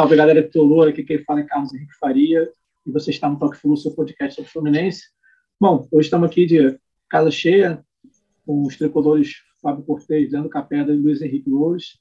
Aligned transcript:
Salve 0.00 0.16
galera 0.16 0.42
que 0.42 0.48
Tolô, 0.48 0.84
aqui 0.84 1.04
quem 1.04 1.22
fala 1.24 1.40
é 1.40 1.44
Carlos 1.44 1.74
Henrique 1.74 1.92
Faria, 1.98 2.50
e 2.86 2.90
você 2.90 3.10
está 3.10 3.28
no 3.28 3.38
Toque 3.38 3.58
Flu, 3.58 3.76
seu 3.76 3.94
podcast 3.94 4.34
sobre 4.34 4.50
Fluminense. 4.50 5.02
Bom, 5.60 5.86
hoje 5.92 6.06
estamos 6.06 6.30
aqui 6.30 6.46
de 6.46 6.80
casa 7.06 7.30
cheia, 7.30 7.84
com 8.46 8.62
os 8.62 8.78
tricolores 8.78 9.34
Fábio 9.60 9.84
Cortez, 9.84 10.32
Leandro 10.32 10.48
Capeda 10.48 10.90
e 10.90 10.96
Luiz 10.96 11.20
Henrique 11.20 11.50
Louros. 11.50 11.98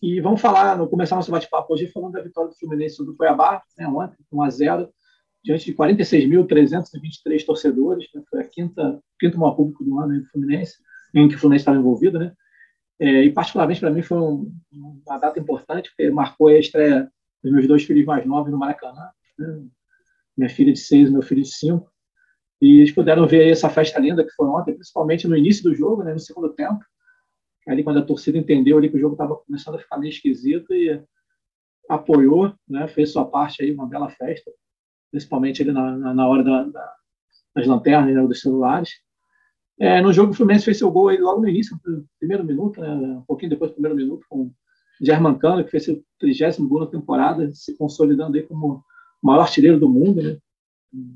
E 0.00 0.22
vamos 0.22 0.40
falar, 0.40 0.74
vamos 0.76 0.88
começar 0.88 1.16
nosso 1.16 1.30
bate-papo 1.30 1.74
hoje 1.74 1.86
falando 1.88 2.12
da 2.12 2.22
vitória 2.22 2.48
do 2.48 2.56
Fluminense 2.56 2.96
sobre 2.96 3.12
o 3.12 3.14
Cuiabá, 3.14 3.62
né, 3.76 3.86
ontem, 3.86 4.16
1 4.32 4.42
a 4.42 4.48
0 4.48 4.88
diante 5.44 5.66
de 5.66 5.74
46.323 5.74 7.44
torcedores, 7.44 8.08
né, 8.14 8.22
foi 8.30 8.40
a 8.40 8.44
quinta, 8.44 8.98
quinto 9.18 9.38
maior 9.38 9.52
público 9.52 9.84
do 9.84 10.00
ano 10.00 10.18
do 10.18 10.26
Fluminense, 10.30 10.78
em 11.14 11.28
que 11.28 11.34
o 11.34 11.38
Fluminense 11.38 11.60
estava 11.60 11.76
envolvido, 11.76 12.18
né? 12.18 12.32
É, 13.00 13.24
e 13.24 13.32
particularmente 13.32 13.80
para 13.80 13.90
mim 13.90 14.02
foi 14.02 14.18
um, 14.18 14.52
uma 14.72 15.18
data 15.18 15.40
importante, 15.40 15.88
porque 15.88 16.10
marcou 16.10 16.48
a 16.48 16.58
estreia 16.58 17.10
dos 17.42 17.50
meus 17.50 17.66
dois 17.66 17.82
filhos 17.82 18.04
mais 18.04 18.26
novos 18.26 18.52
no 18.52 18.58
Maracanã, 18.58 19.08
né? 19.38 19.62
minha 20.36 20.50
filha 20.50 20.72
de 20.72 20.78
seis 20.78 21.08
e 21.08 21.12
meu 21.12 21.22
filho 21.22 21.42
de 21.42 21.48
cinco, 21.48 21.90
e 22.60 22.80
eles 22.80 22.92
puderam 22.92 23.26
ver 23.26 23.50
essa 23.50 23.70
festa 23.70 23.98
linda 23.98 24.22
que 24.22 24.32
foi 24.32 24.46
ontem, 24.46 24.74
principalmente 24.74 25.26
no 25.26 25.36
início 25.36 25.62
do 25.62 25.74
jogo, 25.74 26.02
né, 26.02 26.12
no 26.12 26.20
segundo 26.20 26.50
tempo, 26.50 26.84
ali 27.66 27.82
quando 27.82 28.00
a 28.00 28.04
torcida 28.04 28.36
entendeu 28.36 28.76
ali 28.76 28.90
que 28.90 28.96
o 28.96 29.00
jogo 29.00 29.14
estava 29.14 29.36
começando 29.36 29.76
a 29.76 29.78
ficar 29.78 29.96
meio 29.96 30.10
esquisito 30.10 30.72
e 30.74 31.02
apoiou, 31.88 32.54
né, 32.68 32.86
fez 32.88 33.12
sua 33.12 33.24
parte 33.24 33.62
aí, 33.62 33.72
uma 33.72 33.86
bela 33.86 34.10
festa, 34.10 34.50
principalmente 35.10 35.62
ali 35.62 35.72
na, 35.72 35.96
na, 35.96 36.14
na 36.14 36.28
hora 36.28 36.44
da, 36.44 36.64
da, 36.64 36.94
das 37.54 37.66
lanternas, 37.66 38.14
né, 38.14 38.26
dos 38.26 38.40
celulares. 38.40 38.90
É, 39.80 39.98
no 40.02 40.12
jogo, 40.12 40.32
o 40.32 40.34
Fluminense 40.34 40.66
fez 40.66 40.76
seu 40.76 40.90
gol 40.90 41.08
aí 41.08 41.16
logo 41.16 41.40
no 41.40 41.48
início, 41.48 41.74
no 41.86 42.04
primeiro 42.18 42.44
minuto, 42.44 42.78
né, 42.78 42.90
um 42.90 43.22
pouquinho 43.22 43.48
depois 43.48 43.70
do 43.70 43.74
primeiro 43.74 43.96
minuto, 43.96 44.26
com 44.28 44.42
o 44.42 44.54
Germancano, 45.00 45.64
que 45.64 45.70
fez 45.70 45.86
seu 45.86 46.04
trigésimo 46.18 46.68
gol 46.68 46.80
na 46.80 46.86
temporada, 46.86 47.50
se 47.54 47.74
consolidando 47.78 48.36
aí 48.36 48.42
como 48.42 48.84
o 49.22 49.26
maior 49.26 49.40
artilheiro 49.40 49.80
do 49.80 49.88
mundo. 49.88 50.22
Né? 50.22 50.36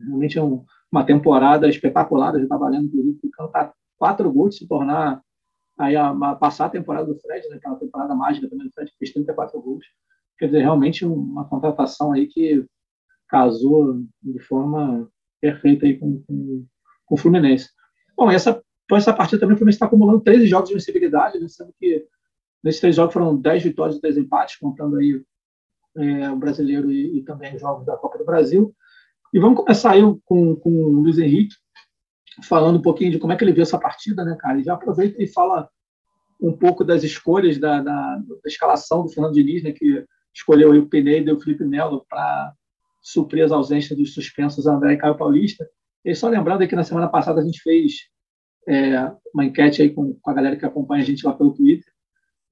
Realmente 0.06 0.38
é 0.38 0.42
um, 0.42 0.64
uma 0.90 1.04
temporada 1.04 1.68
espetacular, 1.68 2.32
já 2.32 2.42
está 2.42 2.56
valendo, 2.56 2.86
inclusive, 2.86 3.18
cantar 3.34 3.74
quatro 3.98 4.32
gols, 4.32 4.56
se 4.56 4.66
tornar 4.66 5.20
aí 5.78 5.94
a, 5.94 6.08
a, 6.08 6.34
passar 6.34 6.64
a 6.64 6.70
temporada 6.70 7.06
do 7.12 7.20
Fred, 7.20 7.46
né, 7.50 7.56
aquela 7.56 7.76
temporada 7.76 8.14
mágica 8.14 8.48
também 8.48 8.66
do 8.66 8.72
Fred, 8.72 8.90
que 8.90 8.96
fez 8.96 9.12
34 9.12 9.60
gols. 9.60 9.84
Quer 10.38 10.46
dizer, 10.46 10.60
realmente 10.60 11.04
uma 11.04 11.44
contratação 11.44 12.12
aí 12.12 12.26
que 12.28 12.64
casou 13.28 14.02
de 14.22 14.38
forma 14.40 15.06
perfeita 15.38 15.84
aí 15.84 15.98
com, 15.98 16.22
com, 16.22 16.64
com 17.04 17.14
o 17.14 17.18
Fluminense. 17.18 17.73
Bom, 18.16 18.30
essa, 18.30 18.62
por 18.88 18.98
essa 18.98 19.12
partida 19.12 19.40
também 19.40 19.54
o 19.54 19.58
Fluminense 19.58 19.76
está 19.76 19.86
acumulando 19.86 20.20
13 20.20 20.46
jogos 20.46 20.68
de 20.68 20.74
vencibilidade, 20.74 21.38
né, 21.38 21.48
sendo 21.48 21.72
que 21.78 22.06
nesses 22.62 22.80
três 22.80 22.96
jogos 22.96 23.12
foram 23.12 23.36
10 23.36 23.62
vitórias 23.62 23.96
e 23.96 24.00
10 24.00 24.18
empates, 24.18 24.56
contando 24.56 24.96
aí 24.96 25.22
é, 25.96 26.30
o 26.30 26.36
brasileiro 26.36 26.90
e, 26.90 27.18
e, 27.18 27.22
também 27.22 27.54
os 27.54 27.60
jogos 27.60 27.84
da 27.84 27.96
Copa 27.96 28.18
do 28.18 28.24
Brasil. 28.24 28.74
E 29.32 29.38
vamos 29.38 29.58
começar 29.58 29.92
aí 29.92 30.02
com, 30.24 30.56
com 30.56 30.70
o 30.70 31.00
Luiz 31.00 31.18
Henrique, 31.18 31.54
falando 32.42 32.78
um 32.78 32.82
pouquinho 32.82 33.10
de 33.10 33.18
como 33.18 33.32
é 33.32 33.36
que 33.36 33.44
ele 33.44 33.52
viu 33.52 33.62
essa 33.62 33.78
partida, 33.78 34.24
né, 34.24 34.36
cara? 34.38 34.58
E 34.58 34.64
já 34.64 34.74
aproveita 34.74 35.22
e 35.22 35.26
fala 35.26 35.68
um 36.40 36.52
pouco 36.52 36.84
das 36.84 37.02
escolhas 37.02 37.58
da, 37.58 37.80
da, 37.80 38.16
da 38.16 38.46
escalação 38.46 39.02
do 39.02 39.08
Fernando 39.08 39.34
Diniz, 39.34 39.62
né, 39.62 39.72
que 39.72 40.04
escolheu 40.34 40.72
aí 40.72 40.78
o 40.78 40.88
Pineda 40.88 41.30
e 41.30 41.32
o 41.32 41.40
Felipe 41.40 41.64
Melo 41.64 42.04
para 42.08 42.52
suprir 43.00 43.44
as 43.44 43.52
ausências 43.52 43.96
dos 43.96 44.12
suspensos 44.12 44.66
André 44.66 44.94
e 44.94 44.96
Caio 44.96 45.16
Paulista. 45.16 45.68
E 46.04 46.14
só 46.14 46.28
lembrando 46.28 46.66
que 46.68 46.76
na 46.76 46.84
semana 46.84 47.08
passada 47.08 47.40
a 47.40 47.44
gente 47.44 47.62
fez 47.62 48.08
é, 48.68 49.10
uma 49.32 49.44
enquete 49.44 49.82
aí 49.82 49.90
com, 49.90 50.14
com, 50.14 50.30
a 50.30 50.34
galera 50.34 50.56
que 50.56 50.66
acompanha 50.66 51.02
a 51.02 51.06
gente 51.06 51.24
lá 51.24 51.32
pelo 51.32 51.54
Twitter, 51.54 51.90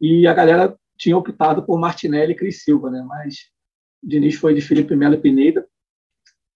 e 0.01 0.27
a 0.27 0.33
galera 0.33 0.77
tinha 0.97 1.17
optado 1.17 1.65
por 1.65 1.79
Martinelli 1.79 2.33
e 2.33 2.37
Cris 2.37 2.63
Silva, 2.63 2.91
né? 2.91 3.03
Mas 3.07 3.51
o 4.03 4.09
Diniz 4.09 4.37
foi 4.37 4.55
de 4.55 4.61
Felipe 4.61 4.97
Melo 4.97 5.15
e 5.15 5.21
Pineda. 5.21 5.67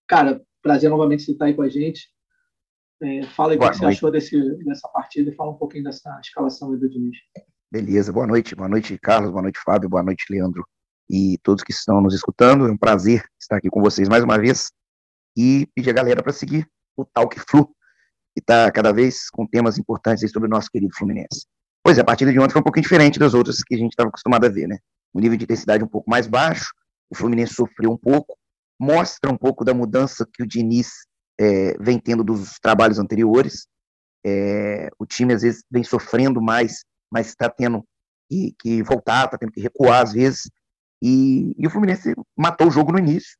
Cara, 0.06 0.42
prazer 0.62 0.90
novamente 0.90 1.22
você 1.22 1.32
estar 1.32 1.46
aí 1.46 1.54
com 1.54 1.62
a 1.62 1.68
gente. 1.68 2.08
É, 3.02 3.24
fala 3.24 3.52
aí 3.52 3.58
o 3.58 3.60
que 3.60 3.76
você 3.76 3.84
achou 3.84 4.10
desse, 4.10 4.64
dessa 4.64 4.88
partida 4.88 5.30
e 5.30 5.34
fala 5.34 5.50
um 5.50 5.58
pouquinho 5.58 5.84
dessa 5.84 6.18
escalação 6.20 6.76
do 6.76 6.88
Diniz. 6.88 7.16
Beleza, 7.70 8.12
boa 8.12 8.26
noite, 8.26 8.54
boa 8.54 8.68
noite, 8.68 8.98
Carlos, 8.98 9.30
boa 9.30 9.42
noite, 9.42 9.58
Fábio, 9.62 9.88
boa 9.88 10.02
noite, 10.02 10.24
Leandro, 10.30 10.66
e 11.10 11.38
todos 11.42 11.62
que 11.62 11.72
estão 11.72 12.00
nos 12.00 12.14
escutando. 12.14 12.66
É 12.66 12.70
um 12.70 12.76
prazer 12.76 13.24
estar 13.38 13.56
aqui 13.56 13.68
com 13.68 13.82
vocês 13.82 14.08
mais 14.08 14.24
uma 14.24 14.38
vez 14.38 14.72
e 15.36 15.68
pedir 15.74 15.90
a 15.90 15.94
galera 15.94 16.22
para 16.22 16.32
seguir 16.32 16.66
o 16.96 17.04
Talk 17.04 17.38
Flu, 17.48 17.66
que 18.34 18.40
está 18.40 18.70
cada 18.70 18.92
vez 18.92 19.30
com 19.30 19.46
temas 19.46 19.78
importantes 19.78 20.30
sobre 20.30 20.48
o 20.48 20.50
nosso 20.50 20.70
querido 20.70 20.94
Fluminense. 20.94 21.46
Pois 21.82 21.98
é, 21.98 22.00
a 22.00 22.04
partida 22.04 22.32
de 22.32 22.38
ontem 22.38 22.52
foi 22.52 22.60
um 22.60 22.64
pouquinho 22.64 22.82
diferente 22.82 23.18
das 23.18 23.34
outras 23.34 23.62
que 23.62 23.74
a 23.74 23.78
gente 23.78 23.92
estava 23.92 24.08
acostumado 24.08 24.44
a 24.44 24.48
ver, 24.48 24.66
né? 24.66 24.78
Um 25.14 25.20
nível 25.20 25.38
de 25.38 25.44
intensidade 25.44 25.84
um 25.84 25.88
pouco 25.88 26.10
mais 26.10 26.26
baixo, 26.26 26.72
o 27.10 27.16
Fluminense 27.16 27.54
sofreu 27.54 27.92
um 27.92 27.96
pouco, 27.96 28.36
mostra 28.78 29.30
um 29.30 29.36
pouco 29.36 29.64
da 29.64 29.72
mudança 29.72 30.26
que 30.32 30.42
o 30.42 30.46
Diniz 30.46 30.90
é, 31.38 31.76
vem 31.78 31.98
tendo 31.98 32.24
dos 32.24 32.58
trabalhos 32.60 32.98
anteriores. 32.98 33.66
É, 34.24 34.88
o 34.98 35.06
time 35.06 35.32
às 35.32 35.42
vezes 35.42 35.62
vem 35.70 35.84
sofrendo 35.84 36.42
mais, 36.42 36.84
mas 37.10 37.28
está 37.28 37.48
tendo 37.48 37.84
que, 38.28 38.54
que 38.58 38.82
voltar, 38.82 39.26
está 39.26 39.38
tendo 39.38 39.52
que 39.52 39.60
recuar 39.60 40.02
às 40.02 40.12
vezes. 40.12 40.50
E, 41.02 41.54
e, 41.58 41.66
o 41.66 41.70
Fluminense 41.70 42.14
matou 42.36 42.68
o 42.68 42.70
jogo 42.70 42.92
no 42.92 42.98
início. 42.98 43.36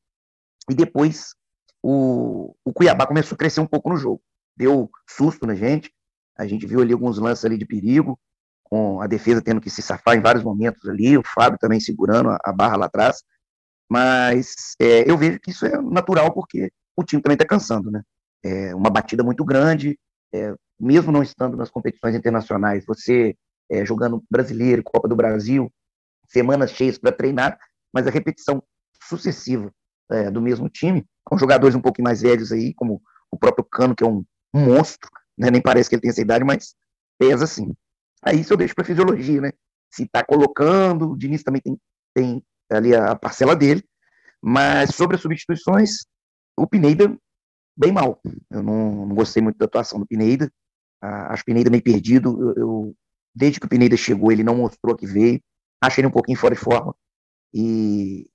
E 0.71 0.75
depois 0.75 1.35
o, 1.89 2.53
o 2.65 2.73
Cuiabá 2.73 3.07
começou 3.07 3.37
a 3.37 3.39
crescer 3.39 3.61
um 3.61 3.67
pouco 3.67 3.89
no 3.89 3.97
jogo. 3.97 4.21
Deu 4.57 4.91
susto 5.09 5.47
na 5.47 5.55
gente. 5.55 5.93
A 6.37 6.45
gente 6.45 6.67
viu 6.67 6.81
ali 6.81 6.93
alguns 6.93 7.17
lances 7.17 7.45
ali 7.45 7.57
de 7.57 7.65
perigo, 7.65 8.19
com 8.65 9.01
a 9.01 9.07
defesa 9.07 9.41
tendo 9.41 9.61
que 9.61 9.71
se 9.71 9.81
safar 9.83 10.17
em 10.17 10.21
vários 10.21 10.43
momentos 10.43 10.89
ali, 10.89 11.17
o 11.17 11.23
Fábio 11.25 11.61
também 11.61 11.79
segurando 11.79 12.31
a, 12.31 12.39
a 12.43 12.53
barra 12.53 12.77
lá 12.77 12.87
atrás. 12.87 13.23
Mas 13.89 14.75
é, 14.81 15.09
eu 15.09 15.17
vejo 15.17 15.39
que 15.39 15.53
isso 15.53 15.65
é 15.65 15.81
natural 15.81 16.35
porque 16.35 16.73
o 16.97 17.05
time 17.05 17.23
também 17.23 17.37
está 17.37 17.47
cansando, 17.47 17.89
né? 17.89 18.03
É 18.43 18.75
uma 18.75 18.91
batida 18.91 19.23
muito 19.23 19.45
grande, 19.45 19.97
é, 20.35 20.53
mesmo 20.81 21.13
não 21.13 21.23
estando 21.23 21.57
nas 21.57 21.71
competições 21.71 22.17
internacionais, 22.17 22.85
você 22.85 23.37
é, 23.71 23.85
jogando 23.85 24.25
brasileiro, 24.29 24.83
Copa 24.83 25.07
do 25.07 25.15
Brasil, 25.15 25.73
semanas 26.27 26.73
cheias 26.73 26.99
para 26.99 27.13
treinar, 27.13 27.57
mas 27.93 28.09
a 28.09 28.11
repetição 28.11 28.61
sucessiva 29.05 29.73
é, 30.11 30.31
do 30.31 30.41
mesmo 30.41 30.69
time, 30.69 31.05
com 31.25 31.39
jogadores 31.39 31.75
um 31.75 31.81
pouco 31.81 32.03
mais 32.03 32.23
velhos 32.23 32.53
aí, 32.53 32.73
como 32.75 33.03
o 33.31 33.39
próprio 33.39 33.65
Cano, 33.65 33.95
que 33.95 34.05
é 34.05 34.07
um, 34.07 34.25
monstro, 34.57 35.11
né? 35.37 35.51
nem 35.51 35.61
parece 35.61 35.89
que 35.89 35.95
ele 35.95 36.03
tem 36.03 36.11
essa 36.11 36.21
idade, 36.21 36.45
mas 36.45 36.75
pesa 37.19 37.47
sim. 37.47 37.75
Aí 38.23 38.41
isso 38.41 38.53
eu 38.53 38.57
deixo 38.57 38.75
para 38.75 38.85
fisiologia, 38.85 39.41
né? 39.41 39.53
Se 39.91 40.05
está 40.05 40.25
colocando, 40.25 41.11
o 41.11 41.17
Diniz 41.17 41.43
também 41.43 41.61
tem, 41.61 41.79
tem 42.15 42.43
ali 42.71 42.95
a 42.95 43.15
parcela 43.15 43.55
dele, 43.55 43.85
mas 44.43 44.95
sobre 44.95 45.17
as 45.17 45.23
substituições, 45.23 46.07
o 46.57 46.67
Pineda, 46.67 47.17
bem 47.77 47.93
mal. 47.93 48.21
Eu 48.51 48.63
não, 48.63 49.07
não 49.07 49.15
gostei 49.15 49.43
muito 49.43 49.59
da 49.59 49.67
atuação 49.67 49.99
do 50.01 50.07
Pineda, 50.07 50.51
ah, 51.03 51.33
acho 51.33 51.43
o 51.43 51.47
Pineda 51.47 51.71
meio 51.71 51.83
perdido, 51.83 52.41
eu, 52.41 52.55
eu, 52.57 52.97
desde 53.35 53.61
que 53.61 53.67
o 53.67 53.69
Pineda 53.69 53.97
chegou, 53.97 54.33
ele 54.33 54.43
não 54.43 54.57
mostrou 54.57 54.97
que 54.97 55.07
veio, 55.07 55.41
acho 55.83 56.01
ele 56.01 56.09
um 56.09 56.13
pouquinho 56.13 56.39
fora 56.39 56.55
de 56.55 56.61
forma, 56.61 56.95
e 57.53 58.29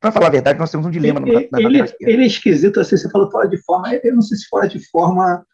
para 0.00 0.12
falar 0.12 0.26
a 0.26 0.30
verdade, 0.30 0.58
nós 0.58 0.70
temos 0.70 0.86
um 0.86 0.90
dilema 0.90 1.20
ele, 1.20 1.48
na, 1.50 1.60
na 1.60 1.68
ele, 1.68 1.94
ele, 2.00 2.22
é 2.22 2.26
esquisito, 2.26 2.80
assim, 2.80 2.96
você 2.96 3.10
falou 3.10 3.30
fora 3.30 3.48
de 3.48 3.58
forma, 3.62 3.94
eu 4.02 4.14
não 4.14 4.22
sei 4.22 4.36
se 4.36 4.48
fora 4.48 4.68
de 4.68 4.78
forma 4.90 5.44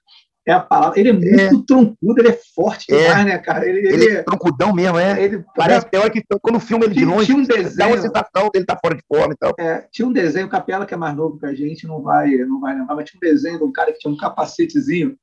é 0.46 0.52
a 0.52 0.60
palavra. 0.60 1.00
Ele 1.00 1.08
é 1.08 1.12
muito 1.12 1.62
é. 1.62 1.64
troncudo, 1.66 2.20
ele 2.20 2.28
é 2.28 2.38
forte 2.54 2.92
é. 2.92 2.98
demais, 2.98 3.24
né, 3.24 3.38
cara? 3.38 3.66
Ele, 3.66 3.78
ele, 3.78 4.04
ele 4.04 4.16
é 4.16 4.22
troncudão 4.22 4.74
mesmo, 4.74 4.98
é. 4.98 5.22
Ele, 5.22 5.44
Parece 5.56 5.86
até 5.86 6.10
que 6.10 6.22
quando 6.40 6.60
filma 6.60 6.84
ele 6.84 6.94
de 6.94 7.04
longe, 7.04 7.26
tinha 7.26 7.38
um 7.38 7.42
desenho, 7.42 7.76
dá 7.76 7.86
uma 7.86 7.96
sensação 7.96 8.50
dele 8.52 8.66
tá 8.66 8.78
fora 8.78 8.94
de 8.94 9.02
forma 9.08 9.32
e 9.32 9.36
tal. 9.36 9.54
É, 9.58 9.86
tinha 9.90 10.06
um 10.06 10.12
desenho, 10.12 10.46
o 10.46 10.50
Capela, 10.50 10.84
que 10.84 10.92
é 10.92 10.96
mais 10.96 11.16
novo 11.16 11.38
que 11.38 11.46
a 11.46 11.54
gente, 11.54 11.86
não 11.86 12.02
vai, 12.02 12.28
não 12.38 12.60
vai 12.60 12.74
lembrar, 12.74 12.94
mas 12.94 13.08
tinha 13.08 13.18
um 13.18 13.32
desenho 13.32 13.58
de 13.58 13.64
um 13.64 13.72
cara 13.72 13.92
que 13.92 13.98
tinha 13.98 14.12
um 14.12 14.16
capacetezinho. 14.16 15.16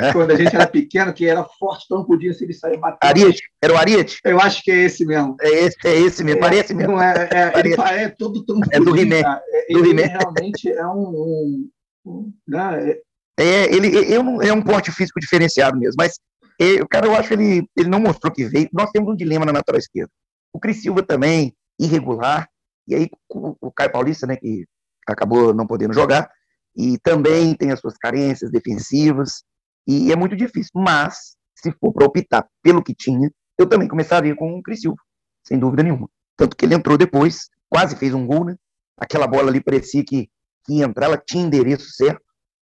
É. 0.00 0.12
Quando 0.12 0.30
a 0.30 0.36
gente 0.36 0.54
era 0.54 0.66
pequeno, 0.66 1.12
que 1.12 1.26
era 1.26 1.42
forte, 1.42 1.86
troncudinho, 1.88 2.34
se 2.34 2.44
ele 2.44 2.52
sair 2.52 2.76
batendo. 2.76 3.08
Ariete, 3.08 3.42
era 3.62 3.72
o 3.72 3.76
Ariete? 3.78 4.20
Eu 4.24 4.38
acho 4.38 4.62
que 4.62 4.70
é 4.70 4.84
esse 4.84 5.06
mesmo. 5.06 5.36
É 5.40 5.48
esse, 5.48 5.76
é 5.84 5.94
esse 5.98 6.22
mesmo, 6.22 6.40
parece 6.40 6.74
mesmo. 6.74 7.00
É, 7.00 7.28
é, 7.32 7.58
ele 7.58 7.74
é 7.74 8.08
todo 8.10 8.44
troncudinho. 8.44 8.76
É 8.76 8.80
do 8.80 8.96
He-Man. 8.96 9.40
Ele 9.68 10.02
realmente 10.02 10.70
é 10.70 10.86
um, 10.86 11.08
um, 11.08 11.70
um 12.04 12.32
né, 12.46 12.96
é, 13.38 13.74
ele, 13.74 13.88
eu 14.12 14.22
não, 14.22 14.40
é 14.40 14.52
um 14.52 14.62
porte 14.62 14.90
físico 14.90 15.20
diferenciado 15.20 15.78
mesmo, 15.78 15.96
mas 15.98 16.18
é, 16.58 16.82
o 16.82 16.88
cara, 16.88 17.06
eu 17.06 17.14
acho 17.14 17.28
que 17.28 17.34
ele, 17.34 17.68
ele 17.76 17.88
não 17.88 18.00
mostrou 18.00 18.32
que 18.32 18.44
veio. 18.46 18.68
Nós 18.72 18.90
temos 18.90 19.12
um 19.12 19.16
dilema 19.16 19.44
na 19.44 19.52
lateral 19.52 19.78
esquerda. 19.78 20.10
O 20.52 20.58
Cris 20.58 20.80
Silva 20.80 21.02
também, 21.02 21.54
irregular, 21.78 22.48
e 22.88 22.94
aí 22.94 23.10
o, 23.28 23.54
o 23.60 23.70
Caio 23.70 23.92
Paulista, 23.92 24.26
né, 24.26 24.36
que 24.36 24.64
acabou 25.06 25.52
não 25.52 25.66
podendo 25.66 25.92
jogar, 25.92 26.30
e 26.74 26.98
também 26.98 27.54
tem 27.54 27.72
as 27.72 27.80
suas 27.80 27.96
carências 27.98 28.50
defensivas, 28.50 29.42
e 29.86 30.12
é 30.12 30.16
muito 30.16 30.36
difícil. 30.36 30.70
Mas, 30.74 31.36
se 31.54 31.72
for 31.72 31.92
para 31.92 32.06
optar 32.06 32.46
pelo 32.62 32.82
que 32.82 32.94
tinha, 32.94 33.30
eu 33.58 33.68
também 33.68 33.88
começaria 33.88 34.34
com 34.34 34.58
o 34.58 34.62
Cris 34.62 34.80
Silva, 34.80 34.98
sem 35.46 35.58
dúvida 35.58 35.82
nenhuma. 35.82 36.08
Tanto 36.36 36.56
que 36.56 36.64
ele 36.64 36.74
entrou 36.74 36.98
depois, 36.98 37.48
quase 37.68 37.96
fez 37.96 38.12
um 38.12 38.26
gol, 38.26 38.44
né? 38.44 38.56
Aquela 38.98 39.26
bola 39.26 39.48
ali 39.48 39.60
parecia 39.60 40.04
que, 40.04 40.28
que 40.64 40.74
ia 40.74 40.84
entrar, 40.84 41.06
ela 41.06 41.18
tinha 41.18 41.44
endereço 41.44 41.90
certo, 41.92 42.22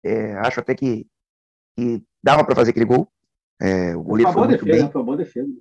é, 0.05 0.35
acho 0.38 0.61
até 0.61 0.75
que, 0.75 1.06
que 1.76 2.03
dava 2.23 2.44
para 2.44 2.55
fazer 2.55 2.70
aquele 2.70 2.85
gol. 2.85 3.08
É, 3.61 3.97
o 3.97 4.03
goleiro 4.03 4.32
foi, 4.32 4.49
muito 4.49 4.64
defesa, 4.64 4.93
bem. 4.93 4.93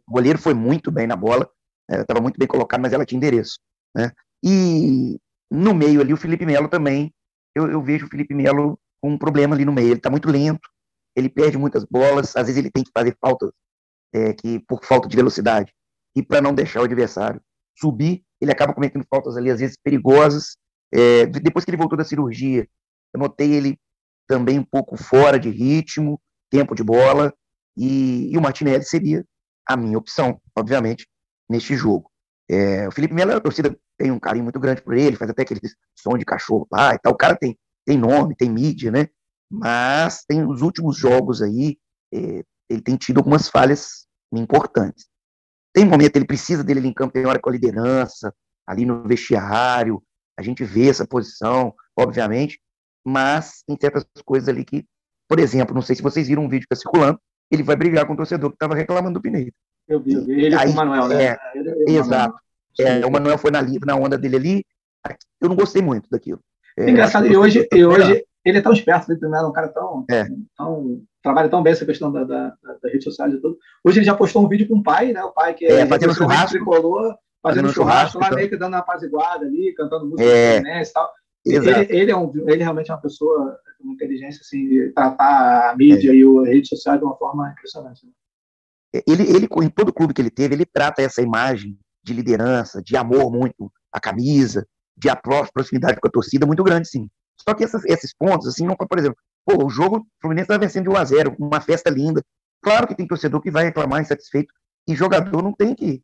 O 0.07 0.11
goleiro 0.11 0.39
foi 0.39 0.53
muito 0.53 0.91
bem 0.91 1.07
na 1.07 1.15
bola, 1.15 1.49
estava 1.89 2.19
é, 2.19 2.21
muito 2.21 2.37
bem 2.37 2.47
colocado, 2.47 2.81
mas 2.81 2.93
ela 2.93 3.05
tinha 3.05 3.17
endereço. 3.17 3.57
Né? 3.95 4.11
E 4.43 5.17
no 5.49 5.73
meio 5.73 6.01
ali, 6.01 6.13
o 6.13 6.17
Felipe 6.17 6.45
Melo 6.45 6.67
também, 6.67 7.13
eu, 7.55 7.69
eu 7.69 7.81
vejo 7.81 8.05
o 8.05 8.09
Felipe 8.09 8.33
Melo 8.33 8.77
com 9.01 9.11
um 9.11 9.17
problema 9.17 9.55
ali 9.55 9.63
no 9.63 9.71
meio. 9.71 9.87
Ele 9.87 9.95
está 9.95 10.09
muito 10.09 10.29
lento, 10.29 10.67
ele 11.15 11.29
perde 11.29 11.57
muitas 11.57 11.83
bolas, 11.85 12.35
às 12.35 12.47
vezes 12.47 12.57
ele 12.57 12.71
tem 12.71 12.83
que 12.83 12.91
fazer 12.93 13.15
faltas 13.19 13.51
é, 14.13 14.33
que 14.33 14.59
por 14.59 14.83
falta 14.83 15.07
de 15.07 15.15
velocidade 15.15 15.73
e 16.15 16.23
para 16.23 16.41
não 16.41 16.53
deixar 16.53 16.81
o 16.81 16.85
adversário 16.85 17.41
subir, 17.77 18.23
ele 18.39 18.51
acaba 18.51 18.73
cometendo 18.73 19.05
faltas 19.09 19.35
ali 19.35 19.49
às 19.49 19.59
vezes 19.59 19.77
perigosas. 19.81 20.57
É, 20.93 21.25
depois 21.25 21.65
que 21.65 21.71
ele 21.71 21.77
voltou 21.77 21.97
da 21.97 22.05
cirurgia, 22.05 22.67
eu 23.13 23.19
notei 23.19 23.53
ele 23.53 23.77
também 24.27 24.57
um 24.57 24.63
pouco 24.63 24.95
fora 24.95 25.37
de 25.37 25.49
ritmo, 25.49 26.19
tempo 26.49 26.73
de 26.73 26.83
bola, 26.83 27.33
e, 27.77 28.31
e 28.31 28.37
o 28.37 28.41
Martinelli 28.41 28.83
seria 28.83 29.25
a 29.67 29.75
minha 29.75 29.97
opção, 29.97 30.39
obviamente, 30.55 31.07
neste 31.49 31.75
jogo. 31.75 32.09
É, 32.49 32.87
o 32.87 32.91
Felipe 32.91 33.13
Melo, 33.13 33.33
a 33.33 33.41
torcida 33.41 33.75
tem 33.97 34.11
um 34.11 34.19
carinho 34.19 34.43
muito 34.43 34.59
grande 34.59 34.81
por 34.81 34.95
ele, 34.95 35.15
faz 35.15 35.29
até 35.31 35.41
aquele 35.41 35.59
som 35.95 36.17
de 36.17 36.25
cachorro 36.25 36.67
lá 36.71 36.93
e 36.93 36.99
tal. 36.99 37.13
O 37.13 37.17
cara 37.17 37.35
tem, 37.35 37.57
tem 37.85 37.97
nome, 37.97 38.35
tem 38.35 38.49
mídia, 38.49 38.91
né? 38.91 39.09
Mas 39.49 40.23
tem 40.27 40.45
os 40.45 40.61
últimos 40.61 40.97
jogos 40.97 41.41
aí, 41.41 41.77
é, 42.13 42.43
ele 42.69 42.81
tem 42.81 42.95
tido 42.95 43.17
algumas 43.19 43.49
falhas 43.49 44.05
importantes. 44.33 45.07
Tem 45.73 45.85
momento 45.85 46.15
ele 46.15 46.25
precisa 46.25 46.63
dele 46.63 46.79
ali 46.79 46.89
em 46.89 46.93
campo, 46.93 47.13
tem 47.13 47.25
hora 47.25 47.39
com 47.39 47.49
a 47.49 47.53
liderança, 47.53 48.33
ali 48.67 48.85
no 48.85 49.03
vestiário, 49.03 50.01
a 50.37 50.41
gente 50.41 50.63
vê 50.63 50.89
essa 50.89 51.05
posição, 51.05 51.73
obviamente, 51.97 52.59
mas 53.05 53.63
tem 53.67 53.77
certas 53.79 54.05
coisas 54.25 54.49
ali 54.49 54.65
que, 54.65 54.85
por 55.27 55.39
exemplo, 55.39 55.75
não 55.75 55.81
sei 55.81 55.95
se 55.95 56.01
vocês 56.01 56.27
viram 56.27 56.43
um 56.43 56.49
vídeo 56.49 56.67
que 56.67 56.73
está 56.73 56.81
circulando, 56.81 57.19
ele 57.51 57.63
vai 57.63 57.75
brigar 57.75 58.05
com 58.05 58.13
o 58.13 58.17
torcedor 58.17 58.49
que 58.49 58.55
estava 58.55 58.75
reclamando 58.75 59.19
do 59.19 59.21
Pinheiro. 59.21 59.53
Eu 59.87 59.99
vi, 59.99 60.13
eu 60.13 60.25
vi. 60.25 60.45
Ele 60.45 60.55
Aí, 60.55 60.67
com 60.67 60.73
o 60.73 60.75
Manuel, 60.75 61.07
né? 61.07 61.23
É, 61.23 61.37
exato. 61.87 62.35
É, 62.79 63.05
o 63.05 63.11
Manuel 63.11 63.37
foi 63.37 63.51
na, 63.51 63.61
na 63.61 63.95
onda 63.95 64.17
dele 64.17 64.35
ali, 64.35 64.65
eu 65.39 65.47
não 65.47 65.55
gostei 65.55 65.81
muito 65.81 66.09
daquilo. 66.09 66.39
É, 66.77 66.89
Engraçado, 66.89 67.27
e 67.27 67.37
hoje, 67.37 67.67
e 67.71 67.85
hoje 67.85 68.25
ele 68.45 68.59
é 68.59 68.61
tão 68.61 68.71
esperto, 68.71 69.11
ele 69.11 69.19
é 69.23 69.41
um 69.41 69.51
cara 69.51 69.69
tão, 69.69 70.05
é. 70.09 70.25
tão 70.55 71.01
trabalha 71.23 71.49
tão 71.49 71.63
bem 71.63 71.73
essa 71.73 71.85
questão 71.85 72.11
da, 72.11 72.23
da, 72.23 72.49
da 72.49 72.89
rede 72.89 73.03
social 73.03 73.27
e 73.29 73.41
tudo. 73.41 73.57
Hoje 73.83 73.99
ele 73.99 74.05
já 74.05 74.15
postou 74.15 74.45
um 74.45 74.47
vídeo 74.47 74.67
com 74.67 74.75
o 74.75 74.83
pai, 74.83 75.11
né? 75.11 75.23
O 75.23 75.31
pai 75.31 75.55
que 75.55 75.65
é, 75.65 75.81
é 75.81 75.85
fazendo 75.87 76.13
churrasco, 76.13 76.49
tricolor, 76.49 77.15
fazendo, 77.41 77.73
churrasco, 77.73 78.13
churrasco, 78.13 78.19
lá 78.19 78.25
então. 78.27 78.37
meio 78.37 78.49
que 78.49 78.57
dando 78.57 78.73
uma 78.73 78.79
apaziguada 78.79 79.45
ali, 79.45 79.73
cantando 79.73 80.05
música 80.05 80.29
é. 80.29 80.59
e 80.59 80.93
tal. 80.93 81.11
Ele, 81.43 81.69
ele, 81.89 82.11
é 82.11 82.15
um, 82.15 82.31
ele 82.47 82.63
realmente 82.63 82.91
é 82.91 82.93
uma 82.93 83.01
pessoa 83.01 83.57
com 83.79 83.91
inteligência 83.91 84.41
assim, 84.41 84.67
de 84.67 84.91
tratar 84.93 85.71
a 85.71 85.75
mídia 85.75 86.11
é. 86.11 86.15
e 86.15 86.23
a 86.23 86.43
rede 86.43 86.67
social 86.67 86.97
de 86.97 87.03
uma 87.03 87.15
forma 87.17 87.49
impressionante. 87.51 88.05
Né? 88.05 88.11
Ele, 89.07 89.23
ele, 89.23 89.47
em 89.63 89.69
todo 89.69 89.93
clube 89.93 90.13
que 90.13 90.21
ele 90.21 90.31
teve, 90.31 90.55
ele 90.55 90.65
trata 90.65 91.01
essa 91.01 91.21
imagem 91.21 91.77
de 92.03 92.13
liderança, 92.13 92.81
de 92.83 92.95
amor 92.95 93.31
muito 93.31 93.71
à 93.91 93.99
camisa, 93.99 94.65
de 94.95 95.09
proximidade 95.53 95.99
com 95.99 96.07
a 96.07 96.11
torcida 96.11 96.45
muito 96.45 96.63
grande, 96.63 96.87
sim. 96.87 97.09
Só 97.37 97.53
que 97.53 97.63
essas, 97.63 97.83
esses 97.85 98.13
pontos, 98.13 98.47
assim, 98.47 98.65
não, 98.65 98.75
por 98.75 98.97
exemplo, 98.97 99.17
pô, 99.45 99.65
o 99.65 99.69
jogo, 99.69 99.97
o 99.97 100.05
Fluminense 100.21 100.45
está 100.45 100.57
vencendo 100.57 100.83
de 100.83 100.89
1 100.89 100.97
a 100.97 101.05
0 101.05 101.35
uma 101.39 101.61
festa 101.61 101.89
linda. 101.89 102.23
Claro 102.63 102.87
que 102.87 102.95
tem 102.95 103.07
torcedor 103.07 103.41
que 103.41 103.51
vai 103.51 103.65
reclamar 103.65 104.01
insatisfeito, 104.01 104.53
e 104.87 104.95
jogador 104.95 105.41
não 105.41 105.53
tem 105.53 105.73
que, 105.75 106.01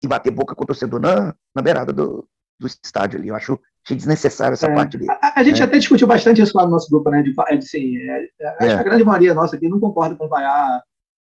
que 0.00 0.08
bater 0.08 0.30
boca 0.30 0.54
com 0.54 0.62
o 0.62 0.66
torcedor 0.66 1.00
na, 1.00 1.34
na 1.54 1.62
beirada 1.62 1.92
do, 1.92 2.26
do 2.58 2.66
estádio 2.66 3.18
ali. 3.18 3.28
Eu 3.28 3.36
acho 3.36 3.58
achei 3.84 3.96
desnecessário 3.96 4.54
essa 4.54 4.66
é. 4.66 4.74
parte 4.74 4.98
dele. 4.98 5.10
A, 5.10 5.40
a 5.40 5.42
gente 5.42 5.60
é. 5.60 5.64
até 5.64 5.78
discutiu 5.78 6.06
bastante 6.06 6.42
isso 6.42 6.56
lá 6.56 6.64
no 6.64 6.72
nosso 6.72 6.90
grupo, 6.90 7.10
né? 7.10 7.22
De, 7.22 7.32
de, 7.32 7.40
assim, 7.40 7.96
é, 7.96 8.28
é, 8.60 8.72
a 8.72 8.82
grande 8.82 9.04
maioria 9.04 9.34
nossa 9.34 9.56
aqui 9.56 9.68
não 9.68 9.80
concorda 9.80 10.14
com 10.16 10.28
vaiar 10.28 10.82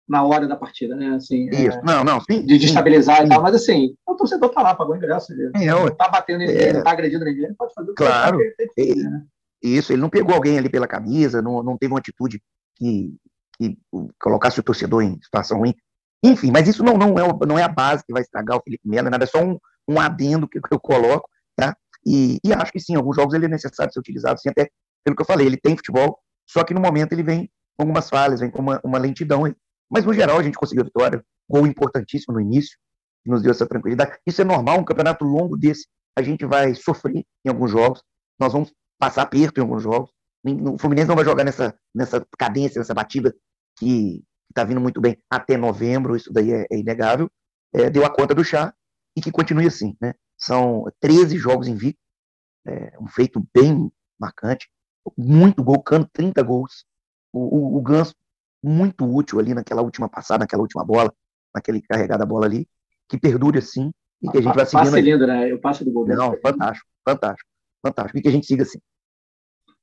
na 0.09 0.25
hora 0.25 0.47
da 0.47 0.57
partida, 0.57 0.95
né? 0.95 1.15
Assim, 1.17 1.49
é, 1.51 1.67
Isso, 1.67 1.81
não, 1.85 2.05
não, 2.05 2.21
sim, 2.21 2.45
de 2.45 2.59
destabilizar 2.59 3.25
e 3.25 3.29
tal, 3.29 3.43
mas 3.43 3.55
assim, 3.55 3.95
o 4.07 4.15
torcedor 4.15 4.51
tá 4.51 4.63
lá, 4.63 4.75
pagou 4.75 4.95
o 4.95 4.97
ingresso, 4.97 5.33
ele 5.33 5.51
é, 5.55 5.67
não 5.67 5.91
tá 5.91 6.09
batendo 6.09 6.39
ninguém, 6.39 6.57
é, 6.57 6.73
não 6.73 6.83
tá 6.83 6.93
agredindo 6.93 7.25
ninguém, 7.25 7.45
ele 7.47 7.55
pode 7.55 7.75
fazer 7.75 7.91
o 7.91 7.95
que 7.95 8.05
claro, 8.05 8.39
ele, 8.77 9.03
né? 9.03 9.25
Isso, 9.63 9.93
ele 9.93 10.03
não 10.03 10.11
pegou 10.11 10.35
alguém 10.35 10.59
ali 10.59 10.69
pela 10.69 10.87
camisa, 10.87 11.43
não, 11.43 11.63
não 11.63 11.77
teve 11.77 11.93
uma 11.93 11.99
atitude 11.99 12.43
que, 12.77 13.15
que 13.59 13.79
colocasse 14.21 14.61
o 14.61 14.63
torcedor 14.63 15.03
em 15.03 15.21
situação 15.23 15.59
ruim. 15.59 15.75
Enfim, 16.23 16.51
mas 16.51 16.69
isso 16.69 16.83
não, 16.83 16.97
não, 16.97 17.19
é, 17.19 17.47
não 17.47 17.59
é 17.59 17.63
a 17.63 17.69
base 17.69 18.05
que 18.05 18.13
vai 18.13 18.23
estragar 18.23 18.57
o 18.57 18.63
Felipe 18.63 18.89
Melo, 18.89 19.09
é 19.09 19.11
nada, 19.11 19.25
é 19.25 19.27
só 19.27 19.43
um, 19.43 19.59
um 19.89 20.01
adendo 20.01 20.49
que, 20.49 20.61
eu 20.71 20.81
coloco, 20.81 21.29
tá? 21.55 21.77
E, 22.05 22.39
e, 22.45 22.53
acho 22.53 22.73
que 22.73 22.81
sim, 22.81 22.95
alguns 22.95 23.17
jogos 23.17 23.35
ele 23.35 23.47
é 23.47 23.49
necessário 23.49 23.93
ser 23.93 24.01
utilizado, 24.01 24.35
assim, 24.35 24.49
até 24.49 24.69
pelo 25.05 25.17
que 25.17 25.23
eu 25.23 25.27
falei, 25.27 25.47
ele 25.47 25.57
tem 25.57 25.77
futebol, 25.77 26.19
só 26.49 26.65
que 26.65 26.75
no 26.75 26.81
momento 26.81 27.13
ele 27.13 27.23
vem 27.23 27.51
com 27.77 27.83
algumas 27.83 28.09
falhas, 28.09 28.41
vem 28.41 28.51
com 28.51 28.61
uma, 28.61 28.81
uma 28.83 28.99
lentidão. 28.99 29.43
Mas 29.91 30.05
no 30.05 30.13
geral 30.13 30.39
a 30.39 30.43
gente 30.43 30.57
conseguiu 30.57 30.83
a 30.83 30.87
vitória, 30.87 31.25
gol 31.49 31.67
importantíssimo 31.67 32.35
no 32.35 32.41
início, 32.41 32.77
que 33.23 33.31
nos 33.31 33.43
deu 33.43 33.51
essa 33.51 33.67
tranquilidade. 33.67 34.19
Isso 34.27 34.41
é 34.41 34.45
normal, 34.45 34.81
um 34.81 34.85
campeonato 34.85 35.25
longo 35.25 35.57
desse, 35.57 35.87
a 36.17 36.23
gente 36.23 36.45
vai 36.45 36.75
sofrer 36.75 37.25
em 37.45 37.49
alguns 37.49 37.71
jogos, 37.71 38.03
nós 38.39 38.53
vamos 38.53 38.73
passar 38.99 39.23
aperto 39.23 39.61
em 39.61 39.63
alguns 39.63 39.83
jogos. 39.83 40.11
O 40.45 40.79
Fluminense 40.79 41.09
não 41.09 41.17
vai 41.17 41.25
jogar 41.25 41.45
nessa, 41.45 41.75
nessa 41.95 42.25
cadência, 42.39 42.79
nessa 42.79 42.95
batida 42.95 43.35
que 43.79 44.23
está 44.49 44.65
vindo 44.65 44.81
muito 44.81 45.01
bem 45.01 45.19
até 45.29 45.57
novembro, 45.57 46.17
isso 46.17 46.33
daí 46.33 46.53
é, 46.53 46.67
é 46.71 46.79
inegável. 46.79 47.31
É, 47.75 47.91
deu 47.91 48.07
a 48.07 48.11
conta 48.11 48.35
do 48.35 48.45
chá 48.45 48.73
e 49.17 49.21
que 49.21 49.33
continue 49.33 49.67
assim. 49.67 49.97
Né? 50.01 50.15
São 50.39 50.85
13 51.01 51.37
jogos 51.37 51.67
invictos, 51.67 52.03
é, 52.67 52.97
um 53.01 53.09
feito 53.09 53.45
bem 53.55 53.91
marcante, 54.19 54.69
muito 55.17 55.63
gol, 55.63 55.83
cano 55.83 56.09
30 56.13 56.43
gols. 56.43 56.85
O, 57.33 57.41
o, 57.41 57.79
o 57.79 57.83
Ganso, 57.83 58.15
muito 58.63 59.05
útil 59.05 59.39
ali 59.39 59.53
naquela 59.53 59.83
última 59.83 60.09
passada, 60.09 60.41
naquela 60.41 60.63
última 60.63 60.85
bola, 60.85 61.13
naquele 61.55 61.83
carregada 61.83 62.25
bola 62.25 62.47
ali, 62.47 62.69
que 63.09 63.19
perdure 63.19 63.59
assim 63.59 63.91
e 64.23 64.31
que 64.31 64.39
a 64.39 64.43
gente 64.43 64.55
vai 64.55 64.65
seguindo. 64.65 64.91
Passe 64.91 65.01
lindo, 65.01 65.27
né? 65.27 65.51
Eu 65.51 65.61
passo 65.61 65.85
do 65.85 65.93
gol. 65.93 66.07
Não, 66.07 66.37
fantástico, 66.41 66.89
fantástico 67.05 67.56
fantástico. 67.85 68.19
E 68.19 68.23
que 68.23 68.29
a 68.29 68.33
gente 68.33 68.47
siga 68.47 68.63
assim. 68.63 68.79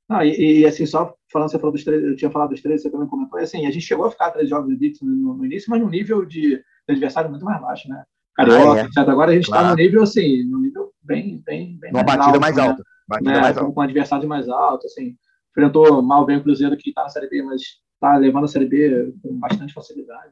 Ah, 0.10 0.25
e, 0.25 0.60
e, 0.60 0.66
assim, 0.66 0.86
só 0.86 1.16
falando, 1.31 1.50
você 1.50 1.57
falou 1.57 1.72
dos 1.72 1.84
três, 1.84 2.04
eu 2.04 2.16
tinha 2.16 2.30
falado 2.30 2.50
dos 2.50 2.62
três, 2.62 2.81
você 2.81 2.90
também 2.90 3.07
comentou, 3.07 3.40
assim, 3.40 3.66
a 3.66 3.72
gente 3.72 3.86
chegou 3.86 4.06
a 4.06 4.12
ficar 4.12 4.31
três 4.31 4.50
jogos 4.50 4.78
de 4.78 4.94
no, 5.01 5.36
no, 5.36 5.45
início, 5.45 5.69
mas 5.69 5.81
no 5.81 5.90
nível 5.90 6.25
de, 6.25 6.57
de, 6.57 6.63
adversário 6.90 7.30
muito 7.30 7.45
mais 7.45 7.62
baixo, 7.62 7.88
né? 7.88 8.04
Carioca, 8.36 8.88
ah, 8.98 9.01
é. 9.01 9.10
Agora 9.10 9.31
a 9.31 9.34
gente 9.34 9.45
está 9.45 9.60
claro. 9.60 9.69
no 9.69 9.75
nível, 9.75 10.04
assim, 10.04 10.44
no 10.44 10.60
nível 10.60 10.92
bem, 11.01 11.42
bem, 11.45 11.78
bem 11.80 11.92
Uma 11.92 12.04
batida 12.04 12.25
alto, 12.25 12.42
mais 12.42 12.56
né? 12.56 12.63
alta. 12.63 12.84
Batida 13.07 13.31
né? 13.31 13.42
mais 13.42 13.57
alta. 13.57 13.72
Com 13.72 13.80
um 13.80 13.84
adversário 13.84 14.28
mais 14.28 14.50
alto, 14.50 14.86
assim. 14.88 15.16
Enfrentou 15.51 16.01
mal 16.01 16.25
bem 16.25 16.38
o 16.38 16.44
Cruzeiro, 16.44 16.75
que 16.78 16.89
está 16.89 17.04
na 17.04 17.10
Série 17.10 17.30
B, 17.30 17.44
mas 17.44 17.62
está 17.94 18.18
levando 18.18 18.46
a 18.46 18.48
Série 18.48 18.66
B 18.66 19.13
com 19.22 19.39
bastante 19.39 19.74
facilidade. 19.74 20.31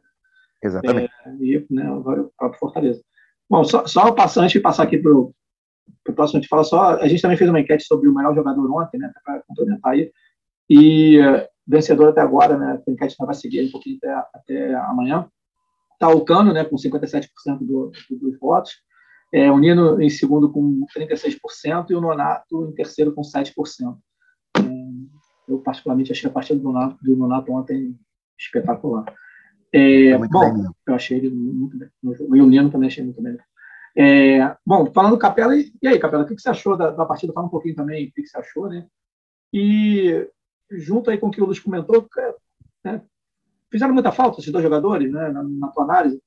Exatamente. 0.63 1.11
É, 1.25 1.31
e 1.39 1.65
né, 1.69 1.91
o 1.91 2.03
próprio 2.37 2.59
Fortaleza. 2.59 3.01
Bom, 3.49 3.63
só, 3.63 3.85
só 3.87 4.11
passar, 4.11 4.41
antes 4.41 4.53
de 4.53 4.59
passar 4.59 4.83
aqui 4.83 4.97
para 4.97 5.11
o 5.11 5.33
o 6.07 6.13
próximo 6.13 6.39
a 6.39 6.41
gente 6.41 6.49
fala 6.49 6.63
só. 6.63 6.95
A 6.95 7.07
gente 7.07 7.21
também 7.21 7.37
fez 7.37 7.49
uma 7.49 7.59
enquete 7.59 7.83
sobre 7.83 8.07
o 8.07 8.13
melhor 8.13 8.33
jogador 8.35 8.69
ontem, 8.71 8.97
né, 8.97 9.11
para 9.23 9.41
complementar 9.47 9.93
aí. 9.93 10.11
E 10.69 11.19
uh, 11.19 11.47
vencedor 11.67 12.09
até 12.09 12.21
agora, 12.21 12.57
né, 12.57 12.81
a 12.87 12.91
enquete 12.91 13.15
vai 13.19 13.35
seguir 13.35 13.67
um 13.67 13.71
pouquinho 13.71 13.97
até, 13.97 14.13
até 14.33 14.73
amanhã. 14.75 15.27
Está 15.93 16.09
o 16.09 16.25
Cano, 16.25 16.53
né, 16.53 16.63
com 16.63 16.75
57% 16.75 17.27
do, 17.59 17.91
do, 18.09 18.17
dos 18.17 18.39
votos. 18.39 18.73
É, 19.33 19.49
o 19.49 19.57
Nino 19.57 20.01
em 20.01 20.09
segundo 20.09 20.51
com 20.51 20.85
36% 20.95 21.89
e 21.89 21.95
o 21.95 22.01
Nonato 22.01 22.67
em 22.67 22.73
terceiro 22.73 23.13
com 23.13 23.21
7%. 23.21 23.53
É, 24.57 24.61
eu, 25.47 25.59
particularmente, 25.59 26.11
achei 26.11 26.29
a 26.29 26.33
partida 26.33 26.59
do 26.59 26.65
Nonato, 26.65 26.97
do 27.01 27.15
Nonato 27.15 27.51
ontem 27.53 27.97
espetacular. 28.37 29.05
É, 29.73 30.17
bom, 30.17 30.53
bem, 30.53 30.65
eu 30.87 30.95
achei 30.95 31.17
ele 31.17 31.29
muito 31.29 31.77
bem. 31.77 31.89
E 32.03 32.41
o 32.41 32.45
Nino 32.45 32.69
também 32.69 32.87
achei 32.87 33.03
muito 33.03 33.21
bem. 33.21 33.37
É, 33.95 34.55
bom, 34.65 34.91
falando 34.93 35.17
Capela, 35.17 35.55
e, 35.55 35.71
aí, 35.85 35.99
Capela, 35.99 36.23
o 36.23 36.25
que, 36.25 36.39
você 36.39 36.49
achou 36.49 36.77
da, 36.77 36.91
da, 36.91 37.05
partida? 37.05 37.33
Fala 37.33 37.47
um 37.47 37.49
pouquinho 37.49 37.75
também 37.75 38.07
o 38.07 38.11
que, 38.11 38.25
você 38.25 38.37
achou, 38.37 38.69
né? 38.69 38.87
E 39.53 40.27
junto 40.71 41.09
aí 41.09 41.17
com 41.17 41.27
o 41.27 41.31
que 41.31 41.41
o 41.41 41.45
Luiz 41.45 41.59
comentou, 41.59 42.07
né, 42.83 43.01
fizeram 43.69 43.93
muita 43.93 44.11
falta 44.11 44.39
esses 44.39 44.51
dois 44.51 44.63
jogadores, 44.63 45.11
né, 45.11 45.29
na, 45.29 45.43
na 45.43 45.67
tua 45.67 45.83
análise. 45.83 46.21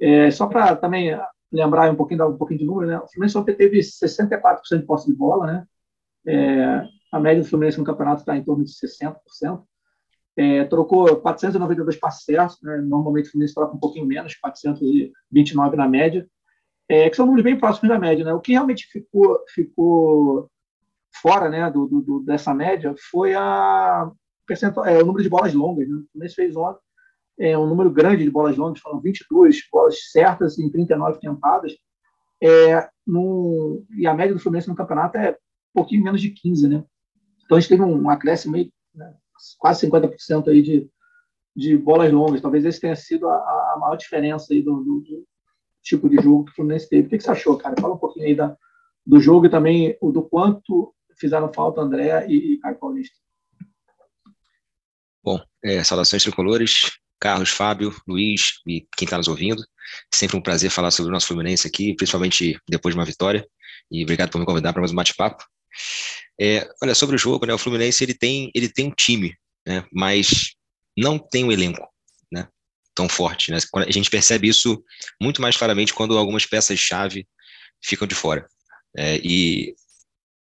É, 0.00 0.30
só 0.30 0.46
para 0.46 0.74
também 0.74 1.18
lembrar 1.52 1.90
um 1.90 1.94
pouquinho, 1.94 2.26
um 2.26 2.36
pouquinho 2.36 2.60
de 2.60 2.66
número, 2.66 2.86
né? 2.86 2.98
O 2.98 3.08
Fluminense 3.08 3.36
ontem 3.36 3.54
teve 3.54 3.78
64% 3.78 4.78
de 4.78 4.86
posse 4.86 5.06
de 5.06 5.16
bola, 5.16 5.46
né? 5.46 5.66
É, 6.26 6.88
a 7.12 7.20
média 7.20 7.42
do 7.42 7.48
Fluminense 7.48 7.78
no 7.78 7.84
campeonato 7.84 8.20
está 8.20 8.36
em 8.36 8.42
torno 8.42 8.64
de 8.64 8.72
60%. 8.72 9.62
É, 10.34 10.64
trocou 10.64 11.14
492 11.16 11.96
passes 11.96 12.24
certos, 12.24 12.58
né? 12.62 12.78
normalmente 12.78 13.28
o 13.28 13.32
Fluminense 13.32 13.54
troca 13.54 13.76
um 13.76 13.78
pouquinho 13.78 14.06
menos, 14.06 14.34
429 14.36 15.76
na 15.76 15.86
média 15.86 16.26
é, 16.92 17.08
que 17.08 17.16
são 17.16 17.24
números 17.24 17.42
bem 17.44 17.58
próximos 17.58 17.88
da 17.88 17.98
média. 17.98 18.22
Né? 18.22 18.34
O 18.34 18.40
que 18.40 18.52
realmente 18.52 18.86
ficou, 18.86 19.42
ficou 19.48 20.50
fora 21.22 21.48
né, 21.48 21.70
do, 21.70 21.86
do, 21.86 22.20
dessa 22.20 22.52
média 22.52 22.94
foi 23.10 23.34
a 23.34 24.10
percentual, 24.46 24.84
é, 24.84 25.02
o 25.02 25.06
número 25.06 25.22
de 25.22 25.30
bolas 25.30 25.54
longas. 25.54 25.88
Né? 25.88 25.96
O 25.96 26.04
Fluminense 26.12 26.34
fez 26.34 26.54
ontem 26.54 26.80
é, 27.40 27.56
um 27.56 27.66
número 27.66 27.90
grande 27.90 28.24
de 28.24 28.30
bolas 28.30 28.58
longas, 28.58 28.80
foram 28.80 29.00
22 29.00 29.62
bolas 29.72 30.10
certas 30.10 30.58
em 30.58 30.70
39 30.70 31.18
tentadas. 31.18 31.72
É, 32.42 32.86
no, 33.06 33.82
e 33.96 34.06
a 34.06 34.12
média 34.12 34.34
do 34.34 34.40
Fluminense 34.40 34.68
no 34.68 34.76
campeonato 34.76 35.16
é 35.16 35.30
um 35.30 35.34
pouquinho 35.72 36.04
menos 36.04 36.20
de 36.20 36.28
15. 36.28 36.68
Né? 36.68 36.84
Então 37.46 37.56
a 37.56 37.60
gente 37.60 37.70
teve 37.70 37.82
um 37.82 38.10
acréscimo 38.10 38.52
meio, 38.52 38.70
né, 38.94 39.14
quase 39.58 39.88
50% 39.88 40.48
aí 40.48 40.60
de, 40.60 40.90
de 41.56 41.78
bolas 41.78 42.12
longas. 42.12 42.42
Talvez 42.42 42.66
esse 42.66 42.78
tenha 42.78 42.96
sido 42.96 43.30
a, 43.30 43.34
a 43.34 43.76
maior 43.80 43.96
diferença 43.96 44.52
aí 44.52 44.60
do, 44.60 44.84
do, 44.84 45.24
tipo 45.82 46.08
de 46.08 46.16
jogo 46.16 46.44
que 46.44 46.52
o 46.52 46.54
Fluminense 46.54 46.88
teve. 46.88 47.06
O 47.06 47.10
que 47.10 47.20
você 47.20 47.30
achou, 47.30 47.56
cara? 47.58 47.74
Fala 47.80 47.94
um 47.94 47.98
pouquinho 47.98 48.26
aí 48.26 48.34
da, 48.34 48.56
do 49.04 49.20
jogo 49.20 49.46
e 49.46 49.50
também 49.50 49.96
do 50.00 50.22
quanto 50.22 50.94
fizeram 51.18 51.52
falta 51.52 51.80
André 51.80 52.26
e, 52.28 52.54
e 52.54 52.58
Caio 52.58 52.78
Paulista. 52.78 53.16
Bom, 55.22 55.40
é, 55.62 55.84
saudações 55.84 56.22
tricolores, 56.22 56.90
Carlos, 57.20 57.50
Fábio, 57.50 57.94
Luiz 58.08 58.60
e 58.66 58.86
quem 58.96 59.06
está 59.06 59.16
nos 59.16 59.28
ouvindo. 59.28 59.62
Sempre 60.12 60.36
um 60.36 60.42
prazer 60.42 60.70
falar 60.70 60.90
sobre 60.90 61.10
o 61.10 61.12
nosso 61.12 61.28
Fluminense 61.28 61.66
aqui, 61.66 61.94
principalmente 61.94 62.58
depois 62.68 62.94
de 62.94 62.98
uma 62.98 63.04
vitória. 63.04 63.46
E 63.90 64.02
obrigado 64.02 64.30
por 64.30 64.38
me 64.38 64.46
convidar 64.46 64.72
para 64.72 64.80
mais 64.80 64.92
um 64.92 64.96
bate-papo. 64.96 65.44
É, 66.40 66.68
olha, 66.82 66.94
sobre 66.94 67.16
o 67.16 67.18
jogo, 67.18 67.46
né, 67.46 67.54
o 67.54 67.58
Fluminense 67.58 68.02
ele 68.02 68.14
tem, 68.14 68.50
ele 68.54 68.68
tem 68.68 68.86
um 68.88 68.90
time, 68.90 69.34
né, 69.66 69.84
mas 69.92 70.54
não 70.96 71.18
tem 71.18 71.44
um 71.44 71.52
elenco 71.52 71.91
tão 72.94 73.08
forte. 73.08 73.50
Né? 73.50 73.58
A 73.74 73.90
gente 73.90 74.10
percebe 74.10 74.48
isso 74.48 74.82
muito 75.20 75.40
mais 75.40 75.56
claramente 75.56 75.94
quando 75.94 76.16
algumas 76.16 76.46
peças-chave 76.46 77.26
ficam 77.82 78.06
de 78.06 78.14
fora. 78.14 78.46
É, 78.96 79.18
e, 79.22 79.74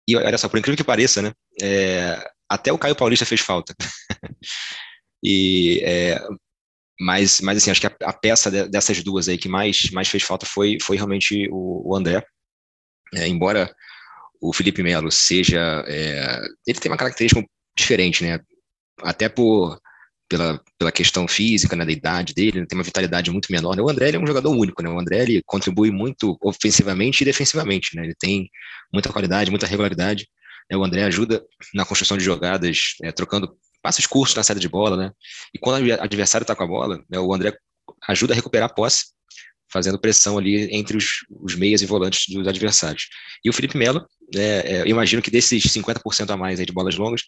e 0.08 0.16
olha 0.16 0.38
só, 0.38 0.48
por 0.48 0.58
incrível 0.58 0.76
que 0.76 0.84
pareça, 0.84 1.20
né, 1.20 1.32
é, 1.62 2.18
até 2.48 2.72
o 2.72 2.78
Caio 2.78 2.96
Paulista 2.96 3.26
fez 3.26 3.40
falta. 3.40 3.74
e, 5.22 5.80
é, 5.84 6.18
mas, 7.00 7.40
mas 7.40 7.58
assim, 7.58 7.70
acho 7.70 7.80
que 7.80 7.86
a, 7.86 7.96
a, 8.04 8.12
peça 8.12 8.50
de, 8.50 8.68
dessas 8.68 9.02
duas 9.02 9.28
aí 9.28 9.38
que 9.38 9.48
mais, 9.48 9.90
mais 9.92 10.08
fez 10.08 10.22
falta 10.22 10.46
foi, 10.46 10.78
foi 10.82 10.96
realmente 10.96 11.48
o, 11.50 11.90
o 11.90 11.96
André. 11.96 12.24
É, 13.14 13.26
embora 13.26 13.74
o 14.40 14.52
Felipe 14.52 14.82
Melo 14.82 15.10
seja. 15.10 15.84
É, 15.86 16.40
ele 16.66 16.78
tem 16.78 16.90
uma 16.90 16.98
característica 16.98 17.44
diferente, 17.76 18.24
né? 18.24 18.40
Até 19.00 19.28
por, 19.28 19.80
pela, 20.28 20.60
pela 20.78 20.92
questão 20.92 21.26
física, 21.26 21.74
né, 21.74 21.84
da 21.84 21.92
idade 21.92 22.34
dele, 22.34 22.58
ele 22.58 22.66
tem 22.66 22.78
uma 22.78 22.84
vitalidade 22.84 23.30
muito 23.30 23.50
menor. 23.50 23.74
Né? 23.74 23.82
O 23.82 23.88
André 23.88 24.10
é 24.10 24.18
um 24.18 24.26
jogador 24.26 24.50
único, 24.50 24.82
né? 24.82 24.90
O 24.90 24.98
André 24.98 25.22
ele 25.22 25.42
contribui 25.46 25.90
muito 25.90 26.36
ofensivamente 26.42 27.22
e 27.22 27.24
defensivamente, 27.24 27.96
né? 27.96 28.04
Ele 28.04 28.14
tem 28.14 28.50
muita 28.92 29.10
qualidade, 29.10 29.50
muita 29.50 29.66
regularidade. 29.66 30.28
Né? 30.70 30.76
O 30.76 30.84
André 30.84 31.04
ajuda 31.04 31.42
na 31.74 31.84
construção 31.84 32.16
de 32.16 32.24
jogadas, 32.24 32.94
é, 33.02 33.10
trocando 33.10 33.56
passos 33.82 34.06
curtos 34.06 34.36
na 34.36 34.42
saída 34.42 34.60
de 34.60 34.68
bola, 34.68 34.96
né? 34.96 35.12
E 35.54 35.58
quando 35.58 35.86
o 35.86 36.02
adversário 36.02 36.44
está 36.44 36.54
com 36.54 36.64
a 36.64 36.66
bola, 36.66 37.02
né, 37.08 37.18
o 37.18 37.32
André 37.32 37.56
ajuda 38.08 38.34
a 38.34 38.36
recuperar 38.36 38.68
a 38.68 38.72
posse 38.72 39.06
fazendo 39.70 39.98
pressão 39.98 40.38
ali 40.38 40.74
entre 40.74 40.96
os, 40.96 41.24
os 41.30 41.54
meias 41.54 41.82
e 41.82 41.86
volantes 41.86 42.24
dos 42.28 42.46
adversários. 42.46 43.08
E 43.44 43.50
o 43.50 43.52
Felipe 43.52 43.76
Melo, 43.76 44.06
é, 44.34 44.40
é, 44.40 44.80
eu 44.82 44.86
imagino 44.86 45.22
que 45.22 45.30
desses 45.30 45.62
50% 45.64 46.30
a 46.30 46.36
mais 46.36 46.58
de 46.58 46.72
bolas 46.72 46.96
longas, 46.96 47.22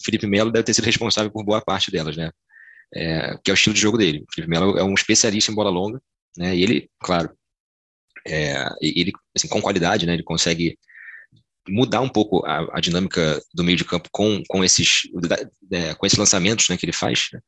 o 0.00 0.04
Felipe 0.04 0.26
Melo 0.26 0.50
deve 0.50 0.64
ter 0.64 0.74
sido 0.74 0.84
responsável 0.84 1.30
por 1.30 1.44
boa 1.44 1.60
parte 1.60 1.90
delas, 1.90 2.16
né? 2.16 2.30
É, 2.94 3.36
que 3.42 3.50
é 3.50 3.52
o 3.52 3.54
estilo 3.54 3.74
de 3.74 3.80
jogo 3.80 3.98
dele. 3.98 4.20
O 4.20 4.34
Felipe 4.34 4.50
Melo 4.50 4.78
é 4.78 4.84
um 4.84 4.94
especialista 4.94 5.50
em 5.50 5.54
bola 5.54 5.70
longa, 5.70 6.00
né? 6.36 6.54
E 6.54 6.62
ele, 6.62 6.90
claro, 7.00 7.30
é, 8.26 8.68
ele 8.80 9.12
assim, 9.34 9.48
com 9.48 9.62
qualidade, 9.62 10.06
né? 10.06 10.14
Ele 10.14 10.22
consegue 10.22 10.78
mudar 11.68 12.00
um 12.00 12.08
pouco 12.08 12.44
a, 12.46 12.78
a, 12.78 12.80
dinâmica 12.80 13.40
do 13.52 13.64
meio 13.64 13.76
de 13.76 13.84
campo 13.84 14.08
com, 14.12 14.42
com 14.48 14.64
esses 14.64 15.02
é, 15.72 15.94
com 15.94 16.06
esses 16.06 16.18
lançamentos 16.18 16.68
né, 16.68 16.76
que 16.76 16.84
ele 16.84 16.92
faz 16.92 17.28
né? 17.32 17.40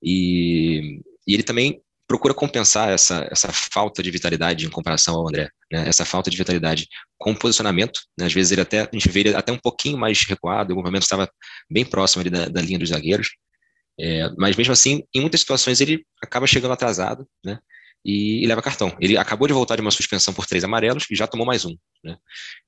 e, 0.00 1.00
e 1.26 1.34
ele 1.34 1.42
também 1.42 1.82
procura 2.08 2.32
compensar 2.32 2.88
essa, 2.88 3.28
essa 3.30 3.52
falta 3.52 4.02
de 4.02 4.10
vitalidade 4.10 4.64
em 4.64 4.70
comparação 4.70 5.14
ao 5.14 5.28
André, 5.28 5.50
né? 5.70 5.86
essa 5.86 6.06
falta 6.06 6.30
de 6.30 6.36
vitalidade 6.38 6.88
com 7.18 7.34
posicionamento, 7.34 8.00
né? 8.18 8.24
às 8.24 8.32
vezes 8.32 8.50
ele 8.50 8.62
até, 8.62 8.80
a 8.80 8.88
gente 8.90 9.08
vê 9.10 9.20
ele 9.20 9.34
até 9.34 9.52
um 9.52 9.58
pouquinho 9.58 9.98
mais 9.98 10.22
recuado, 10.22 10.72
em 10.72 10.74
algum 10.74 10.82
momento 10.82 11.02
estava 11.02 11.30
bem 11.70 11.84
próximo 11.84 12.22
ali 12.22 12.30
da, 12.30 12.48
da 12.48 12.62
linha 12.62 12.78
dos 12.78 12.88
zagueiros, 12.88 13.28
é, 14.00 14.30
mas 14.38 14.56
mesmo 14.56 14.72
assim, 14.72 15.02
em 15.14 15.20
muitas 15.20 15.40
situações 15.40 15.82
ele 15.82 16.02
acaba 16.22 16.46
chegando 16.46 16.72
atrasado, 16.72 17.28
né, 17.44 17.58
e, 18.02 18.42
e, 18.42 18.46
leva 18.46 18.62
cartão. 18.62 18.96
Ele 19.00 19.18
acabou 19.18 19.46
de 19.46 19.52
voltar 19.52 19.76
de 19.76 19.82
uma 19.82 19.90
suspensão 19.90 20.32
por 20.32 20.46
três 20.46 20.64
amarelos 20.64 21.04
e 21.10 21.14
já 21.14 21.26
tomou 21.26 21.46
mais 21.46 21.66
um, 21.66 21.76
né, 22.02 22.16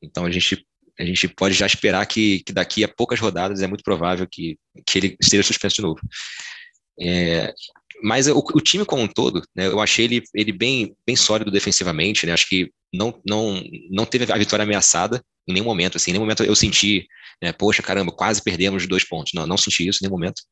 então 0.02 0.26
a 0.26 0.30
gente 0.30 0.64
a 0.98 1.04
gente 1.04 1.28
pode 1.28 1.54
já 1.54 1.64
esperar 1.64 2.04
que, 2.04 2.40
que 2.40 2.52
daqui 2.52 2.84
a 2.84 2.88
poucas 2.88 3.18
rodadas 3.18 3.62
é 3.62 3.66
muito 3.66 3.82
provável 3.82 4.26
que, 4.30 4.58
que 4.86 4.98
ele 4.98 5.16
esteja 5.18 5.42
suspenso 5.42 5.76
de 5.76 5.82
novo. 5.82 5.98
É, 7.00 7.54
mas 8.02 8.26
o, 8.26 8.38
o, 8.38 8.60
time 8.60 8.84
como 8.84 9.02
um 9.02 9.08
todo, 9.08 9.42
né, 9.54 9.66
eu 9.66 9.80
achei 9.80 10.04
ele, 10.04 10.22
ele 10.34 10.52
bem, 10.52 10.94
bem 11.06 11.16
sólido 11.16 11.50
defensivamente, 11.50 12.26
né, 12.26 12.32
acho 12.32 12.48
que 12.48 12.70
não, 12.92 13.20
não, 13.26 13.62
não 13.90 14.04
teve 14.04 14.30
a 14.32 14.36
vitória 14.36 14.62
ameaçada 14.62 15.22
em 15.48 15.52
nenhum 15.52 15.64
momento, 15.64 15.96
assim, 15.96 16.10
em 16.10 16.14
nenhum 16.14 16.24
momento 16.24 16.44
eu 16.44 16.54
senti, 16.54 17.06
né, 17.42 17.52
poxa, 17.52 17.82
caramba, 17.82 18.12
quase 18.12 18.42
perdemos 18.42 18.86
dois 18.86 19.04
pontos, 19.04 19.32
não, 19.34 19.46
não 19.46 19.56
senti 19.56 19.86
isso 19.86 19.98
em 20.00 20.06
nenhum 20.06 20.18
momento. 20.18 20.42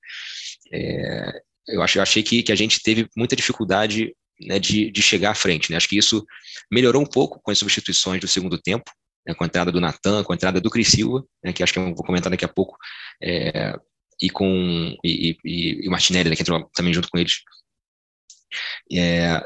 É, 0.73 1.41
eu, 1.69 1.83
acho, 1.83 1.99
eu 1.99 2.03
achei 2.03 2.23
que, 2.23 2.43
que 2.43 2.53
a 2.53 2.57
gente 2.57 2.83
teve 2.83 3.09
muita 3.17 3.37
dificuldade 3.37 4.15
né, 4.41 4.59
de, 4.59 4.91
de 4.91 5.03
chegar 5.03 5.31
à 5.31 5.35
frente, 5.35 5.71
né, 5.71 5.77
acho 5.77 5.89
que 5.89 5.99
isso 5.99 6.25
melhorou 6.71 7.03
um 7.03 7.07
pouco 7.07 7.41
com 7.43 7.51
as 7.51 7.59
substituições 7.59 8.21
do 8.21 8.29
segundo 8.29 8.59
tempo, 8.61 8.91
né, 9.27 9.35
com 9.35 9.45
a 9.45 9.47
entrada 9.47 9.73
do 9.73 9.81
Natan, 9.81 10.23
com 10.25 10.33
a 10.33 10.37
entrada 10.37 10.61
do 10.61 10.71
Cris 10.71 10.89
Silva, 10.89 11.25
né, 11.45 11.53
que 11.53 11.63
acho 11.63 11.73
que 11.73 11.79
eu 11.79 11.95
vou 11.95 12.05
comentar 12.05 12.31
daqui 12.31 12.45
a 12.45 12.49
pouco, 12.49 12.77
é, 13.23 13.75
e 14.21 14.31
com 14.31 14.97
e, 15.05 15.37
e, 15.45 15.87
e 15.87 15.89
Martinelli, 15.89 16.31
né, 16.31 16.37
que 16.37 16.43
entrou 16.43 16.69
também 16.75 16.93
junto 16.93 17.09
com 17.09 17.19
eles. 17.19 17.41
É, 18.93 19.41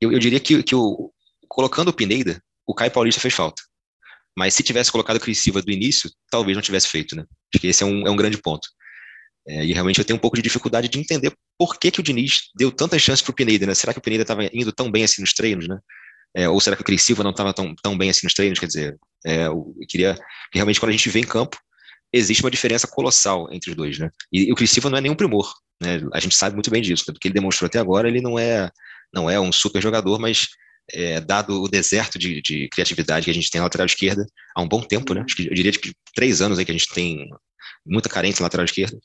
eu, 0.00 0.12
eu, 0.12 0.18
diria 0.18 0.40
que, 0.40 0.62
que 0.62 0.74
o, 0.74 1.12
colocando 1.48 1.88
o 1.88 1.92
Pineda, 1.92 2.42
o 2.66 2.74
Caio 2.74 2.90
Paulista 2.90 3.20
fez 3.20 3.34
falta. 3.34 3.62
Mas 4.36 4.54
se 4.54 4.62
tivesse 4.62 4.90
colocado 4.90 5.16
o 5.16 5.20
Cris 5.20 5.38
Silva 5.38 5.62
do 5.62 5.70
início, 5.70 6.10
talvez 6.28 6.56
não 6.56 6.62
tivesse 6.62 6.88
feito, 6.88 7.14
né? 7.14 7.24
Acho 7.52 7.60
que 7.60 7.68
esse 7.68 7.82
é 7.84 7.86
um, 7.86 8.06
é 8.06 8.10
um 8.10 8.16
grande 8.16 8.36
ponto. 8.36 8.68
É, 9.46 9.64
e 9.64 9.72
realmente 9.72 9.98
eu 9.98 10.04
tenho 10.04 10.16
um 10.16 10.20
pouco 10.20 10.36
de 10.36 10.42
dificuldade 10.42 10.88
de 10.88 10.98
entender 10.98 11.32
por 11.58 11.78
que, 11.78 11.90
que 11.90 12.00
o 12.00 12.02
Diniz 12.02 12.50
deu 12.56 12.72
tantas 12.72 13.00
chances 13.00 13.22
para 13.22 13.30
o 13.30 13.34
Pineda, 13.34 13.66
né? 13.66 13.74
Será 13.74 13.92
que 13.92 13.98
o 13.98 14.02
Pineda 14.02 14.22
estava 14.22 14.44
indo 14.52 14.72
tão 14.72 14.90
bem 14.90 15.04
assim 15.04 15.20
nos 15.20 15.32
treinos, 15.32 15.68
né? 15.68 15.78
É, 16.36 16.48
ou 16.48 16.60
será 16.60 16.74
que 16.74 16.82
o 16.82 16.84
Cris 16.84 17.02
Silva 17.02 17.22
não 17.22 17.30
estava 17.30 17.52
tão, 17.54 17.74
tão 17.76 17.96
bem 17.96 18.10
assim 18.10 18.26
nos 18.26 18.34
treinos? 18.34 18.58
Quer 18.58 18.66
dizer, 18.66 18.98
é, 19.24 19.46
eu 19.46 19.72
queria 19.88 20.14
que 20.14 20.58
realmente 20.58 20.80
quando 20.80 20.90
a 20.90 20.92
gente 20.92 21.08
vê 21.08 21.20
em 21.20 21.26
campo, 21.26 21.56
existe 22.12 22.42
uma 22.42 22.50
diferença 22.50 22.86
colossal 22.86 23.48
entre 23.52 23.70
os 23.70 23.76
dois, 23.76 23.98
né? 23.98 24.10
E, 24.32 24.48
e 24.48 24.52
o 24.52 24.54
Chris 24.54 24.70
Silva 24.70 24.90
não 24.90 24.98
é 24.98 25.00
nenhum 25.00 25.16
primor, 25.16 25.52
né? 25.82 26.00
A 26.12 26.20
gente 26.20 26.36
sabe 26.36 26.54
muito 26.54 26.70
bem 26.70 26.82
disso, 26.82 27.04
porque 27.06 27.28
ele 27.28 27.34
demonstrou 27.34 27.66
até 27.66 27.78
agora, 27.78 28.08
ele 28.08 28.20
não 28.20 28.38
é 28.38 28.70
não 29.12 29.30
é 29.30 29.38
um 29.38 29.52
super 29.52 29.80
jogador, 29.80 30.18
mas 30.18 30.48
é, 30.92 31.20
dado 31.20 31.62
o 31.62 31.68
deserto 31.68 32.18
de, 32.18 32.42
de, 32.42 32.68
criatividade 32.68 33.24
que 33.24 33.30
a 33.30 33.34
gente 33.34 33.50
tem 33.50 33.60
na 33.60 33.64
lateral 33.66 33.86
esquerda 33.86 34.26
há 34.54 34.60
um 34.60 34.68
bom 34.68 34.82
tempo, 34.82 35.14
né? 35.14 35.22
Acho 35.24 35.36
que 35.36 35.46
eu 35.46 35.54
diria 35.54 35.72
que 35.72 35.94
três 36.14 36.42
anos 36.42 36.58
aí 36.58 36.64
que 36.64 36.72
a 36.72 36.74
gente 36.74 36.92
tem 36.92 37.28
muita 37.86 38.08
carência 38.08 38.42
na 38.42 38.46
lateral 38.46 38.64
esquerda. 38.64 38.98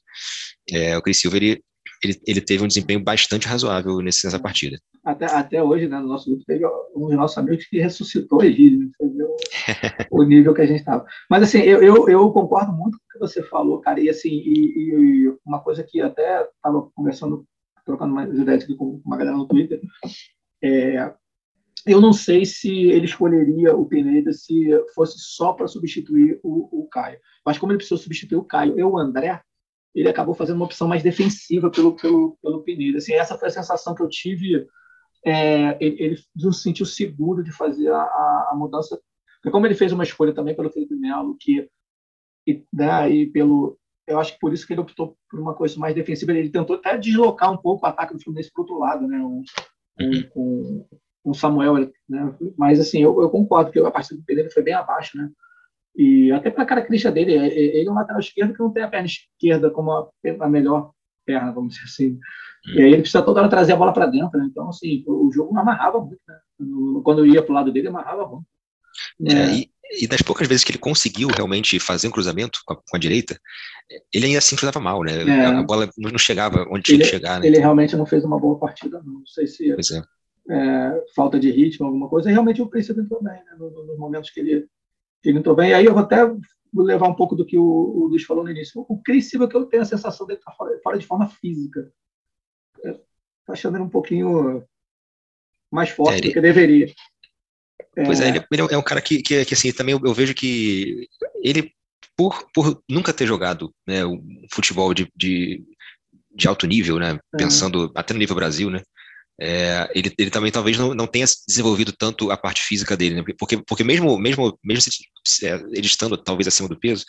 É, 0.70 0.98
o 0.98 1.01
Chris 1.01 1.20
Silva 1.20 1.38
ele, 1.38 1.63
ele, 2.03 2.20
ele 2.25 2.41
teve 2.41 2.63
um 2.63 2.68
desempenho 2.68 3.03
bastante 3.03 3.48
razoável 3.48 4.00
nesse, 4.00 4.25
nessa 4.25 4.39
partida. 4.39 4.77
Até, 5.03 5.25
até 5.25 5.63
hoje, 5.63 5.88
né, 5.88 6.00
no 6.00 6.08
nosso 6.08 6.29
grupo, 6.29 6.46
teve 6.46 6.65
um 6.96 7.08
dos 7.08 7.15
nossos 7.15 7.38
amigos 7.38 7.65
que 7.65 7.79
ressuscitou 7.79 8.44
Egídio, 8.44 8.89
entendeu? 9.00 9.36
o 10.12 10.24
nível 10.24 10.53
que 10.53 10.62
a 10.62 10.65
gente 10.65 10.79
estava. 10.79 11.06
Mas, 11.29 11.44
assim, 11.44 11.60
eu, 11.60 11.82
eu, 11.82 12.10
eu, 12.10 12.32
concordo 12.32 12.72
muito 12.72 12.98
com 12.98 13.03
o 13.03 13.12
que 13.13 13.20
você 13.20 13.44
falou, 13.44 13.79
cara, 13.82 14.00
e, 14.00 14.10
assim, 14.10 14.29
e, 14.29 15.25
e 15.27 15.38
uma 15.46 15.62
coisa 15.62 15.84
que 15.84 16.01
até 16.01 16.44
estava 16.44 16.89
conversando, 16.94 17.46
trocando 17.86 18.13
mais 18.13 18.34
ideias 18.38 18.63
aqui 18.63 18.75
com 18.75 19.01
uma 19.06 19.18
galera 19.18 19.38
no 19.38 19.48
Twitter, 19.48 19.82
é, 20.63 21.13
eu 21.86 22.01
não 22.01 22.12
sei 22.12 22.46
se 22.46 22.70
ele 22.70 23.06
escolheria 23.06 23.75
o 23.75 23.86
Pineda 23.86 24.34
se 24.34 24.70
fosse 24.94 25.18
só 25.18 25.53
para 25.53 25.68
substituir 25.68 26.39
o, 26.44 26.84
o 26.84 26.88
Caio. 26.89 27.20
Mas 27.46 27.58
como 27.58 27.72
ele 27.72 27.77
precisou 27.77 27.98
substituir 27.98 28.38
o 28.38 28.44
Caio 28.44 28.77
e 28.77 28.84
o 28.84 28.98
André, 28.98 29.41
ele 29.93 30.10
acabou 30.10 30.36
fazendo 30.36 30.58
uma 30.58 30.65
opção 30.65 30.88
mais 30.88 31.03
defensiva 31.03 31.69
pelo, 31.69 31.96
pelo, 31.96 32.38
pelo 32.41 32.63
Pineda. 32.63 33.00
Assim, 33.00 33.13
essa 33.13 33.38
foi 33.38 33.48
a 33.48 33.51
sensação 33.51 33.96
que 33.96 34.01
eu 34.01 34.10
tive. 34.10 34.67
É, 35.25 35.77
ele, 35.84 36.03
ele 36.03 36.15
não 36.36 36.51
se 36.51 36.63
sentiu 36.63 36.86
seguro 36.86 37.43
de 37.43 37.51
fazer 37.51 37.91
a, 37.91 38.01
a, 38.51 38.53
mudança. 38.55 39.00
Porque 39.41 39.51
como 39.51 39.65
ele 39.65 39.75
fez 39.75 39.91
uma 39.91 40.03
escolha 40.03 40.34
também 40.34 40.55
pelo 40.55 40.69
Felipe 40.69 40.96
Melo, 40.96 41.36
que 41.39 41.67
e, 42.48 42.63
né, 42.74 43.10
e 43.10 43.27
pelo 43.27 43.77
eu 44.10 44.19
acho 44.19 44.34
que 44.34 44.39
por 44.39 44.51
isso 44.51 44.65
que 44.65 44.74
ele 44.74 44.81
optou 44.81 45.15
por 45.29 45.39
uma 45.39 45.53
coisa 45.53 45.79
mais 45.79 45.93
defensiva. 45.93 46.34
Ele 46.34 46.50
tentou 46.50 46.75
até 46.75 46.98
deslocar 46.98 47.51
um 47.51 47.58
pouco 47.58 47.86
o 47.86 47.89
ataque 47.89 48.13
do 48.13 48.22
Fluminense 48.22 48.51
para 48.51 48.62
o 48.62 48.63
outro 48.63 48.79
lado, 48.79 49.08
né? 49.08 49.19
Um, 49.19 49.43
um, 50.01 50.24
com, 50.29 50.88
com 51.24 51.29
o 51.29 51.36
Samuel, 51.36 51.91
né? 52.10 52.36
Mas 52.58 52.79
assim, 52.79 53.03
eu, 53.03 53.22
eu 53.22 53.29
concordo 53.29 53.72
que 53.72 53.79
a 53.79 53.91
partida 53.91 54.19
do 54.19 54.25
Pedro 54.25 54.51
foi 54.51 54.63
bem 54.63 54.74
abaixo, 54.74 55.15
né? 55.15 55.29
E 55.96 56.31
até 56.31 56.50
pela 56.50 56.65
característica 56.65 57.12
dele, 57.12 57.36
é, 57.36 57.48
é, 57.48 57.77
ele 57.77 57.88
é 57.88 57.91
um 57.91 57.96
lateral 57.96 58.19
esquerdo 58.19 58.53
que 58.53 58.60
não 58.60 58.72
tem 58.72 58.84
a 58.84 58.88
perna 58.88 59.08
esquerda 59.08 59.69
como 59.69 59.91
a, 59.91 60.10
a 60.41 60.50
melhor 60.50 60.91
perna, 61.25 61.51
vamos 61.51 61.74
dizer 61.74 61.86
assim. 61.86 62.19
E 62.75 62.81
aí 62.81 62.93
ele 62.93 63.01
precisa 63.01 63.22
toda 63.22 63.39
hora 63.39 63.50
trazer 63.50 63.74
a 63.74 63.75
bola 63.75 63.93
para 63.93 64.05
dentro, 64.05 64.38
né? 64.38 64.48
Então, 64.50 64.69
assim, 64.69 65.03
o 65.08 65.31
jogo 65.31 65.53
não 65.53 65.62
amarrava 65.62 66.00
muito, 66.00 66.19
né? 66.27 66.36
Quando 67.03 67.19
eu 67.19 67.25
ia 67.25 67.41
para 67.41 67.51
o 67.51 67.55
lado 67.55 67.72
dele, 67.72 67.88
amarrava 67.88 68.27
muito. 68.27 68.46
É, 69.25 69.34
é. 69.34 69.53
E, 69.55 69.69
e, 70.03 70.08
das 70.08 70.22
poucas 70.22 70.48
vezes 70.48 70.63
que 70.63 70.72
ele 70.72 70.77
conseguiu 70.77 71.29
realmente 71.29 71.79
fazer 71.79 72.08
um 72.08 72.12
cruzamento 72.12 72.60
com 72.65 72.74
a, 72.74 72.75
com 72.75 72.96
a 72.96 73.00
direita, 73.00 73.39
ele 74.13 74.27
ainda 74.27 74.39
assim 74.39 74.55
cruzava 74.55 74.79
mal, 74.79 75.03
né? 75.03 75.24
É. 75.24 75.46
A 75.46 75.63
bola 75.63 75.89
não 75.98 76.17
chegava 76.17 76.67
onde 76.69 76.84
tinha 76.84 76.98
ele, 76.98 77.03
que 77.05 77.10
chegar, 77.10 77.39
né? 77.39 77.48
Ele 77.48 77.60
realmente 77.60 77.96
não 77.96 78.05
fez 78.05 78.24
uma 78.25 78.39
boa 78.39 78.60
partida, 78.60 79.01
não. 79.05 79.19
Não 79.19 79.25
sei 79.25 79.48
se 79.48 79.72
é. 79.72 81.03
falta 81.15 81.39
de 81.39 81.50
ritmo, 81.50 81.86
alguma 81.86 82.10
coisa. 82.10 82.29
Realmente 82.29 82.62
o 82.62 82.67
Príncipe 82.67 83.00
entrou 83.00 83.24
bem, 83.24 83.34
né? 83.34 83.55
Nos 83.58 83.98
momentos 83.98 84.29
que 84.31 84.39
ele 84.41 84.67
ele 85.24 85.40
entrou 85.40 85.56
bem. 85.56 85.74
Aí 85.74 85.86
eu 85.86 85.94
vou 85.94 86.04
até 86.04 86.18
levar 86.74 87.08
um 87.08 87.16
pouco 87.16 87.36
do 87.36 87.46
que 87.46 87.58
o, 87.58 87.64
o 87.64 88.08
Luiz 88.08 88.24
falou 88.24 88.44
no 88.44 88.52
início. 88.52 88.86
O 88.88 89.02
Cris 89.02 89.30
Silva, 89.30 89.48
que 89.48 89.56
eu 89.56 89.66
tenho 89.66 89.84
a 89.84 89.86
sensação 89.86 90.26
dele 90.26 90.40
estar 90.40 90.52
tá 90.52 90.58
fora, 90.58 90.80
fora, 90.84 90.98
de 90.98 91.06
forma 91.06 91.28
física. 91.28 91.92
Estou 92.78 93.04
achando 93.50 93.78
ele 93.78 93.84
um 93.84 93.90
pouquinho 93.90 94.64
mais 95.72 95.90
forte 95.90 96.16
Sério? 96.16 96.30
do 96.30 96.34
que 96.34 96.42
deveria. 96.42 96.94
Pois 97.94 98.20
é, 98.22 98.30
ele, 98.30 98.46
ele, 98.52 98.62
é 98.72 98.78
um 98.78 98.84
cara 98.84 99.02
que, 99.02 99.22
que, 99.22 99.44
que 99.44 99.54
assim, 99.54 99.72
também 99.72 99.94
eu, 99.94 100.02
eu, 100.04 100.14
vejo 100.14 100.34
que 100.34 101.08
ele, 101.44 101.74
por, 102.16 102.50
por 102.54 102.82
nunca 102.88 103.14
ter 103.14 103.26
jogado 103.26 103.74
né, 103.86 104.06
um 104.06 104.46
futebol 104.52 104.94
de, 104.94 105.12
de, 105.16 105.64
de 106.34 106.48
alto 106.48 106.66
nível, 106.66 106.98
né, 106.98 107.20
é. 107.34 107.38
pensando 107.38 107.92
até 107.96 108.14
no 108.14 108.20
nível 108.20 108.36
Brasil, 108.36 108.70
né, 108.70 108.82
é, 109.41 109.89
ele, 109.96 110.13
ele 110.17 110.29
também 110.29 110.51
talvez 110.51 110.77
não, 110.77 110.93
não 110.93 111.08
tenha 111.08 111.25
desenvolvido 111.48 111.93
tanto 111.93 112.29
a 112.29 112.38
parte 112.38 112.62
física 112.62 112.98
dele, 112.98 113.15
né? 113.15 113.24
porque, 113.38 113.58
porque 113.58 113.84
mesmo, 113.84 114.17
mesmo, 114.17 114.58
mesmo 114.63 114.91
se, 115.25 115.48
é, 115.48 115.55
ele 115.72 115.88
estando 115.88 116.17
talvez 116.17 116.48
acima 116.48 116.67
do 116.67 116.77
peso, 116.77 117.05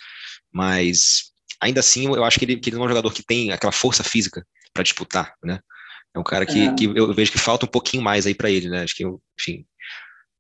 mas 0.52 1.32
ainda 1.60 1.80
assim 1.80 2.06
eu 2.06 2.25
acho 2.25 2.38
que 2.38 2.44
ele, 2.44 2.56
que 2.56 2.70
ele 2.70 2.76
não 2.76 2.84
é 2.84 2.87
um 2.87 2.90
jogador 2.90 3.12
que 3.12 3.25
tem 3.25 3.50
aquela 3.50 3.72
força 3.72 4.04
física 4.04 4.46
para 4.72 4.84
disputar, 4.84 5.34
né? 5.42 5.58
É 6.14 6.18
um 6.18 6.25
cara 6.25 6.44
que, 6.44 6.60
é. 6.60 6.75
que 6.75 6.84
eu 6.84 7.12
vejo 7.14 7.30
que 7.30 7.38
falta 7.38 7.66
um 7.66 7.68
pouquinho 7.68 8.02
mais 8.02 8.26
aí 8.26 8.34
para 8.34 8.50
ele, 8.50 8.68
né? 8.68 8.82
Acho 8.82 8.96
que, 8.96 9.04
enfim, 9.04 9.64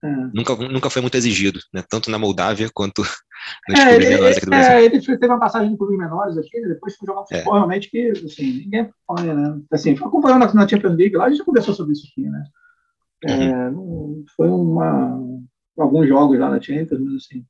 é. 0.02 0.08
nunca, 0.34 0.56
nunca 0.56 0.90
foi 0.90 1.02
muito 1.02 1.16
exigido, 1.16 1.60
né? 1.72 1.84
Tanto 1.88 2.10
na 2.10 2.18
Moldávia 2.18 2.70
quanto 2.72 3.02
nos 3.68 3.78
é, 3.78 3.88
clubes 3.90 4.08
menores 4.08 4.36
aqui 4.36 4.46
do 4.46 4.50
Brasil. 4.50 4.72
É, 4.72 4.84
ele 4.84 5.00
teve 5.00 5.26
uma 5.26 5.38
passagem 5.38 5.70
no 5.70 5.76
clube 5.76 5.96
menores 5.96 6.38
aqui, 6.38 6.60
né? 6.60 6.68
depois 6.68 6.96
foi 6.96 7.06
jogar 7.06 7.26
futebol, 7.26 7.54
realmente 7.54 7.90
que, 7.90 8.10
assim, 8.10 8.64
ninguém 8.64 8.80
acompanha, 8.80 9.34
né? 9.34 9.60
Assim, 9.70 9.96
foi 9.96 10.08
acompanhando 10.08 10.54
na 10.54 10.68
Champions 10.68 10.96
League, 10.96 11.16
lá 11.16 11.26
a 11.26 11.28
gente 11.28 11.38
já 11.38 11.44
conversou 11.44 11.74
sobre 11.74 11.92
isso 11.92 12.06
aqui, 12.10 12.22
né? 12.22 12.44
Uhum. 13.22 14.24
foi 14.34 14.48
uma, 14.48 15.20
alguns 15.78 16.08
jogos 16.08 16.38
lá 16.38 16.48
na 16.48 16.58
Champions, 16.58 16.98
mas 16.98 17.14
assim, 17.16 17.44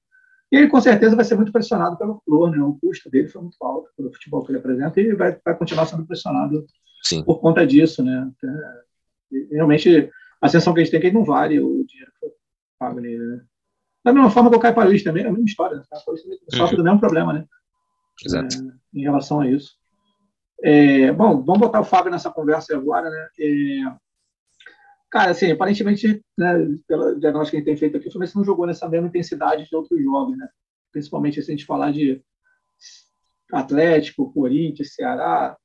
e 0.52 0.57
ele 0.57 0.69
com 0.69 0.80
certeza 0.80 1.14
vai 1.14 1.25
ser 1.25 1.37
muito 1.37 1.52
pressionado 1.52 1.97
pelo 1.97 2.21
Flor, 2.25 2.50
né? 2.50 2.61
O 2.61 2.76
custo 2.80 3.09
dele 3.09 3.28
foi 3.28 3.40
muito 3.40 3.57
alto 3.61 3.88
pelo 3.97 4.12
futebol 4.12 4.45
que 4.45 4.50
ele 4.50 4.59
apresenta 4.59 5.00
e 5.00 5.14
vai, 5.14 5.38
vai 5.45 5.57
continuar 5.57 5.87
sendo 5.87 6.04
pressionado 6.04 6.66
Sim. 7.04 7.23
por 7.23 7.40
conta 7.40 7.64
disso, 7.64 8.02
né? 8.02 8.28
É, 8.45 9.54
realmente, 9.54 10.11
a 10.40 10.49
sensação 10.49 10.75
que 10.75 10.80
a 10.80 10.83
gente 10.83 10.90
tem 10.90 10.99
é 10.99 11.00
que 11.02 11.07
ele 11.07 11.16
não 11.16 11.25
vale 11.25 11.61
o 11.61 11.85
dinheiro 11.87 12.11
que 12.12 12.19
foi 12.19 12.30
pago 12.80 12.99
nele, 12.99 13.25
né? 13.25 13.44
Da 14.02 14.12
mesma 14.12 14.30
forma 14.30 14.50
que 14.50 14.56
o 14.56 14.60
Caio 14.60 14.75
Paris 14.75 15.04
também, 15.04 15.25
é 15.25 15.28
a 15.28 15.30
mesma 15.30 15.44
história. 15.44 15.76
Né? 15.76 15.82
O 15.84 15.88
Caio 15.88 16.04
Paris 16.04 16.22
sofre 16.54 16.76
uhum. 16.76 16.82
do 16.82 16.84
mesmo 16.84 17.00
problema, 17.00 17.32
né? 17.32 17.44
Exato. 18.25 18.56
É, 18.56 18.99
em 18.99 19.02
relação 19.02 19.40
a 19.40 19.49
isso. 19.49 19.78
É, 20.62 21.12
bom, 21.12 21.42
vamos 21.42 21.60
botar 21.60 21.80
o 21.80 21.84
Fábio 21.84 22.10
nessa 22.10 22.30
conversa 22.30 22.75
agora, 22.76 23.08
né? 23.08 23.28
É, 23.38 24.00
Cara, 25.10 25.32
assim, 25.32 25.50
aparentemente, 25.50 26.25
né, 26.38 26.68
pela 26.87 27.18
diagnóstico 27.18 27.50
que 27.50 27.56
a 27.56 27.58
gente 27.58 27.66
tem 27.66 27.76
feito 27.76 27.96
aqui, 27.96 28.06
o 28.06 28.12
Fluminense 28.12 28.37
não 28.37 28.44
jogou 28.44 28.64
nessa 28.64 28.88
mesma 28.88 29.08
intensidade 29.08 29.68
de 29.68 29.75
outros 29.75 30.00
jogos, 30.00 30.38
né? 30.38 30.49
Principalmente 30.92 31.42
se 31.42 31.50
a 31.50 31.54
gente 31.54 31.66
falar 31.66 31.90
de 31.90 32.22
Atlético, 33.52 34.32
Corinthians, 34.32 34.94
Ceará. 34.94 35.56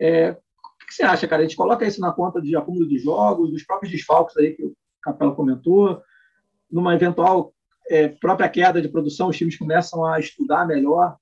É, 0.00 0.32
o 0.32 0.86
que 0.88 0.92
você 0.92 1.04
acha, 1.04 1.28
cara? 1.28 1.42
A 1.42 1.44
gente 1.46 1.56
coloca 1.56 1.86
isso 1.86 2.00
na 2.00 2.12
conta 2.12 2.42
de 2.42 2.56
acúmulo 2.56 2.88
de 2.88 2.98
jogos, 2.98 3.52
dos 3.52 3.62
próprios 3.62 3.92
desfalques 3.92 4.36
aí 4.36 4.54
que 4.54 4.64
o 4.64 4.76
Capela 5.02 5.36
comentou, 5.36 6.02
numa 6.70 6.94
eventual 6.94 7.52
é, 7.88 8.08
própria 8.08 8.48
queda 8.48 8.80
de 8.80 8.88
produção, 8.88 9.28
os 9.28 9.36
times 9.36 9.56
começam 9.56 10.04
a 10.04 10.18
estudar 10.20 10.66
melhor 10.66 11.16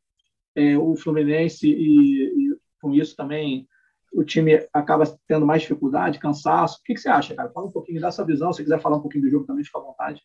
é, 0.54 0.76
o 0.76 0.96
Fluminense 0.96 1.68
e, 1.68 2.24
e, 2.24 2.56
com 2.80 2.92
isso 2.94 3.14
também 3.14 3.66
o 4.12 4.24
time 4.24 4.66
acaba 4.72 5.04
tendo 5.28 5.44
mais 5.44 5.62
dificuldade, 5.62 6.18
cansaço. 6.18 6.78
O 6.78 6.82
que, 6.82 6.94
que 6.94 7.00
você 7.00 7.08
acha, 7.08 7.34
cara? 7.34 7.50
Fala 7.50 7.66
um 7.66 7.70
pouquinho 7.70 8.00
dessa 8.00 8.24
visão. 8.24 8.50
Se 8.50 8.62
quiser 8.62 8.80
falar 8.80 8.96
um 8.96 9.02
pouquinho 9.02 9.24
do 9.24 9.30
jogo 9.30 9.44
também, 9.44 9.62
fica 9.62 9.78
à 9.78 9.82
vontade. 9.82 10.22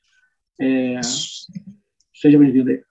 É... 0.59 1.01
Seja 2.13 2.39
bem-vindo 2.39 2.69
aí. 2.69 2.81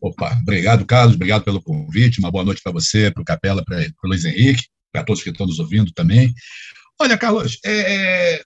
Opa, 0.00 0.38
obrigado, 0.40 0.86
Carlos. 0.86 1.16
Obrigado 1.16 1.42
pelo 1.42 1.60
convite. 1.60 2.20
Uma 2.20 2.30
boa 2.30 2.44
noite 2.44 2.62
para 2.62 2.70
você, 2.70 3.10
para 3.10 3.20
o 3.20 3.24
Capela, 3.24 3.64
para 3.64 3.80
o 4.04 4.08
Luiz 4.08 4.24
Henrique, 4.24 4.68
para 4.92 5.02
todos 5.02 5.24
que 5.24 5.30
estão 5.30 5.46
nos 5.46 5.58
ouvindo 5.58 5.92
também. 5.92 6.32
Olha, 7.00 7.18
Carlos, 7.18 7.58
é, 7.64 8.36
é... 8.36 8.42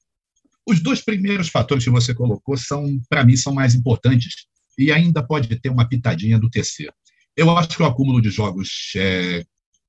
os 0.66 0.80
dois 0.80 1.00
primeiros 1.00 1.48
fatores 1.48 1.84
que 1.84 1.90
você 1.90 2.14
colocou 2.14 2.56
são, 2.56 3.00
para 3.08 3.24
mim, 3.24 3.36
são 3.36 3.52
mais 3.52 3.74
importantes 3.74 4.46
e 4.78 4.92
ainda 4.92 5.22
pode 5.22 5.54
ter 5.56 5.68
uma 5.68 5.88
pitadinha 5.88 6.38
do 6.38 6.50
terceiro. 6.50 6.92
Eu 7.36 7.50
acho 7.56 7.70
que 7.70 7.82
o 7.82 7.86
acúmulo 7.86 8.20
de 8.20 8.30
jogos 8.30 8.92
é, 8.96 9.44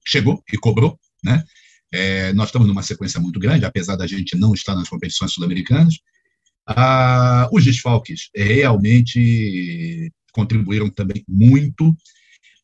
chegou 0.05 0.43
e 0.51 0.57
cobrou, 0.57 0.99
né? 1.23 1.43
É, 1.91 2.33
nós 2.33 2.47
estamos 2.47 2.67
numa 2.67 2.81
sequência 2.81 3.19
muito 3.19 3.39
grande, 3.39 3.65
apesar 3.65 3.95
da 3.95 4.07
gente 4.07 4.35
não 4.35 4.53
estar 4.53 4.75
nas 4.75 4.89
competições 4.89 5.31
sul-americanas. 5.31 5.95
Ah, 6.65 7.47
os 7.51 7.63
desfalques 7.63 8.29
realmente 8.35 10.11
contribuíram 10.31 10.89
também 10.89 11.23
muito, 11.27 11.95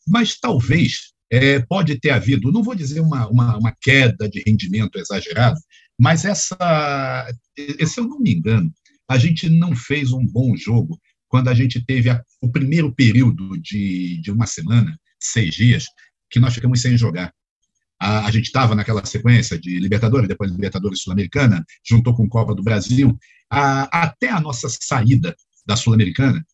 mas 0.07 0.39
talvez 0.39 1.13
é, 1.31 1.59
pode 1.59 1.99
ter 1.99 2.09
havido, 2.09 2.51
não 2.51 2.63
vou 2.63 2.73
dizer 2.73 3.01
uma, 3.01 3.27
uma, 3.27 3.57
uma, 3.57 3.75
queda 3.79 4.27
de 4.27 4.41
rendimento 4.45 4.97
exagerado, 4.97 5.59
mas 5.99 6.23
essa, 6.23 7.27
se 7.57 7.99
eu 7.99 8.07
não 8.07 8.19
me 8.19 8.33
engano, 8.33 8.73
a 9.07 9.17
gente 9.17 9.49
não 9.49 9.75
fez 9.75 10.13
um 10.13 10.25
bom 10.25 10.55
jogo 10.55 10.99
quando 11.27 11.49
a 11.49 11.53
gente 11.53 11.83
teve 11.83 12.09
a, 12.09 12.23
o 12.41 12.49
primeiro 12.51 12.93
período 12.93 13.59
de, 13.59 14.19
de 14.21 14.31
uma 14.31 14.47
semana, 14.47 14.97
seis 15.19 15.53
dias, 15.53 15.85
que 16.29 16.39
nós 16.39 16.53
ficamos 16.53 16.81
sem 16.81 16.97
jogar. 16.97 17.33
A, 17.99 18.25
a 18.25 18.31
gente 18.31 18.45
estava 18.45 18.73
naquela 18.75 19.05
sequência 19.05 19.59
de 19.59 19.77
Libertadores, 19.79 20.27
depois 20.27 20.51
Libertadores 20.51 21.01
Sul-Americana, 21.01 21.65
juntou 21.85 22.15
com 22.15 22.29
Copa 22.29 22.55
do 22.55 22.63
Brasil. 22.63 23.17
A, 23.49 24.03
até 24.03 24.29
a 24.29 24.39
nossa 24.39 24.67
saída 24.69 25.35
da 25.65 25.75
Sul-Americana, 25.75 26.45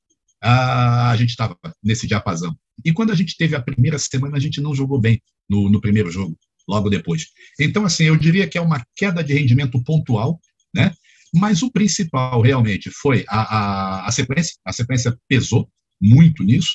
a, 0.42 1.16
gente 1.18 1.30
estava 1.30 1.58
nesse 1.84 2.08
diapasão. 2.08 2.56
E 2.84 2.92
quando 2.92 3.12
a 3.12 3.16
gente 3.16 3.38
teve 3.38 3.56
a 3.56 3.62
primeira 3.62 3.98
semana, 3.98 4.38
a 4.38 4.40
gente 4.40 4.62
não 4.62 4.76
jogou 4.76 5.00
bem 5.00 5.22
no, 5.50 5.70
no 5.70 5.80
primeiro 5.80 6.12
jogo, 6.12 6.38
logo 6.68 6.90
depois. 6.90 7.28
Então, 7.60 7.86
assim, 7.86 8.06
eu 8.06 8.16
diria 8.16 8.48
que 8.48 8.58
é 8.58 8.62
uma 8.62 8.86
queda 8.96 9.24
de 9.24 9.34
rendimento 9.34 9.82
pontual, 9.84 10.40
né? 10.74 10.92
Mas 11.34 11.62
o 11.62 11.72
principal 11.72 12.42
realmente 12.42 12.90
foi 12.90 13.26
a, 13.28 13.42
a, 13.42 14.08
a 14.08 14.12
sequência, 14.12 14.56
a 14.64 14.72
sequência 14.72 15.18
pesou 15.28 15.70
muito 16.02 16.44
nisso, 16.44 16.72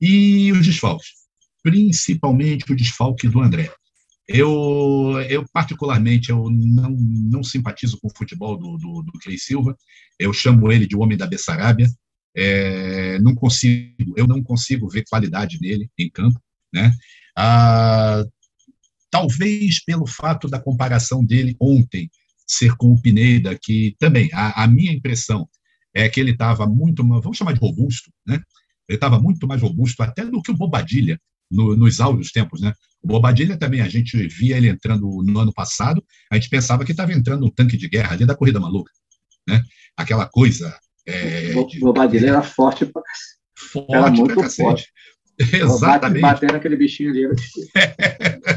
e 0.00 0.52
os 0.52 0.64
desfalques, 0.64 1.08
principalmente 1.62 2.70
o 2.70 2.76
desfalque 2.76 3.28
do 3.28 3.40
André. 3.40 3.72
Eu, 4.28 5.20
eu 5.28 5.44
particularmente, 5.52 6.30
eu 6.30 6.50
não, 6.50 6.90
não 6.90 7.44
simpatizo 7.44 7.98
com 8.00 8.08
o 8.08 8.16
futebol 8.16 8.56
do, 8.56 8.76
do, 8.76 9.02
do 9.02 9.12
Clay 9.22 9.38
Silva. 9.38 9.76
Eu 10.18 10.32
chamo 10.32 10.70
ele 10.72 10.86
de 10.86 10.96
homem 10.96 11.16
da 11.16 11.28
Bessarabia. 11.28 11.86
É, 12.36 13.18
não 13.20 13.34
consigo, 13.34 14.14
eu 14.16 14.26
não 14.26 14.42
consigo 14.42 14.88
ver 14.88 15.04
qualidade 15.08 15.58
nele 15.60 15.88
em 15.96 16.10
campo, 16.10 16.40
né? 16.72 16.92
Ah, 17.36 18.24
talvez 19.16 19.82
pelo 19.82 20.06
fato 20.06 20.46
da 20.46 20.60
comparação 20.60 21.24
dele 21.24 21.56
ontem 21.58 22.10
ser 22.46 22.76
com 22.76 22.92
o 22.92 23.00
Pineda, 23.00 23.58
que 23.60 23.96
também 23.98 24.28
a, 24.32 24.64
a 24.64 24.68
minha 24.68 24.92
impressão 24.92 25.48
é 25.94 26.06
que 26.06 26.20
ele 26.20 26.32
estava 26.32 26.66
muito, 26.66 27.02
vamos 27.02 27.38
chamar 27.38 27.54
de 27.54 27.60
robusto, 27.60 28.10
né? 28.26 28.42
Ele 28.86 28.96
estava 28.96 29.18
muito 29.18 29.48
mais 29.48 29.62
robusto 29.62 30.02
até 30.02 30.26
do 30.26 30.42
que 30.42 30.50
o 30.50 30.54
Bobadilha 30.54 31.18
no, 31.50 31.74
nos 31.74 31.98
áureos 31.98 32.30
tempos, 32.30 32.60
né? 32.60 32.74
O 33.02 33.08
Bobadilha 33.08 33.56
também, 33.56 33.80
a 33.80 33.88
gente 33.88 34.28
via 34.28 34.58
ele 34.58 34.68
entrando 34.68 35.08
no 35.24 35.40
ano 35.40 35.52
passado, 35.52 36.04
a 36.30 36.34
gente 36.34 36.50
pensava 36.50 36.84
que 36.84 36.90
estava 36.90 37.14
entrando 37.14 37.46
um 37.46 37.50
tanque 37.50 37.78
de 37.78 37.88
guerra 37.88 38.12
ali 38.12 38.26
da 38.26 38.36
Corrida 38.36 38.60
Maluca, 38.60 38.92
né? 39.48 39.62
Aquela 39.96 40.26
coisa... 40.26 40.78
É, 41.08 41.54
o 41.56 41.66
Bobadilha 41.80 42.28
era 42.28 42.42
forte 42.42 42.84
pra 42.84 43.00
Forte 43.72 43.94
era 43.94 44.10
muito 44.10 44.34
pra 44.34 44.50
forte. 44.50 44.88
Exatamente. 45.38 46.20
Batendo 46.20 46.56
aquele 46.56 46.76
bichinho 46.76 47.10
ali. 47.10 47.22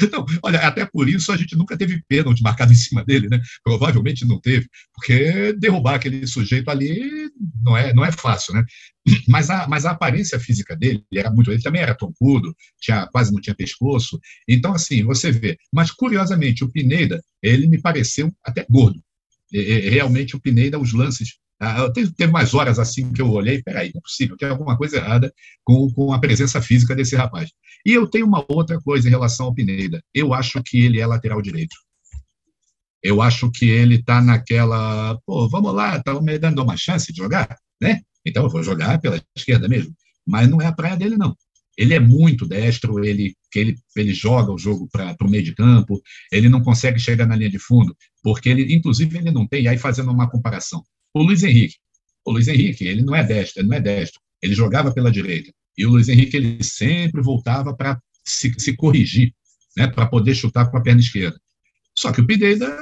Não, 0.12 0.24
olha, 0.42 0.60
até 0.60 0.84
por 0.86 1.08
isso 1.08 1.32
a 1.32 1.36
gente 1.36 1.56
nunca 1.56 1.76
teve 1.76 2.02
pênalti 2.08 2.42
marcado 2.42 2.72
em 2.72 2.76
cima 2.76 3.04
dele, 3.04 3.28
né? 3.28 3.40
Provavelmente 3.62 4.24
não 4.24 4.40
teve, 4.40 4.68
porque 4.94 5.52
derrubar 5.54 5.94
aquele 5.94 6.26
sujeito 6.26 6.70
ali 6.70 7.30
não 7.62 7.76
é, 7.76 7.92
não 7.92 8.04
é 8.04 8.12
fácil, 8.12 8.54
né? 8.54 8.64
Mas 9.26 9.48
a, 9.48 9.66
mas 9.66 9.86
a 9.86 9.92
aparência 9.92 10.38
física 10.38 10.76
dele 10.76 11.02
era 11.14 11.30
muito. 11.30 11.50
Ele 11.50 11.62
também 11.62 11.80
era 11.80 11.94
toncudo, 11.94 12.54
tinha, 12.78 13.06
quase 13.06 13.32
não 13.32 13.40
tinha 13.40 13.54
pescoço. 13.54 14.20
Então, 14.46 14.74
assim, 14.74 15.02
você 15.02 15.32
vê. 15.32 15.56
Mas, 15.72 15.90
curiosamente, 15.90 16.62
o 16.62 16.68
Pineda, 16.68 17.22
ele 17.42 17.66
me 17.66 17.80
pareceu 17.80 18.30
até 18.44 18.66
gordo. 18.68 19.02
E, 19.50 19.88
realmente, 19.88 20.36
o 20.36 20.40
Pineda, 20.40 20.78
os 20.78 20.92
lances 20.92 21.38
ah, 21.60 21.90
teve, 21.90 22.12
teve 22.12 22.32
mais 22.32 22.54
horas 22.54 22.78
assim 22.78 23.12
que 23.12 23.20
eu 23.20 23.30
olhei, 23.30 23.60
peraí, 23.62 23.90
não 23.92 23.98
é 23.98 24.02
possível, 24.02 24.36
tem 24.36 24.48
alguma 24.48 24.76
coisa 24.76 24.96
errada 24.96 25.32
com, 25.64 25.90
com 25.92 26.12
a 26.12 26.20
presença 26.20 26.62
física 26.62 26.94
desse 26.94 27.16
rapaz. 27.16 27.50
E 27.84 27.92
eu 27.92 28.06
tenho 28.06 28.26
uma 28.26 28.44
outra 28.48 28.80
coisa 28.80 29.08
em 29.08 29.10
relação 29.10 29.46
ao 29.46 29.54
Pineda. 29.54 30.02
Eu 30.12 30.34
acho 30.34 30.62
que 30.62 30.84
ele 30.84 31.00
é 31.00 31.06
lateral 31.06 31.40
direito. 31.40 31.76
Eu 33.02 33.22
acho 33.22 33.50
que 33.50 33.66
ele 33.66 33.96
está 33.96 34.20
naquela, 34.20 35.18
pô, 35.24 35.48
vamos 35.48 35.72
lá, 35.72 35.96
estão 35.96 36.20
me 36.20 36.38
dando 36.38 36.62
uma 36.62 36.76
chance 36.76 37.12
de 37.12 37.18
jogar, 37.18 37.56
né? 37.80 38.02
Então 38.26 38.44
eu 38.44 38.50
vou 38.50 38.62
jogar 38.62 39.00
pela 39.00 39.22
esquerda 39.36 39.68
mesmo. 39.68 39.94
Mas 40.26 40.48
não 40.48 40.60
é 40.60 40.66
a 40.66 40.72
praia 40.72 40.96
dele, 40.96 41.16
não. 41.16 41.36
Ele 41.76 41.94
é 41.94 42.00
muito 42.00 42.44
destro, 42.44 43.04
ele, 43.04 43.36
ele, 43.54 43.76
ele 43.96 44.12
joga 44.12 44.52
o 44.52 44.58
jogo 44.58 44.88
para 44.90 45.16
o 45.22 45.30
meio 45.30 45.44
de 45.44 45.54
campo, 45.54 46.02
ele 46.32 46.48
não 46.48 46.60
consegue 46.60 46.98
chegar 46.98 47.24
na 47.24 47.36
linha 47.36 47.50
de 47.50 47.58
fundo, 47.60 47.96
porque 48.20 48.48
ele, 48.48 48.74
inclusive, 48.74 49.16
ele 49.16 49.30
não 49.30 49.46
tem, 49.46 49.62
e 49.62 49.68
aí 49.68 49.78
fazendo 49.78 50.10
uma 50.10 50.28
comparação, 50.28 50.82
o 51.14 51.22
Luiz 51.22 51.44
Henrique. 51.44 51.76
O 52.24 52.32
Luiz 52.32 52.48
Henrique, 52.48 52.84
ele 52.84 53.02
não 53.02 53.14
é 53.14 53.24
destro, 53.24 53.60
ele 53.60 53.68
não 53.68 53.76
é 53.76 53.80
destro. 53.80 54.20
Ele 54.42 54.54
jogava 54.54 54.92
pela 54.92 55.10
direita. 55.10 55.52
E 55.78 55.86
o 55.86 55.90
Luiz 55.90 56.08
Henrique, 56.08 56.36
ele 56.36 56.62
sempre 56.62 57.22
voltava 57.22 57.74
para 57.74 58.00
se, 58.24 58.52
se, 58.58 58.76
corrigir, 58.76 59.32
né, 59.76 59.86
para 59.86 60.06
poder 60.06 60.34
chutar 60.34 60.68
com 60.68 60.76
a 60.76 60.82
perna 60.82 61.00
esquerda. 61.00 61.40
Só 61.96 62.12
que 62.12 62.20
o 62.20 62.26
Pineda 62.26 62.76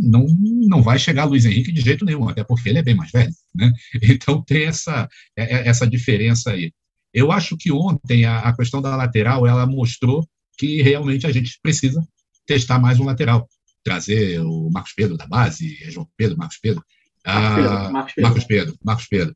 não, 0.00 0.26
não 0.66 0.82
vai 0.82 0.98
chegar 0.98 1.24
Luiz 1.26 1.44
Henrique 1.44 1.70
de 1.70 1.82
jeito 1.82 2.04
nenhum, 2.04 2.26
até 2.28 2.42
porque 2.42 2.68
ele 2.68 2.78
é 2.78 2.82
bem 2.82 2.94
mais 2.94 3.10
velho. 3.10 3.32
Né? 3.54 3.70
Então 4.02 4.42
tem 4.42 4.64
essa, 4.64 5.08
é, 5.36 5.56
é, 5.56 5.68
essa 5.68 5.86
diferença 5.86 6.50
aí. 6.50 6.72
Eu 7.12 7.30
acho 7.30 7.56
que 7.56 7.70
ontem 7.70 8.24
a, 8.24 8.40
a 8.40 8.56
questão 8.56 8.82
da 8.82 8.96
lateral 8.96 9.46
ela 9.46 9.66
mostrou 9.66 10.26
que 10.56 10.82
realmente 10.82 11.26
a 11.26 11.32
gente 11.32 11.58
precisa 11.62 12.02
testar 12.46 12.78
mais 12.78 12.98
um 12.98 13.04
lateral. 13.04 13.48
Trazer 13.84 14.40
o 14.40 14.70
Marcos 14.70 14.94
Pedro 14.94 15.16
da 15.16 15.26
base, 15.26 15.78
é 15.82 15.90
João 15.90 16.08
Pedro, 16.16 16.38
Marcos 16.38 16.58
Pedro. 16.58 16.82
Marcos 17.24 17.54
Pedro, 17.54 17.70
ah, 17.70 17.90
Marcos 17.90 18.14
Pedro. 18.14 18.28
Marcos 18.28 18.44
Pedro, 18.44 18.78
Marcos 18.82 19.06
Pedro. 19.06 19.34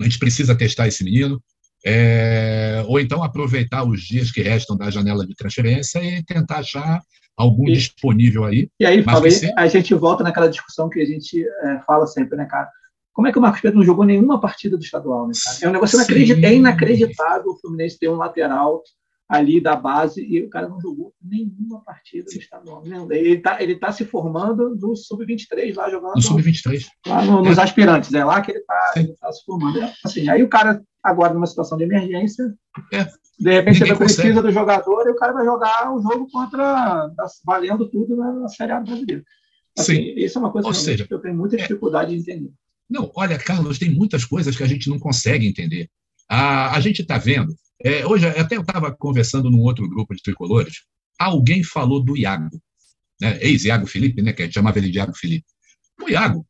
A 0.00 0.04
gente 0.04 0.18
precisa 0.18 0.54
testar 0.54 0.88
esse 0.88 1.04
menino. 1.04 1.42
É, 1.88 2.84
ou 2.88 2.98
então 2.98 3.22
aproveitar 3.22 3.84
os 3.84 4.02
dias 4.02 4.32
que 4.32 4.42
restam 4.42 4.76
da 4.76 4.90
janela 4.90 5.24
de 5.24 5.36
transferência 5.36 6.00
e 6.00 6.24
tentar 6.24 6.58
achar 6.58 7.00
algum 7.36 7.68
e, 7.68 7.74
disponível 7.74 8.44
aí. 8.44 8.68
E 8.80 8.84
aí, 8.84 9.04
Fábio, 9.04 9.30
a 9.56 9.66
gente 9.68 9.94
volta 9.94 10.24
naquela 10.24 10.48
discussão 10.48 10.88
que 10.88 11.00
a 11.00 11.04
gente 11.04 11.46
é, 11.46 11.78
fala 11.86 12.06
sempre, 12.06 12.36
né, 12.36 12.44
cara? 12.46 12.68
Como 13.12 13.28
é 13.28 13.32
que 13.32 13.38
o 13.38 13.40
Marcos 13.40 13.60
Pedro 13.60 13.78
não 13.78 13.86
jogou 13.86 14.04
nenhuma 14.04 14.40
partida 14.40 14.76
do 14.76 14.82
estadual, 14.82 15.28
né, 15.28 15.34
cara? 15.42 15.58
É 15.62 15.68
um 15.68 15.72
negócio 15.72 15.96
inacreditável, 15.96 16.48
é 16.50 16.54
inacreditável 16.54 17.50
o 17.52 17.60
Fluminense 17.60 17.98
ter 17.98 18.08
um 18.08 18.16
lateral 18.16 18.82
ali 19.28 19.60
da 19.60 19.74
base 19.74 20.24
e 20.24 20.42
o 20.42 20.48
cara 20.48 20.68
não 20.68 20.80
jogou 20.80 21.12
nenhuma 21.20 21.82
partida 21.84 22.24
do 22.24 22.38
estadual. 22.38 22.82
Ele 23.10 23.34
está 23.34 23.62
ele 23.62 23.76
tá 23.76 23.90
se 23.90 24.04
formando 24.04 24.76
no 24.76 24.94
Sub-23 24.94 25.74
lá 25.74 25.90
jogando. 25.90 26.14
No 26.14 26.22
Sub-23. 26.22 26.86
Lá 27.06 27.24
no, 27.24 27.42
nos 27.42 27.58
é. 27.58 27.62
aspirantes, 27.62 28.12
é 28.14 28.24
lá 28.24 28.40
que 28.40 28.52
ele 28.52 28.60
está 28.60 28.94
tá 29.20 29.32
se 29.32 29.44
formando. 29.44 29.80
Assim, 30.04 30.28
aí 30.28 30.42
o 30.42 30.48
cara, 30.48 30.80
agora 31.06 31.34
numa 31.34 31.46
situação 31.46 31.78
de 31.78 31.84
emergência, 31.84 32.54
é. 32.92 33.06
de 33.38 33.50
repente 33.50 33.82
ele 33.82 33.94
precisa 33.96 34.42
do 34.42 34.50
jogador 34.50 35.06
e 35.06 35.10
o 35.10 35.16
cara 35.16 35.32
vai 35.32 35.44
jogar 35.44 35.92
o 35.92 36.02
jogo 36.02 36.28
contra, 36.30 37.10
valendo 37.44 37.88
tudo 37.88 38.16
na 38.16 38.48
Série 38.48 38.72
A 38.72 38.80
brasileira. 38.80 39.22
Assim, 39.78 39.94
Sim. 39.94 40.14
Isso 40.16 40.38
é 40.38 40.40
uma 40.40 40.52
coisa 40.52 40.72
seja, 40.72 41.06
que 41.06 41.12
eu 41.12 41.20
tenho 41.20 41.36
muita 41.36 41.56
é. 41.56 41.58
dificuldade 41.58 42.12
é. 42.12 42.16
de 42.16 42.22
entender. 42.22 42.50
Não, 42.88 43.10
olha, 43.14 43.38
Carlos, 43.38 43.78
tem 43.78 43.94
muitas 43.94 44.24
coisas 44.24 44.56
que 44.56 44.62
a 44.62 44.66
gente 44.66 44.88
não 44.88 44.98
consegue 44.98 45.46
entender. 45.46 45.88
A, 46.28 46.74
a 46.76 46.80
gente 46.80 47.02
está 47.02 47.18
vendo 47.18 47.54
é, 47.82 48.06
hoje, 48.06 48.26
até 48.26 48.56
eu 48.56 48.62
estava 48.62 48.94
conversando 48.94 49.50
num 49.50 49.60
outro 49.60 49.88
grupo 49.88 50.14
de 50.14 50.22
tricolores, 50.22 50.84
alguém 51.18 51.62
falou 51.62 52.02
do 52.02 52.16
Iago, 52.16 52.50
né? 53.20 53.38
ex-Iago 53.40 53.86
Felipe, 53.86 54.22
né? 54.22 54.32
que 54.32 54.42
a 54.42 54.44
gente 54.46 54.54
chamava 54.54 54.78
ele 54.78 54.90
de 54.90 54.98
Iago 54.98 55.14
Felipe. 55.14 55.46
O 56.02 56.08
Iago, 56.08 56.46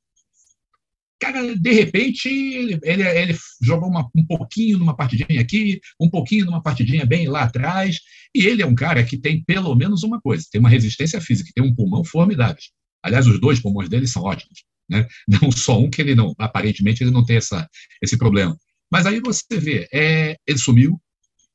cara, 1.18 1.57
de 1.57 1.72
repente, 1.72 2.29
ele, 2.29 2.79
ele, 2.83 3.37
jogou 3.62 3.88
uma, 3.88 4.09
um 4.14 4.26
pouquinho 4.26 4.79
numa 4.79 4.96
partidinha 4.96 5.40
aqui, 5.40 5.81
um 6.00 6.11
pouquinho 6.11 6.46
numa 6.46 6.62
partidinha 6.62 7.07
bem 7.07 7.29
lá 7.29 7.44
atrás, 7.44 8.00
e 8.35 8.46
ele 8.46 8.62
é 8.62 8.66
um 8.66 8.74
cara 8.74 9.02
que 9.05 9.16
tem 9.16 9.42
pelo 9.42 9.74
menos 9.74 10.02
uma 10.02 10.20
coisa, 10.20 10.46
tem 10.50 10.61
uma 10.61 10.68
resistência 10.68 11.20
física, 11.20 11.50
tem 11.55 11.64
um 11.64 11.74
pulmão 11.74 12.05
formidável. 12.05 12.62
Aliás, 13.02 13.26
os 13.26 13.40
dois 13.40 13.61
pulmões 13.61 13.88
dele 13.88 14.07
são 14.07 14.22
ótimos. 14.22 14.64
Né? 14.88 15.07
Não 15.29 15.50
só 15.50 15.79
um 15.79 15.90
que 15.90 16.00
ele 16.00 16.14
não, 16.14 16.35
aparentemente, 16.38 17.02
ele 17.02 17.11
não 17.11 17.24
tem 17.24 17.37
essa, 17.37 17.68
esse 18.02 18.16
problema. 18.16 18.57
Mas 18.90 19.05
aí 19.07 19.20
você 19.20 19.59
vê, 19.59 19.88
é, 19.92 20.37
ele 20.46 20.59
sumiu, 20.59 21.00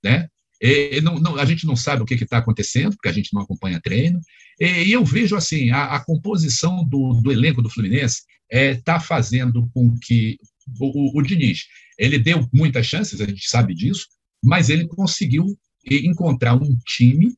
né? 0.03 0.27
E, 0.61 1.01
não, 1.01 1.15
não, 1.15 1.37
a 1.37 1.45
gente 1.45 1.65
não 1.65 1.75
sabe 1.75 2.03
o 2.03 2.05
que 2.05 2.13
está 2.13 2.37
acontecendo, 2.37 2.91
porque 2.91 3.09
a 3.09 3.11
gente 3.11 3.33
não 3.33 3.41
acompanha 3.41 3.81
treino. 3.81 4.19
E, 4.59 4.65
e 4.83 4.91
eu 4.91 5.03
vejo 5.03 5.35
assim 5.35 5.71
a, 5.71 5.95
a 5.95 6.05
composição 6.05 6.85
do, 6.87 7.19
do, 7.21 7.31
elenco 7.31 7.63
do 7.63 7.69
Fluminense 7.69 8.21
está 8.51 8.95
é, 8.95 8.99
fazendo 8.99 9.69
com 9.73 9.95
que 10.01 10.37
o, 10.79 11.17
o, 11.17 11.19
o 11.19 11.21
Diniz 11.21 11.65
ele 11.97 12.19
deu 12.19 12.47
muitas 12.53 12.85
chances, 12.85 13.21
a 13.21 13.25
gente 13.25 13.47
sabe 13.47 13.73
disso, 13.73 14.07
mas 14.43 14.69
ele 14.69 14.87
conseguiu 14.87 15.45
encontrar 15.85 16.55
um 16.55 16.77
time, 16.85 17.33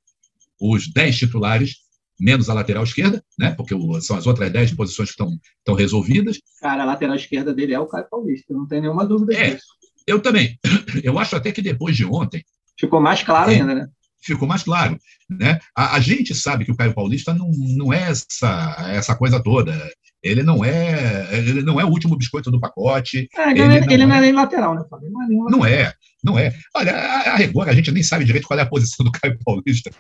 os 0.60 0.92
10 0.92 1.18
titulares, 1.18 1.76
menos 2.20 2.50
a 2.50 2.54
lateral 2.54 2.84
esquerda, 2.84 3.24
né? 3.38 3.52
Porque 3.52 3.76
são 4.02 4.16
as 4.16 4.26
outras 4.26 4.52
10 4.52 4.74
posições 4.74 5.12
que 5.12 5.24
estão 5.24 5.76
resolvidas. 5.76 6.40
Cara, 6.62 6.84
a 6.84 6.86
lateral 6.86 7.16
esquerda 7.16 7.54
dele 7.54 7.74
é 7.74 7.80
o 7.80 7.88
Caio 7.88 8.08
Paulista, 8.10 8.54
não 8.54 8.68
tem 8.68 8.82
nenhuma 8.82 9.06
dúvida 9.06 9.34
é, 9.34 9.56
disso. 9.56 9.66
Eu 10.08 10.22
também. 10.22 10.58
Eu 11.04 11.20
acho 11.20 11.36
até 11.36 11.52
que 11.52 11.62
depois 11.62 11.96
de 11.98 12.06
ontem, 12.06 12.44
Ficou 12.80 13.00
mais 13.00 13.24
claro 13.24 13.52
é, 13.52 13.56
ainda, 13.56 13.76
né? 13.76 13.88
Ficou 14.22 14.48
mais 14.48 14.64
claro. 14.64 14.98
Né? 15.30 15.60
A, 15.76 15.96
a, 15.96 16.00
gente 16.00 16.34
sabe 16.34 16.66
que 16.66 16.72
o 16.72 16.76
Caio 16.76 16.94
Paulista 16.94 17.34
não, 17.34 17.50
não 17.76 17.94
é 17.94 18.10
essa, 18.10 18.76
essa 18.90 19.16
coisa 19.16 19.42
toda. 19.42 19.74
Ele 20.24 20.42
não 20.42 20.64
é 20.64 21.28
ele 21.38 21.62
não 21.62 21.80
é 21.80 21.86
o 21.86 21.90
último 21.90 22.18
biscoito 22.18 22.50
do 22.50 22.60
pacote. 22.60 23.28
É, 23.36 23.52
ele, 23.52 23.62
ele, 23.62 23.68
não, 23.68 23.92
ele 23.92 24.04
é, 24.04 24.06
não 24.06 24.16
é 24.16 24.22
nem 24.22 24.32
lateral, 24.32 24.74
né, 24.74 24.84
Fábio? 24.90 25.10
Não, 25.12 25.22
é, 25.22 25.52
não 25.52 25.66
é, 25.66 25.94
não 26.24 26.40
é. 26.40 26.54
Olha, 26.74 26.96
a, 26.96 27.36
a, 27.36 27.70
a 27.70 27.74
gente 27.74 27.92
nem 27.92 28.02
sabe 28.02 28.24
direito 28.24 28.48
qual 28.48 28.58
é 28.58 28.64
a 28.64 28.68
posição 28.68 29.06
do 29.06 29.12
Caio 29.20 29.38
Paulista, 29.44 29.92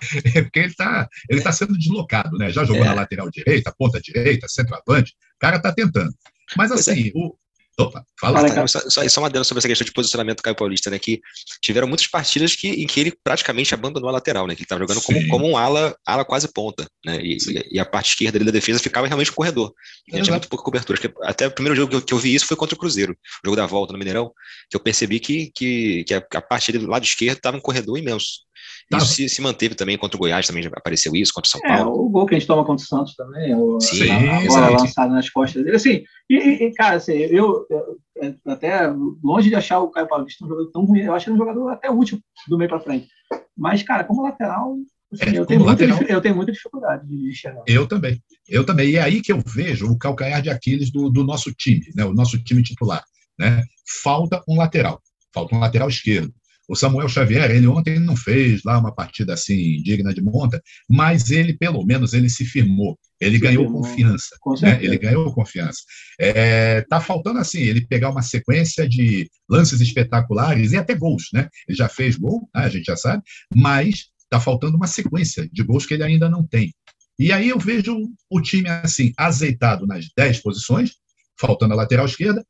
porque 0.43 0.59
ele 0.59 0.67
está 0.67 1.09
ele 1.29 1.41
tá 1.41 1.51
sendo 1.51 1.77
deslocado, 1.77 2.38
né? 2.38 2.49
Já 2.51 2.63
jogou 2.63 2.83
é. 2.83 2.88
na 2.88 2.93
lateral 2.93 3.29
direita, 3.29 3.73
ponta 3.77 3.99
direita, 3.99 4.47
centroavante. 4.47 5.13
O 5.36 5.39
cara 5.39 5.57
está 5.57 5.73
tentando. 5.73 6.13
Mas 6.55 6.71
é. 6.71 6.73
assim, 6.75 7.12
o, 7.13 7.36
Opa, 7.79 8.05
fala. 8.19 8.47
fala 8.47 8.67
só, 8.67 8.79
só, 8.88 9.07
só 9.07 9.21
uma 9.21 9.27
adendo 9.27 9.43
sobre 9.43 9.59
essa 9.59 9.67
questão 9.67 9.86
de 9.86 9.91
posicionamento 9.91 10.38
do 10.38 10.43
Caio 10.43 10.55
Paulista, 10.55 10.91
né? 10.91 10.99
Que 10.99 11.19
tiveram 11.59 11.88
muitas 11.88 12.05
partidas 12.05 12.55
que, 12.55 12.67
em 12.67 12.86
que 12.86 12.99
ele 12.99 13.13
praticamente 13.23 13.73
abandonou 13.73 14.09
a 14.09 14.13
lateral, 14.13 14.45
né? 14.45 14.53
Que 14.53 14.62
ele 14.62 14.65
estava 14.65 14.81
jogando 14.81 15.01
como, 15.01 15.27
como, 15.27 15.49
um 15.49 15.57
ala, 15.57 15.95
ala 16.05 16.23
quase 16.23 16.47
ponta, 16.47 16.88
né? 17.03 17.19
E, 17.21 17.38
e, 17.71 17.79
a 17.79 17.86
parte 17.86 18.09
esquerda 18.09 18.38
da 18.38 18.51
defesa 18.51 18.79
ficava 18.79 19.07
realmente 19.07 19.29
no 19.29 19.36
corredor. 19.36 19.73
Ele 20.07 20.21
tinha 20.21 20.33
muito 20.33 20.47
pouca 20.47 20.63
cobertura. 20.63 20.99
Até 21.23 21.47
o 21.47 21.51
primeiro 21.51 21.75
jogo 21.75 21.89
que 21.89 21.95
eu, 21.95 22.01
que 22.01 22.13
eu, 22.13 22.19
vi 22.19 22.36
isso 22.36 22.45
foi 22.45 22.55
contra 22.55 22.75
o 22.75 22.77
Cruzeiro, 22.77 23.13
o 23.13 23.47
jogo 23.47 23.55
da 23.55 23.65
volta 23.65 23.91
no 23.91 23.97
Mineirão, 23.97 24.31
que 24.69 24.77
eu 24.77 24.79
percebi 24.79 25.19
que, 25.19 25.51
que, 25.55 26.03
que 26.03 26.13
a, 26.13 26.23
a 26.36 26.41
parte 26.41 26.71
do 26.71 26.88
lado 26.88 27.03
esquerdo 27.03 27.38
estava 27.38 27.57
um 27.57 27.62
corredor 27.62 27.97
imenso. 27.97 28.43
Tá. 28.89 28.98
Isso 28.98 29.08
se, 29.08 29.30
se, 29.30 29.41
manteve 29.41 29.76
também 29.76 29.98
contra 29.98 30.17
o 30.17 30.19
Goiás, 30.19 30.46
também 30.46 30.65
apareceu 30.67 31.15
isso, 31.15 31.34
contra 31.34 31.48
o 31.48 31.52
São 31.52 31.62
é, 31.63 31.78
Paulo. 31.78 32.06
O 32.06 32.10
gol 32.10 32.26
que 32.26 32.36
a 32.36 32.39
gente 32.39 32.48
toma 32.48 32.65
contra 32.65 32.84
o 32.84 32.88
Santos 32.88 33.15
também, 33.15 33.56
o, 33.56 33.80
Sim, 33.80 34.10
a, 34.10 34.46
bola 34.46 34.69
lançada 34.69 35.13
nas 35.13 35.30
costas 35.30 35.63
dele. 35.63 35.76
Assim, 35.76 36.04
e, 36.30 36.36
e 36.36 36.74
cara, 36.74 36.98
assim, 36.98 37.13
eu, 37.13 37.65
eu, 37.69 37.98
é, 38.22 38.34
até 38.48 38.88
longe 39.24 39.50
de 39.50 39.56
achar 39.56 39.80
o 39.80 39.89
Caio 39.89 40.08
Paulista 40.08 40.46
um 40.46 40.50
jogador 40.50 40.72
tão 40.72 40.86
ruim, 40.86 41.02
eu 41.02 41.13
acho 41.13 41.30
ele 41.30 41.36
um 41.36 41.39
jogador 41.39 41.69
até 41.69 41.89
útil 41.89 42.19
do 42.48 42.58
meio 42.58 42.69
para 42.69 42.80
frente. 42.80 43.08
Mas, 43.58 43.84
cara, 43.84 44.04
como 44.04 44.24
lateral, 44.24 44.76
assim, 45.12 45.36
é, 45.36 45.39
eu, 45.39 45.46
tenho 45.46 45.63
lateral 45.63 45.98
muita, 45.98 46.12
eu 46.12 46.22
tenho 46.22 46.36
muita 46.36 46.52
dificuldade 46.52 47.08
de 47.08 47.30
enxergar. 47.30 47.63
Eu 47.67 47.88
também, 47.88 48.22
eu 48.48 48.65
também. 48.65 48.89
E 48.89 48.96
é 48.98 49.02
aí 49.02 49.22
que 49.22 49.32
eu 49.32 49.41
vejo 49.46 49.88
o 49.88 49.98
calcanhar 49.98 50.41
de 50.41 50.50
Aquiles 50.50 50.91
do, 50.91 51.10
do 51.10 51.24
nosso 51.24 51.54
time, 51.54 51.86
né, 51.96 52.04
o 52.06 52.13
nosso 52.13 52.41
time 52.43 52.62
titular. 52.62 53.04
Né? 53.39 53.63
Falta 54.04 54.41
um 54.48 54.58
lateral, 54.58 55.02
falta 55.34 55.56
um 55.56 55.60
lateral 55.60 55.89
esquerdo. 55.89 56.34
O 56.67 56.76
Samuel 56.76 57.10
Xavier, 57.10 57.52
ele 57.52 57.67
ontem 57.67 57.99
não 57.99 58.15
fez 58.15 58.62
lá 58.63 58.80
uma 58.80 58.93
partida 58.93 59.34
assim 59.34 59.82
digna 59.82 60.13
de 60.13 60.21
monta, 60.21 60.62
mas 60.89 61.30
ele, 61.30 61.58
pelo 61.58 61.86
menos, 61.86 62.13
ele 62.13 62.30
se 62.30 62.45
firmou. 62.45 62.97
Ele 63.19 63.36
se 63.36 63.41
ganhou 63.41 63.63
firmou. 63.65 63.82
confiança. 63.82 64.38
Né? 64.62 64.80
Ele 64.82 64.97
ganhou 64.97 65.34
confiança. 65.34 65.80
É, 66.19 66.82
tá 66.82 67.02
faltando 67.02 67.39
assim, 67.39 67.60
ele 67.60 67.86
pegar 67.86 68.10
uma 68.10 68.21
sequência 68.21 68.88
de 68.88 69.30
lances 69.49 69.82
espetaculares 69.82 70.71
e 70.71 70.78
até 70.78 70.95
gols, 70.95 71.26
né? 71.34 71.49
Ele 71.67 71.78
já 71.78 71.89
fez 71.89 72.15
gol, 72.15 72.49
né? 72.56 72.63
a 72.63 72.69
gente 72.69 72.86
já 72.86 72.95
sabe, 72.95 73.21
mas 73.54 74.06
tá 74.30 74.39
faltando 74.39 74.78
uma 74.78 74.88
sequência 74.88 75.49
de 75.52 75.63
gols 75.63 75.86
que 75.86 75.93
ele 75.93 76.04
ainda 76.04 76.30
não 76.30 76.45
tem. 76.45 76.73
E 77.19 77.32
aí 77.32 77.49
eu 77.49 77.60
vejo 77.60 77.95
o 78.30 78.41
time 78.41 78.69
assim, 78.69 79.13
azeitado 79.17 79.86
nas 79.86 80.08
10 80.15 80.41
posições, 80.41 80.93
faltando 81.38 81.73
a 81.73 81.78
lateral 81.78 82.06
esquerda, 82.06 82.43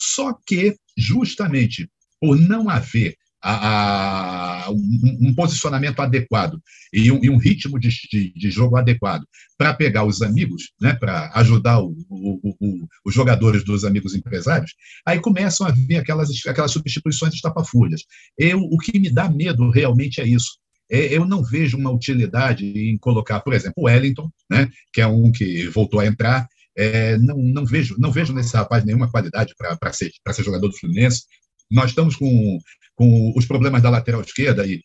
só 0.00 0.32
que 0.46 0.76
justamente 0.96 1.88
por 2.20 2.38
não 2.38 2.68
haver 2.68 3.16
a, 3.46 4.64
a 4.64 4.70
um, 4.70 5.28
um, 5.28 5.34
posicionamento 5.34 6.00
adequado 6.00 6.58
e 6.90 7.12
um, 7.12 7.22
e 7.22 7.28
um 7.28 7.36
ritmo 7.36 7.78
de, 7.78 7.90
de, 8.10 8.32
de, 8.34 8.50
jogo 8.50 8.76
adequado 8.76 9.22
para 9.58 9.74
pegar 9.74 10.04
os 10.04 10.22
amigos, 10.22 10.72
né, 10.80 10.94
para 10.94 11.30
ajudar 11.34 11.80
o, 11.80 11.94
o, 12.08 12.56
o, 12.58 12.88
os 13.04 13.12
jogadores 13.12 13.62
dos 13.62 13.84
amigos 13.84 14.14
empresários, 14.14 14.72
aí 15.06 15.20
começam 15.20 15.66
a 15.66 15.70
vir 15.70 15.96
aquelas, 15.96 16.30
aquelas 16.46 16.70
substituições 16.70 17.34
estapafúrdias. 17.34 18.02
Eu, 18.38 18.60
o 18.60 18.78
que 18.78 18.98
me 18.98 19.10
dá 19.10 19.28
medo 19.28 19.68
realmente 19.70 20.22
é 20.22 20.26
isso. 20.26 20.58
É, 20.90 21.14
eu 21.14 21.26
não 21.26 21.42
vejo 21.42 21.76
uma 21.76 21.90
utilidade 21.90 22.64
em 22.64 22.96
colocar, 22.96 23.40
por 23.40 23.52
exemplo, 23.52 23.74
o 23.76 23.86
Wellington, 23.86 24.30
né, 24.50 24.70
que 24.90 25.02
é 25.02 25.06
um 25.06 25.30
que 25.30 25.68
voltou 25.68 26.00
a 26.00 26.06
entrar, 26.06 26.48
é, 26.76 27.18
não, 27.18 27.36
não, 27.36 27.66
vejo, 27.66 27.94
não 27.98 28.10
vejo 28.10 28.32
nesse 28.32 28.56
rapaz 28.56 28.84
nenhuma 28.84 29.10
qualidade 29.10 29.54
para 29.58 29.92
ser, 29.92 30.10
ser 30.32 30.42
jogador 30.42 30.68
do 30.68 30.78
Fluminense. 30.78 31.24
Nós 31.70 31.90
estamos 31.90 32.16
com 32.16 32.58
com 32.94 33.32
os 33.36 33.46
problemas 33.46 33.82
da 33.82 33.90
lateral 33.90 34.20
esquerda 34.20 34.66
e, 34.66 34.82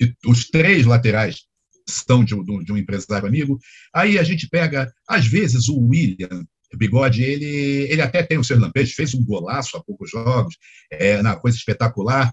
e 0.00 0.12
os 0.26 0.48
três 0.48 0.86
laterais 0.86 1.42
são 1.86 2.24
de, 2.24 2.34
de, 2.64 2.72
um 2.72 2.76
empresário 2.76 3.28
amigo. 3.28 3.58
Aí 3.92 4.18
a 4.18 4.22
gente 4.22 4.48
pega, 4.48 4.92
às 5.06 5.26
vezes, 5.26 5.68
o 5.68 5.78
William 5.78 6.44
Bigode, 6.76 7.22
ele, 7.22 7.86
ele 7.90 8.02
até 8.02 8.22
tem 8.22 8.38
os 8.38 8.46
seus 8.46 8.60
lampejos, 8.60 8.94
fez 8.94 9.14
um 9.14 9.24
golaço 9.24 9.76
há 9.76 9.84
poucos 9.84 10.10
jogos, 10.10 10.56
é, 10.90 11.22
na 11.22 11.36
coisa 11.36 11.56
espetacular. 11.56 12.32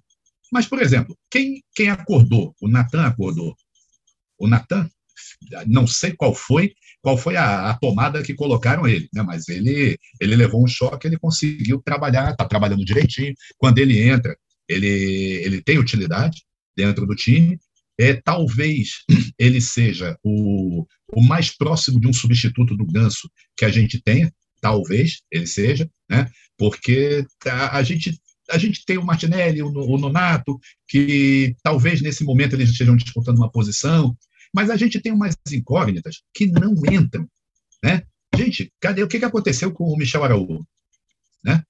Mas, 0.51 0.67
por 0.67 0.81
exemplo, 0.81 1.17
quem, 1.29 1.63
quem 1.73 1.89
acordou? 1.89 2.55
O 2.61 2.67
Natan 2.67 3.05
acordou. 3.05 3.55
O 4.37 4.47
Natan, 4.47 4.89
não 5.67 5.85
sei 5.85 6.13
qual 6.13 6.33
foi, 6.33 6.73
qual 7.01 7.17
foi 7.17 7.35
a, 7.35 7.69
a, 7.69 7.73
tomada 7.77 8.23
que 8.23 8.33
colocaram 8.33 8.87
ele, 8.87 9.07
né? 9.13 9.21
mas 9.21 9.47
ele, 9.47 9.97
ele 10.19 10.35
levou 10.35 10.63
um 10.63 10.67
choque, 10.67 11.07
ele 11.07 11.17
conseguiu 11.17 11.81
trabalhar, 11.81 12.31
está 12.31 12.45
trabalhando 12.45 12.85
direitinho. 12.85 13.33
Quando 13.57 13.77
ele 13.77 13.99
entra, 14.01 14.35
ele, 14.71 14.87
ele 14.87 15.61
tem 15.61 15.77
utilidade 15.77 16.43
dentro 16.75 17.05
do 17.05 17.15
time. 17.15 17.59
é, 17.99 18.13
talvez 18.13 19.03
ele 19.37 19.61
seja 19.61 20.17
o, 20.23 20.85
o 21.13 21.23
mais 21.23 21.55
próximo 21.55 21.99
de 21.99 22.07
um 22.07 22.13
substituto 22.13 22.75
do 22.75 22.85
Ganso 22.85 23.29
que 23.55 23.65
a 23.65 23.69
gente 23.69 24.01
tenha, 24.01 24.31
talvez 24.59 25.21
ele 25.31 25.47
seja, 25.47 25.89
né? 26.09 26.29
porque 26.57 27.25
a, 27.45 27.77
a 27.77 27.83
gente 27.83 28.19
a 28.49 28.57
gente 28.57 28.83
tem 28.85 28.97
o 28.97 29.05
Martinelli, 29.05 29.61
o, 29.61 29.69
o 29.69 29.97
Nonato, 29.97 30.59
que 30.87 31.55
talvez 31.63 32.01
nesse 32.01 32.23
momento 32.23 32.53
eles 32.53 32.69
estejam 32.69 32.97
disputando 32.97 33.37
uma 33.37 33.51
posição, 33.51 34.15
mas 34.53 34.69
a 34.69 34.75
gente 34.75 34.99
tem 34.99 35.13
umas 35.13 35.35
incógnitas 35.51 36.21
que 36.33 36.47
não 36.47 36.73
entram. 36.91 37.25
Né? 37.83 38.03
Gente, 38.35 38.71
cadê 38.79 39.03
o 39.03 39.07
que, 39.07 39.23
aconteceu 39.23 39.71
com 39.71 39.85
o 39.85 39.97
Michel 39.97 40.23
Araújo? 40.23 40.65
Né? 41.43 41.63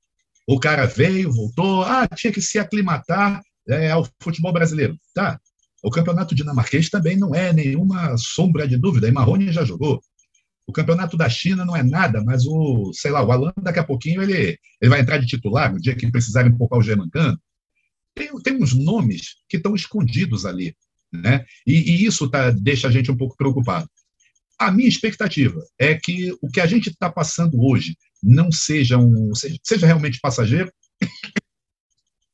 O 0.51 0.59
cara 0.59 0.85
veio, 0.85 1.31
voltou, 1.31 1.81
ah, 1.83 2.05
tinha 2.13 2.33
que 2.33 2.41
se 2.41 2.59
aclimatar 2.59 3.41
é, 3.69 3.89
ao 3.89 4.05
futebol 4.19 4.51
brasileiro. 4.51 4.99
Tá. 5.15 5.39
O 5.81 5.89
campeonato 5.89 6.35
dinamarquês 6.35 6.89
também 6.89 7.15
não 7.15 7.33
é 7.33 7.53
nenhuma 7.53 8.17
sombra 8.17 8.67
de 8.67 8.75
dúvida, 8.77 9.07
e 9.07 9.13
Marrone 9.13 9.49
já 9.49 9.63
jogou. 9.63 10.01
O 10.67 10.73
campeonato 10.73 11.15
da 11.15 11.29
China 11.29 11.63
não 11.63 11.73
é 11.73 11.81
nada, 11.81 12.21
mas 12.21 12.45
o, 12.45 12.91
sei 12.93 13.11
lá, 13.11 13.23
o 13.23 13.31
Alan 13.31 13.53
daqui 13.61 13.79
a 13.79 13.83
pouquinho 13.85 14.21
ele, 14.21 14.59
ele 14.81 14.89
vai 14.89 14.99
entrar 14.99 15.19
de 15.19 15.25
titular 15.25 15.71
no 15.71 15.79
dia 15.79 15.95
que 15.95 16.11
precisarem 16.11 16.53
poupar 16.53 16.79
o 16.79 16.83
Germancano. 16.83 17.39
Tem, 18.13 18.29
tem 18.41 18.61
uns 18.61 18.73
nomes 18.73 19.37
que 19.47 19.55
estão 19.55 19.73
escondidos 19.73 20.45
ali, 20.45 20.75
né? 21.13 21.45
E, 21.65 21.75
e 21.75 22.05
isso 22.05 22.29
tá, 22.29 22.51
deixa 22.51 22.89
a 22.89 22.91
gente 22.91 23.09
um 23.09 23.15
pouco 23.15 23.37
preocupado. 23.37 23.89
A 24.59 24.69
minha 24.69 24.89
expectativa 24.89 25.63
é 25.79 25.95
que 25.95 26.35
o 26.41 26.49
que 26.49 26.59
a 26.59 26.65
gente 26.65 26.89
está 26.89 27.09
passando 27.09 27.57
hoje 27.63 27.95
não 28.21 28.51
seja, 28.51 28.97
um, 28.97 29.33
seja, 29.33 29.57
seja 29.63 29.87
realmente 29.87 30.19
passageiro, 30.19 30.71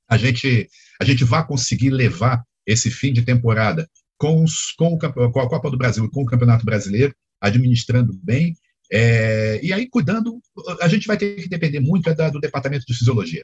a 0.10 0.18
gente, 0.18 0.70
a 1.00 1.06
gente 1.06 1.24
vá 1.24 1.44
conseguir 1.44 1.90
levar 1.90 2.44
esse 2.66 2.90
fim 2.90 3.14
de 3.14 3.22
temporada 3.22 3.90
com, 4.18 4.44
os, 4.44 4.72
com, 4.78 4.94
o, 4.94 5.32
com 5.32 5.40
a 5.40 5.50
Copa 5.50 5.70
do 5.70 5.78
Brasil 5.78 6.06
e 6.06 6.12
com 6.12 6.24
o 6.24 6.26
Campeonato 6.26 6.66
Brasileiro, 6.66 7.16
administrando 7.40 8.14
bem, 8.24 8.56
é, 8.92 9.60
e 9.62 9.74
aí 9.74 9.88
cuidando, 9.90 10.42
a 10.82 10.88
gente 10.88 11.08
vai 11.08 11.18
ter 11.18 11.36
que 11.36 11.50
depender 11.50 11.80
muito 11.80 12.10
é 12.10 12.16
da, 12.16 12.30
do 12.30 12.40
departamento 12.40 12.86
de 12.86 12.94
fisiologia. 12.94 13.44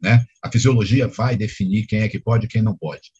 Né? 0.00 0.24
A 0.42 0.50
fisiologia 0.50 1.08
vai 1.08 1.36
definir 1.36 1.86
quem 1.86 2.00
é 2.00 2.08
que 2.08 2.18
pode 2.18 2.46
e 2.46 2.48
quem 2.48 2.62
não 2.62 2.76
pode. 2.76 3.10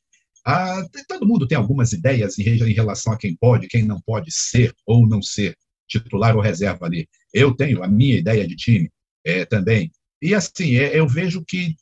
Ah, 0.47 0.85
todo 1.09 1.27
mundo 1.27 1.49
tem 1.49 1.57
algumas 1.57 1.93
ideias 1.93 2.39
em, 2.39 2.43
em 2.43 2.73
relação 2.73 3.13
a 3.13 3.17
quem 3.17 3.35
pode, 3.35 3.67
quem 3.67 3.83
não 3.83 4.01
pode 4.01 4.31
ser 4.31 4.75
ou 4.87 5.09
não 5.09 5.23
ser 5.23 5.57
titular 5.89 6.37
ou 6.37 6.43
reserva 6.43 6.87
ali. 6.87 7.09
Eu 7.35 7.55
tenho 7.55 7.83
a 7.83 7.89
minha 7.89 8.17
ideia 8.17 8.47
de 8.47 8.55
time 8.55 8.91
é, 9.27 9.45
também. 9.45 9.91
E 10.23 10.35
assim, 10.35 10.77
é, 10.77 10.99
eu 10.99 11.07
vejo 11.09 11.45
que 11.45 11.75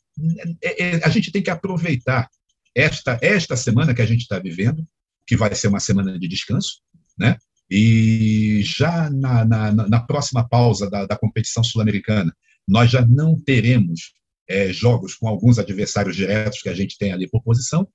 é, 0.61 0.83
é, 0.83 1.05
a 1.05 1.09
gente 1.09 1.31
tem 1.31 1.41
que 1.41 1.49
aproveitar 1.49 2.27
esta, 2.75 3.17
esta 3.21 3.55
semana 3.55 3.93
que 3.93 4.01
a 4.01 4.05
gente 4.05 4.21
está 4.21 4.39
vivendo, 4.39 4.85
que 5.27 5.37
vai 5.37 5.53
ser 5.53 5.67
uma 5.67 5.79
semana 5.79 6.17
de 6.17 6.27
descanso, 6.27 6.81
né? 7.17 7.37
E 7.69 8.61
já 8.63 9.09
na, 9.09 9.45
na, 9.45 9.71
na 9.71 9.99
próxima 10.01 10.47
pausa 10.47 10.89
da, 10.89 11.05
da 11.05 11.15
competição 11.15 11.63
sul-americana, 11.63 12.35
nós 12.67 12.91
já 12.91 13.05
não 13.05 13.39
teremos 13.39 14.13
é, 14.47 14.71
jogos 14.71 15.15
com 15.15 15.27
alguns 15.27 15.57
adversários 15.57 16.15
diretos 16.15 16.61
que 16.61 16.69
a 16.69 16.75
gente 16.75 16.97
tem 16.97 17.11
ali 17.11 17.29
por 17.29 17.41
posição. 17.41 17.87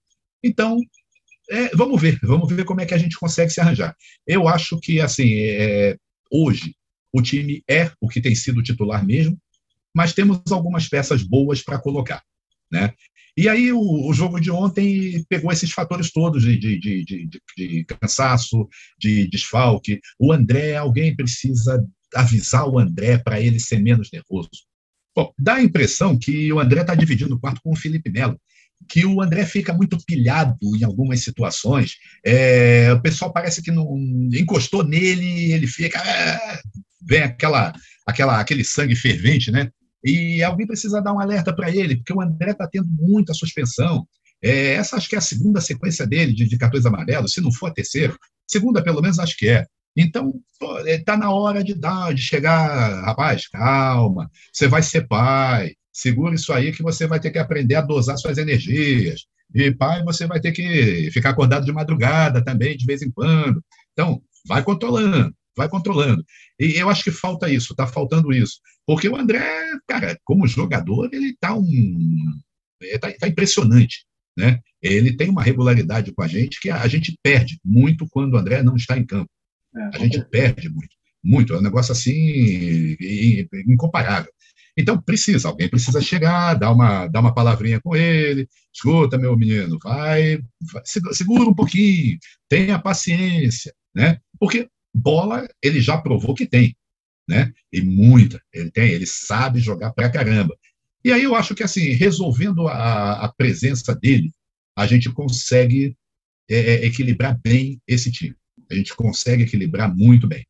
Então, 0.43 0.79
é, 1.51 1.69
vamos 1.77 2.01
ver, 2.01 2.19
vamos 2.23 2.53
ver 2.53 2.65
como 2.65 2.81
é 2.81 2.87
que 2.87 2.95
a 2.95 2.99
gente 2.99 3.19
consegue 3.19 3.51
se 3.51 3.61
arranjar. 3.61 3.95
Eu 4.27 4.49
acho 4.49 4.79
que, 4.81 5.01
assim, 5.01 5.35
é, 5.35 5.97
hoje, 6.31 6.75
o 7.13 7.23
time 7.23 7.63
é 7.69 7.91
o 8.01 8.09
que 8.09 8.21
tem 8.21 8.35
sido 8.35 8.63
titular 8.63 9.05
mesmo, 9.05 9.39
mas 9.95 10.13
temos 10.13 10.41
algumas 10.51 10.89
peças 10.89 11.23
boas 11.23 11.63
para 11.63 11.79
colocar. 11.79 12.23
Né? 12.71 12.93
E 13.37 13.49
aí 13.49 13.73
o, 13.73 13.81
o, 13.81 14.13
jogo 14.13 14.41
de 14.41 14.51
ontem 14.51 15.25
pegou 15.29 15.51
esses 15.51 15.71
fatores 15.71 16.11
todos 16.11 16.43
de, 16.43 16.59
de, 16.59 16.79
de, 16.79 17.31
de, 17.57 17.85
cansaço, 17.85 18.69
de 18.99 19.29
desfalque. 19.29 20.01
O 20.19 20.33
André, 20.33 20.77
alguém 20.77 21.15
precisa 21.15 21.85
avisar 22.15 22.69
o 22.69 22.79
André 22.79 23.19
para 23.19 23.41
ele 23.41 23.61
ser 23.61 23.79
menos 23.79 24.11
nervoso. 24.13 24.51
Bom, 25.15 25.33
dá 25.39 25.55
a 25.55 25.63
impressão 25.63 26.19
que 26.19 26.53
o 26.53 26.61
André 26.61 26.83
está 26.83 26.95
dividindo 26.95 27.35
o 27.35 27.41
quarto 27.41 27.61
com 27.63 27.73
o 27.73 27.77
Felipe 27.77 28.11
Melo 28.11 28.39
que 28.87 29.05
o 29.05 29.21
André 29.21 29.45
fica 29.45 29.73
muito 29.73 29.99
pilhado 30.05 30.57
em 30.77 30.85
algumas 30.85 31.21
situações. 31.21 31.97
É, 32.25 32.93
o 32.93 33.01
pessoal 33.01 33.33
parece 33.33 33.63
que 33.63 33.71
não 33.71 33.97
encostou 34.33 34.85
nele, 34.85 35.53
ele 35.53 35.67
fica. 35.67 35.99
É, 35.99 36.61
vem 37.03 37.23
aquela, 37.23 37.73
aquela, 38.07 38.41
aquele 38.41 38.65
sangue 38.65 38.97
fervente, 38.97 39.51
né? 39.51 39.71
E 40.05 40.43
alguém 40.43 40.67
precisa 40.67 41.03
dar 41.03 41.13
um 41.13 41.21
alerta 41.21 41.55
para 41.55 41.71
ele, 41.71 41.97
porque 41.97 42.13
o 42.13 42.21
André 42.21 42.53
está 42.53 42.67
tendo 42.69 42.89
muita 42.89 43.35
suspensão. 43.35 44.07
É, 44.43 44.75
essa 44.75 44.97
acho 44.97 45.09
que 45.09 45.17
é 45.17 45.19
a 45.19 45.23
segunda 45.23 45.61
sequência 45.61 46.07
dele 46.07 46.33
de, 46.33 46.49
de 46.49 46.59
cartões 46.59 46.87
amarelos, 46.87 47.33
se 47.33 47.41
não 47.41 47.53
for 47.53 47.69
a 47.71 47.75
terceira. 47.75 48.17
Segunda, 48.47 48.83
pelo 48.83 49.03
menos, 49.03 49.19
acho 49.19 49.37
que 49.37 49.49
é. 49.49 49.67
Então, 49.97 50.33
está 50.87 51.17
na 51.17 51.33
hora 51.33 51.63
de 51.65 51.75
dar, 51.75 52.15
de 52.15 52.23
chegar, 52.23 53.05
rapaz, 53.05 53.49
calma, 53.49 54.31
você 54.53 54.69
vai 54.69 54.83
ser 54.83 55.09
pai, 55.09 55.75
segura 55.93 56.37
isso 56.37 56.53
aí 56.53 56.71
que 56.73 56.83
você 56.83 57.07
vai 57.07 57.19
ter 57.19 57.33
que 57.33 57.39
aprender 57.39 57.75
a 57.75 57.81
dosar 57.81 58.17
suas 58.17 58.39
energias. 58.39 59.27
E 59.53 59.73
pai, 59.73 60.05
você 60.05 60.27
vai 60.27 60.41
ter 60.41 60.53
que 60.53 61.11
ficar 61.11 61.31
acordado 61.31 61.65
de 61.65 61.73
madrugada 61.73 62.45
também, 62.45 62.77
de 62.77 62.87
vez 62.87 63.03
em 63.03 63.11
quando. 63.11 63.63
Então, 63.93 64.23
vai 64.47 64.63
controlando, 64.63 65.35
vai 65.59 65.69
controlando. 65.69 66.25
E 66.59 66.79
eu 66.79 66.89
acho 66.89 67.05
que 67.05 67.11
falta 67.11 67.51
isso, 67.51 67.73
está 67.73 67.87
faltando 67.87 68.33
isso. 68.33 68.61
Porque 68.87 69.09
o 69.09 69.17
André, 69.17 69.43
cara, 69.87 70.19
como 70.25 70.47
jogador, 70.47 71.11
ele 71.13 71.31
está 71.31 71.55
um. 71.55 72.41
Está 72.81 73.13
tá 73.13 73.29
impressionante. 73.29 74.07
Né? 74.37 74.61
Ele 74.81 75.17
tem 75.17 75.29
uma 75.29 75.43
regularidade 75.43 76.13
com 76.13 76.23
a 76.23 76.29
gente 76.29 76.61
que 76.61 76.71
a 76.71 76.87
gente 76.87 77.19
perde 77.23 77.59
muito 77.65 78.07
quando 78.09 78.35
o 78.35 78.37
André 78.39 78.63
não 78.63 78.77
está 78.77 78.97
em 78.97 79.05
campo. 79.05 79.29
É, 79.77 79.97
a 79.97 79.99
gente 79.99 80.25
perde 80.31 80.69
muito, 80.71 80.97
muito. 81.23 81.53
É 81.53 81.59
um 81.59 81.63
negócio 81.63 81.93
assim 81.93 82.97
incomparável. 83.67 84.33
Então, 84.79 85.03
precisa, 85.03 85.49
alguém 85.49 85.69
precisa 85.69 86.01
chegar, 86.01 86.55
dar 86.55 86.71
uma, 86.71 87.09
dar 87.09 87.19
uma 87.19 87.35
palavrinha 87.35 87.81
com 87.81 87.97
ele. 87.97 88.49
Escuta, 88.73 89.19
meu 89.19 89.37
menino, 89.37 89.77
vai, 89.83 90.39
vai 90.73 90.83
segura 91.13 91.51
um 91.51 91.55
pouquinho, 91.55 92.17
tenha 92.49 92.79
paciência, 92.79 93.75
né? 93.93 94.21
Porque 94.39 94.69
bola 94.99 95.49
ele 95.63 95.81
já 95.81 95.99
provou 95.99 96.35
que 96.35 96.47
tem, 96.47 96.77
né? 97.29 97.53
E 97.73 97.81
muita, 97.81 98.43
ele 98.53 98.71
tem, 98.71 98.91
ele 98.91 99.07
sabe 99.07 99.61
jogar 99.61 99.93
pra 99.93 100.11
caramba. 100.11 100.57
E 101.05 101.13
aí 101.13 101.23
eu 101.23 101.35
acho 101.35 101.55
que, 101.55 101.63
assim, 101.63 101.93
resolvendo 101.93 102.67
a, 102.69 103.25
a 103.25 103.33
presença 103.33 103.95
dele, 103.95 104.33
a 104.77 104.87
gente 104.87 105.11
consegue 105.11 105.97
é, 106.51 106.57
é 106.57 106.87
equilibrar 106.87 107.39
bem 107.41 107.81
esse 107.87 108.11
time. 108.11 108.35
A 108.71 108.75
gente 108.75 108.95
consegue 108.95 109.45
equilibrar 109.45 109.95
muito 109.95 110.27
bem. 110.27 110.47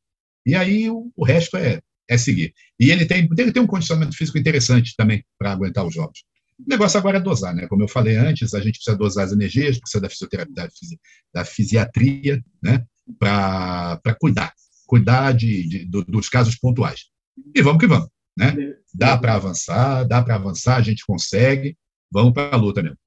E 0.46 0.54
aí 0.54 0.88
o, 0.90 1.12
o 1.14 1.24
resto 1.24 1.56
é 1.56 1.80
é 2.08 2.16
seguir. 2.16 2.54
E 2.80 2.90
ele 2.90 3.04
tem, 3.04 3.28
ele 3.36 3.52
tem 3.52 3.62
um 3.62 3.66
condicionamento 3.66 4.16
físico 4.16 4.38
interessante 4.38 4.94
também 4.96 5.22
para 5.38 5.52
aguentar 5.52 5.86
os 5.86 5.94
jogos. 5.94 6.24
O 6.58 6.68
negócio 6.68 6.98
agora 6.98 7.18
é 7.18 7.20
dosar, 7.20 7.54
né? 7.54 7.68
Como 7.68 7.82
eu 7.82 7.88
falei 7.88 8.16
antes, 8.16 8.54
a 8.54 8.60
gente 8.60 8.76
precisa 8.76 8.96
dosar 8.96 9.26
as 9.26 9.32
energias, 9.32 9.78
precisa 9.78 10.00
da 10.00 10.08
fisioterapia, 10.08 10.54
da, 10.54 10.70
fisi, 10.70 11.00
da 11.32 11.44
fisiatria, 11.44 12.42
né? 12.62 12.84
Para 13.18 14.16
cuidar, 14.20 14.52
cuidar 14.86 15.32
de, 15.32 15.68
de, 15.68 15.84
dos 15.86 16.28
casos 16.28 16.56
pontuais. 16.56 17.06
E 17.54 17.62
vamos 17.62 17.80
que 17.80 17.86
vamos, 17.86 18.08
né? 18.36 18.76
Dá 18.94 19.16
para 19.16 19.34
avançar, 19.34 20.04
dá 20.04 20.22
para 20.22 20.34
avançar, 20.34 20.76
a 20.76 20.82
gente 20.82 21.06
consegue. 21.06 21.76
Vamos 22.10 22.32
para 22.32 22.54
a 22.54 22.58
luta 22.58 22.82
mesmo. 22.82 22.98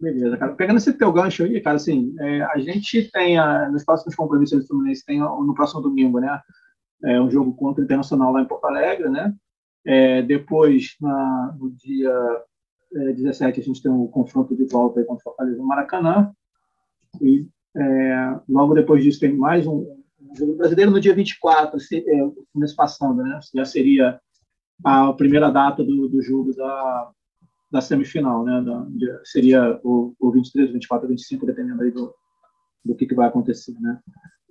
Beleza, 0.00 0.36
cara. 0.36 0.54
Pegando 0.54 0.76
esse 0.78 0.92
teu 0.92 1.12
gancho 1.12 1.44
aí, 1.44 1.60
cara, 1.60 1.76
assim, 1.76 2.14
é, 2.18 2.42
a 2.42 2.58
gente 2.58 3.10
tem, 3.10 3.38
a, 3.38 3.68
nos 3.70 3.84
próximos 3.84 4.14
compromissos 4.14 4.62
do 4.62 4.66
Fluminense, 4.66 5.04
tem 5.04 5.18
no 5.18 5.54
próximo 5.54 5.80
domingo, 5.80 6.20
né? 6.20 6.40
é, 7.04 7.20
um 7.20 7.30
jogo 7.30 7.54
contra 7.54 7.82
o 7.82 7.84
Internacional 7.84 8.32
lá 8.32 8.40
em 8.40 8.46
Porto 8.46 8.64
Alegre, 8.64 9.08
né? 9.08 9.34
É, 9.86 10.22
depois, 10.22 10.96
na, 11.00 11.54
no 11.58 11.70
dia 11.70 12.12
é, 12.94 13.12
17, 13.12 13.60
a 13.60 13.62
gente 13.62 13.82
tem 13.82 13.92
um 13.92 14.06
confronto 14.06 14.56
de 14.56 14.64
volta 14.64 15.00
aí 15.00 15.06
contra 15.06 15.20
o 15.20 15.24
Fortaleza 15.24 15.58
no 15.58 15.66
Maracanã. 15.66 16.32
E 17.20 17.46
é, 17.76 18.40
logo 18.48 18.74
depois 18.74 19.02
disso 19.02 19.20
tem 19.20 19.32
mais 19.32 19.66
um, 19.66 19.78
um, 20.20 20.36
jogo 20.36 20.56
brasileiro 20.56 20.90
no 20.90 21.00
dia 21.00 21.14
24, 21.14 21.78
se, 21.80 21.98
é, 21.98 22.30
mês 22.54 22.74
passando, 22.74 23.22
né? 23.22 23.38
Já 23.54 23.64
seria 23.64 24.20
a 24.84 25.12
primeira 25.12 25.50
data 25.50 25.82
do, 25.82 26.08
do 26.08 26.22
jogo 26.22 26.54
da, 26.54 27.10
da 27.70 27.80
semifinal, 27.80 28.44
né? 28.44 28.62
Da, 28.62 28.86
seria 29.24 29.80
o, 29.82 30.14
o 30.18 30.30
23, 30.30 30.72
24, 30.72 31.08
25, 31.08 31.46
dependendo 31.46 31.82
aí 31.82 31.90
do, 31.90 32.14
do 32.84 32.94
que, 32.94 33.06
que 33.06 33.14
vai 33.14 33.28
acontecer, 33.28 33.74
né? 33.80 33.98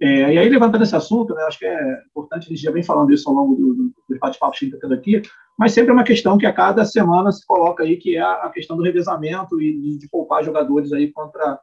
É, 0.02 0.34
e 0.34 0.38
aí, 0.38 0.50
levantando 0.50 0.84
esse 0.84 0.96
assunto, 0.96 1.34
né, 1.34 1.44
acho 1.44 1.60
que 1.60 1.66
é 1.66 2.02
importante, 2.10 2.48
a 2.48 2.50
gente 2.50 2.62
já 2.62 2.72
vem 2.72 2.84
falando 2.84 3.14
isso 3.14 3.30
ao 3.30 3.36
longo 3.36 3.56
do, 3.56 3.74
do, 3.74 3.84
do 4.10 4.20
bate-papo 4.20 4.58
que 4.58 4.66
está 4.66 4.78
tendo 4.82 4.94
aqui, 4.96 5.22
mas 5.58 5.72
sempre 5.72 5.92
é 5.92 5.94
uma 5.94 6.04
questão 6.04 6.38
que 6.38 6.46
a 6.46 6.52
cada 6.52 6.84
semana 6.84 7.32
se 7.32 7.46
coloca 7.46 7.84
aí, 7.84 7.96
que 7.96 8.18
é 8.18 8.22
a 8.22 8.50
questão 8.50 8.76
do 8.76 8.84
revezamento 8.84 9.62
e 9.62 9.80
de, 9.80 9.98
de 10.00 10.10
poupar 10.10 10.44
jogadores 10.44 10.92
aí 10.92 11.12
contra, 11.12 11.58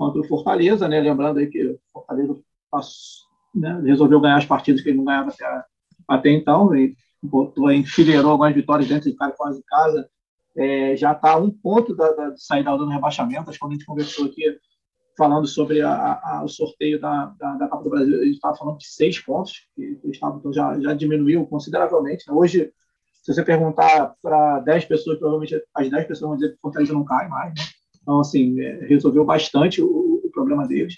contra 0.00 0.18
o 0.18 0.24
Fortaleza, 0.24 0.88
né? 0.88 0.98
Lembrando 0.98 1.40
aí 1.40 1.46
que 1.46 1.62
o 1.62 1.78
Fortaleza 1.92 2.34
passou, 2.70 3.28
né, 3.54 3.78
resolveu 3.84 4.18
ganhar 4.18 4.38
as 4.38 4.46
partidas 4.46 4.80
que 4.80 4.88
ele 4.88 4.96
não 4.96 5.04
ganhava 5.04 5.28
até, 5.28 5.64
até 6.08 6.30
então, 6.30 6.74
e 6.74 6.96
botou, 7.22 7.70
enfileirou 7.70 8.30
algumas 8.30 8.54
vitórias 8.54 8.88
dentro 8.88 9.10
de 9.10 9.16
casa, 9.16 9.34
quase 9.36 9.58
em 9.58 9.62
casa, 9.62 10.08
é, 10.56 10.96
já 10.96 11.12
está 11.12 11.36
um 11.36 11.50
ponto 11.50 11.94
da, 11.94 12.12
da, 12.12 12.30
de 12.30 12.42
sair 12.42 12.64
da 12.64 12.70
zona 12.70 12.86
do 12.86 12.90
rebaixamento, 12.90 13.50
acho 13.50 13.52
que 13.52 13.58
quando 13.58 13.72
a 13.72 13.74
gente 13.74 13.84
conversou 13.84 14.24
aqui, 14.24 14.58
falando 15.18 15.46
sobre 15.46 15.82
a, 15.82 16.18
a, 16.22 16.44
o 16.44 16.48
sorteio 16.48 16.98
da, 16.98 17.26
da, 17.38 17.56
da, 17.56 17.68
Copa 17.68 17.84
do 17.84 17.90
Brasil, 17.90 18.24
gente 18.24 18.36
estava 18.36 18.56
falando 18.56 18.78
de 18.78 18.86
seis 18.86 19.18
pontos, 19.18 19.68
que 19.76 20.00
o 20.02 20.10
Estado 20.10 20.38
então 20.38 20.50
já, 20.50 20.80
já 20.80 20.94
diminuiu 20.94 21.44
consideravelmente. 21.46 22.24
Hoje, 22.30 22.72
se 23.22 23.34
você 23.34 23.44
perguntar 23.44 24.14
para 24.22 24.60
10 24.60 24.86
pessoas, 24.86 25.18
provavelmente 25.18 25.62
as 25.74 25.90
10 25.90 26.06
pessoas 26.06 26.28
vão 26.30 26.38
dizer 26.38 26.52
que 26.52 26.56
o 26.56 26.60
Fortaleza 26.62 26.94
não 26.94 27.04
cai 27.04 27.28
mais. 27.28 27.52
Né? 27.52 27.64
Então, 28.10 28.18
assim, 28.18 28.60
é, 28.60 28.86
resolveu 28.86 29.24
bastante 29.24 29.80
o, 29.80 30.20
o 30.24 30.30
problema 30.32 30.66
deles. 30.66 30.96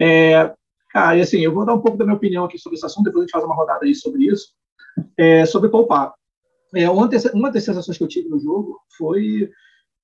É, 0.00 0.54
cara, 0.88 1.18
e 1.18 1.20
assim, 1.20 1.40
eu 1.40 1.52
vou 1.52 1.66
dar 1.66 1.74
um 1.74 1.82
pouco 1.82 1.98
da 1.98 2.06
minha 2.06 2.16
opinião 2.16 2.46
aqui 2.46 2.58
sobre 2.58 2.76
esse 2.76 2.86
assunto, 2.86 3.04
depois 3.04 3.20
a 3.20 3.26
gente 3.26 3.32
faz 3.32 3.44
uma 3.44 3.54
rodada 3.54 3.84
aí 3.84 3.94
sobre 3.94 4.24
isso. 4.24 4.54
É, 5.18 5.44
sobre 5.44 5.68
poupar. 5.68 6.14
É, 6.74 6.88
uma, 6.88 7.06
das 7.06 7.64
sensações 7.64 7.98
que 7.98 8.02
eu 8.02 8.08
tive 8.08 8.30
no 8.30 8.38
jogo 8.38 8.80
foi 8.96 9.50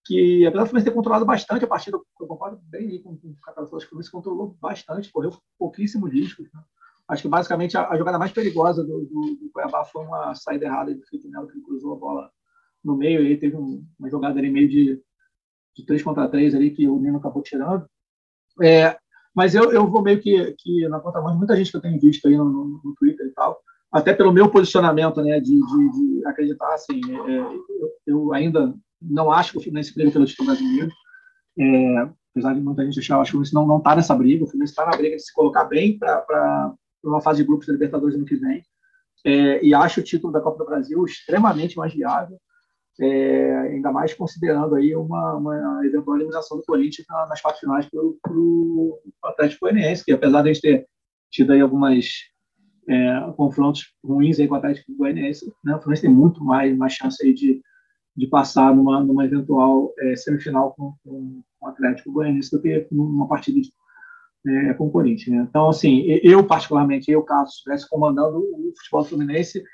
que, 0.04 0.44
apesar 0.44 0.64
do 0.64 0.68
Fluminense 0.68 0.90
ter 0.90 0.94
controlado 0.94 1.24
bastante 1.24 1.64
a 1.64 1.68
partida, 1.68 1.98
eu 2.20 2.26
concordo 2.26 2.60
bem 2.64 3.02
com, 3.02 3.16
com 3.16 3.28
o 3.28 3.36
Catalão, 3.42 3.64
acho 3.64 3.78
que 3.78 3.86
o 3.86 3.88
Fluminense 3.88 4.12
controlou 4.12 4.54
bastante, 4.60 5.10
correu 5.10 5.32
pouquíssimo 5.58 6.06
risco. 6.06 6.42
Né? 6.42 6.60
Acho 7.08 7.22
que 7.22 7.28
basicamente 7.28 7.74
a, 7.78 7.88
a, 7.88 7.96
jogada 7.96 8.18
mais 8.18 8.32
perigosa 8.32 8.84
do, 8.84 9.00
do, 9.06 9.36
do 9.40 9.50
Cuiabá 9.50 9.82
foi 9.86 10.04
uma 10.04 10.34
saída 10.34 10.66
errada 10.66 10.94
do 10.94 11.06
Felipe 11.06 11.26
Melo, 11.26 11.48
que 11.48 11.62
cruzou 11.62 11.94
a 11.94 11.98
bola 11.98 12.30
no 12.84 12.94
meio, 12.98 13.22
e 13.22 13.28
aí 13.28 13.36
teve 13.38 13.56
um, 13.56 13.82
uma 13.98 14.10
jogada 14.10 14.38
ali 14.38 14.50
meio 14.50 14.68
de, 14.68 15.02
de 15.76 15.84
3 15.84 16.02
contra 16.02 16.28
3 16.28 16.54
ali 16.54 16.70
que 16.70 16.88
o 16.88 16.98
Nino 16.98 17.18
acabou 17.18 17.42
tirando. 17.42 17.86
É, 18.62 18.96
mas 19.34 19.54
eu, 19.54 19.72
eu 19.72 19.86
vou 19.88 20.02
meio 20.02 20.20
que, 20.20 20.54
que 20.58 20.88
na 20.88 21.00
conta 21.00 21.20
mais 21.20 21.36
muita 21.36 21.56
gente 21.56 21.70
que 21.70 21.76
eu 21.76 21.80
tenho 21.80 22.00
visto 22.00 22.28
aí 22.28 22.36
no, 22.36 22.44
no, 22.44 22.80
no 22.84 22.94
Twitter 22.94 23.26
e 23.26 23.32
tal, 23.32 23.60
até 23.94 24.12
pelo 24.12 24.32
meu 24.32 24.48
posicionamento, 24.48 25.20
né, 25.22 25.40
de, 25.40 25.58
de, 25.58 25.90
de 26.20 26.26
acreditar, 26.26 26.72
assim, 26.74 27.00
é, 27.08 27.32
é, 27.32 27.38
eu, 27.38 27.90
eu, 28.06 28.32
ainda 28.32 28.74
não 29.00 29.30
acho 29.30 29.52
que 29.52 29.58
o 29.58 29.60
Fluminense 29.60 29.94
briga 29.94 30.10
pelo 30.10 30.24
título 30.24 30.48
brasileiro, 30.48 30.90
é, 31.58 32.08
apesar 32.30 32.54
de 32.54 32.60
muita 32.60 32.84
gente 32.84 32.98
achar, 32.98 33.20
acho 33.20 33.32
que 33.32 33.36
o 33.36 33.44
Fluminense 33.44 33.54
não 33.54 33.78
está 33.78 33.96
nessa 33.96 34.14
briga, 34.14 34.44
o 34.44 34.46
Fluminense 34.46 34.72
está 34.72 34.86
na 34.86 34.96
briga 34.96 35.16
de 35.16 35.22
se 35.22 35.32
colocar 35.32 35.64
bem 35.64 35.98
para 35.98 36.74
uma 37.04 37.20
fase 37.20 37.42
de 37.42 37.46
grupos 37.46 37.66
da 37.66 37.72
Libertadores 37.72 38.16
ano 38.16 38.24
que 38.24 38.36
vem, 38.36 38.62
é, 39.24 39.64
e 39.64 39.74
acho 39.74 40.00
o 40.00 40.04
título 40.04 40.32
da 40.32 40.40
Copa 40.40 40.58
do 40.58 40.66
Brasil 40.66 41.04
extremamente 41.04 41.76
mais 41.76 41.92
viável, 41.92 42.38
é, 43.00 43.56
ainda 43.58 43.90
mais 43.90 44.14
considerando 44.14 44.74
aí 44.76 44.94
uma, 44.94 45.34
uma 45.34 45.86
eventual 45.86 46.16
eliminação 46.16 46.56
do 46.56 46.64
Corinthians 46.64 47.06
nas 47.28 47.40
partes 47.40 47.60
finais 47.60 47.86
para 47.88 48.32
o 48.32 49.00
Atlético 49.24 49.66
Goianiense, 49.66 50.04
que 50.04 50.12
apesar 50.12 50.42
de 50.42 50.50
a 50.50 50.52
gente 50.52 50.62
ter 50.62 50.86
tido 51.30 51.52
aí 51.52 51.60
algumas 51.60 52.06
é, 52.88 53.32
confrontos 53.36 53.92
ruins 54.04 54.38
aí 54.38 54.46
com 54.46 54.54
o 54.54 54.58
Atlético 54.58 54.94
Goianiense, 54.96 55.52
né? 55.64 55.74
O 55.74 55.78
Fluminense 55.78 56.02
tem 56.02 56.10
muito 56.10 56.44
mais, 56.44 56.76
mais 56.76 56.92
chance 56.92 57.24
aí 57.24 57.34
de, 57.34 57.60
de 58.16 58.26
passar 58.28 58.74
numa, 58.74 59.02
numa 59.02 59.24
eventual 59.24 59.92
é, 59.98 60.14
semifinal 60.16 60.72
com, 60.74 60.94
com, 61.04 61.42
o 61.60 61.66
Atlético 61.66 62.12
Goianiense 62.12 62.50
do 62.50 62.60
que 62.60 62.86
numa 62.92 63.26
partida 63.26 63.58
é, 64.46 64.74
com 64.74 64.86
o 64.86 64.90
Corinthians. 64.90 65.36
Né? 65.36 65.46
Então, 65.48 65.70
assim, 65.70 66.04
eu 66.22 66.46
particularmente, 66.46 67.10
eu, 67.10 67.22
caso 67.22 67.50
estivesse 67.50 67.88
comandando 67.88 68.38
o 68.38 68.72
futebol 68.76 69.04
fluminense, 69.04 69.64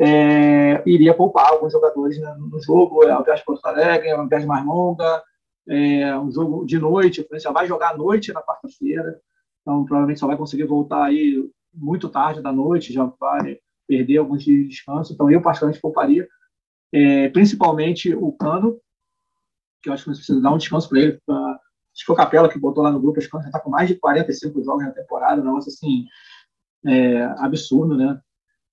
é, 0.00 0.82
iria 0.86 1.14
poupar 1.14 1.50
alguns 1.50 1.72
jogadores 1.72 2.18
né, 2.18 2.34
no 2.38 2.60
jogo, 2.62 3.06
ao 3.06 3.20
invés 3.22 3.40
de 3.40 3.44
Porto 3.44 3.64
Alegre, 3.66 4.10
ao 4.10 4.24
invés 4.24 4.42
de 4.42 4.48
mais 4.48 4.64
longa, 4.64 5.22
é, 5.68 6.16
um 6.18 6.30
jogo 6.30 6.64
de 6.64 6.78
noite, 6.78 7.20
o 7.20 7.24
Fluminense 7.24 7.44
já 7.44 7.52
vai 7.52 7.66
jogar 7.66 7.90
à 7.90 7.96
noite 7.96 8.32
na 8.32 8.42
quarta-feira, 8.42 9.20
então 9.60 9.84
provavelmente 9.84 10.20
só 10.20 10.26
vai 10.26 10.36
conseguir 10.36 10.64
voltar 10.64 11.04
aí 11.04 11.48
muito 11.72 12.08
tarde 12.08 12.42
da 12.42 12.52
noite, 12.52 12.92
já 12.92 13.04
vai 13.04 13.58
perder 13.86 14.18
alguns 14.18 14.42
dias 14.42 14.62
de 14.62 14.68
descanso. 14.68 15.12
Então, 15.12 15.30
eu, 15.30 15.40
particularmente, 15.40 15.80
pouparia, 15.80 16.28
é, 16.92 17.28
principalmente 17.28 18.14
o 18.14 18.32
Cano, 18.32 18.78
que 19.82 19.88
eu 19.88 19.92
acho 19.92 20.04
que 20.04 20.10
precisa 20.10 20.40
dar 20.40 20.52
um 20.52 20.58
descanso 20.58 20.88
para 20.88 21.00
ele. 21.00 21.20
Pra, 21.24 21.36
acho 21.36 22.00
que 22.00 22.04
foi 22.04 22.14
o 22.14 22.16
Capela 22.16 22.48
que 22.48 22.58
botou 22.58 22.82
lá 22.82 22.90
no 22.90 23.00
grupo, 23.00 23.18
acho 23.18 23.28
que 23.28 23.38
já 23.38 23.46
está 23.46 23.60
com 23.60 23.70
mais 23.70 23.88
de 23.88 23.96
45 23.96 24.62
jogos 24.62 24.84
na 24.84 24.92
temporada, 24.92 25.40
um 25.40 25.44
negócio 25.44 25.70
assim, 25.70 26.06
é, 26.86 27.22
absurdo, 27.38 27.96
né? 27.96 28.20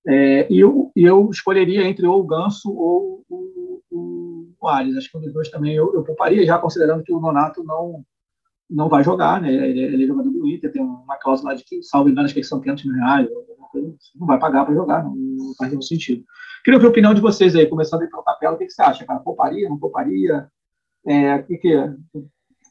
É, 0.07 0.51
e 0.51 0.59
eu, 0.59 0.91
eu 0.95 1.29
escolheria 1.29 1.83
entre 1.83 2.05
ou 2.07 2.19
o 2.19 2.25
Ganso 2.25 2.71
ou 2.73 3.23
o, 3.29 3.81
o, 3.91 4.53
o 4.59 4.67
Ares. 4.67 4.95
Acho 4.95 5.11
que 5.11 5.17
um 5.17 5.21
dos 5.21 5.33
dois 5.33 5.49
também 5.49 5.75
eu, 5.75 5.93
eu 5.93 6.03
pouparia, 6.03 6.45
já 6.45 6.57
considerando 6.57 7.03
que 7.03 7.13
o 7.13 7.19
Nonato 7.19 7.63
não 7.63 8.03
não 8.69 8.87
vai 8.87 9.03
jogar, 9.03 9.41
né? 9.41 9.51
Ele, 9.51 9.81
ele 9.81 10.03
é 10.03 10.07
jogador 10.07 10.29
do 10.29 10.47
Inter, 10.47 10.71
tem 10.71 10.81
uma 10.81 11.17
cláusula 11.17 11.55
de 11.55 11.63
que, 11.63 11.81
salvo 11.81 12.09
engano, 12.09 12.25
acho 12.25 12.35
que 12.35 12.43
são 12.43 12.61
500 12.61 12.85
mil 12.85 12.93
reais, 12.95 13.27
assim, 13.27 13.95
não 14.15 14.27
vai 14.27 14.39
pagar 14.39 14.65
para 14.65 14.75
jogar, 14.75 15.03
não, 15.03 15.15
não, 15.15 15.55
faz 15.55 15.71
nenhum 15.71 15.81
sentido. 15.81 16.23
Queria 16.63 16.77
ouvir 16.77 16.87
a 16.87 16.89
opinião 16.89 17.13
de 17.13 17.21
vocês 17.21 17.55
aí, 17.55 17.65
começando 17.65 18.01
aí 18.01 18.09
pelo 18.09 18.23
Capela, 18.23 18.55
o 18.55 18.57
que, 18.57 18.65
que 18.65 18.71
você 18.71 18.81
acha, 18.81 19.05
cara? 19.05 19.19
Pouparia, 19.19 19.67
não 19.67 19.79
pouparia? 19.79 20.47
É, 21.07 21.39
que, 21.39 21.57
que 21.57 21.75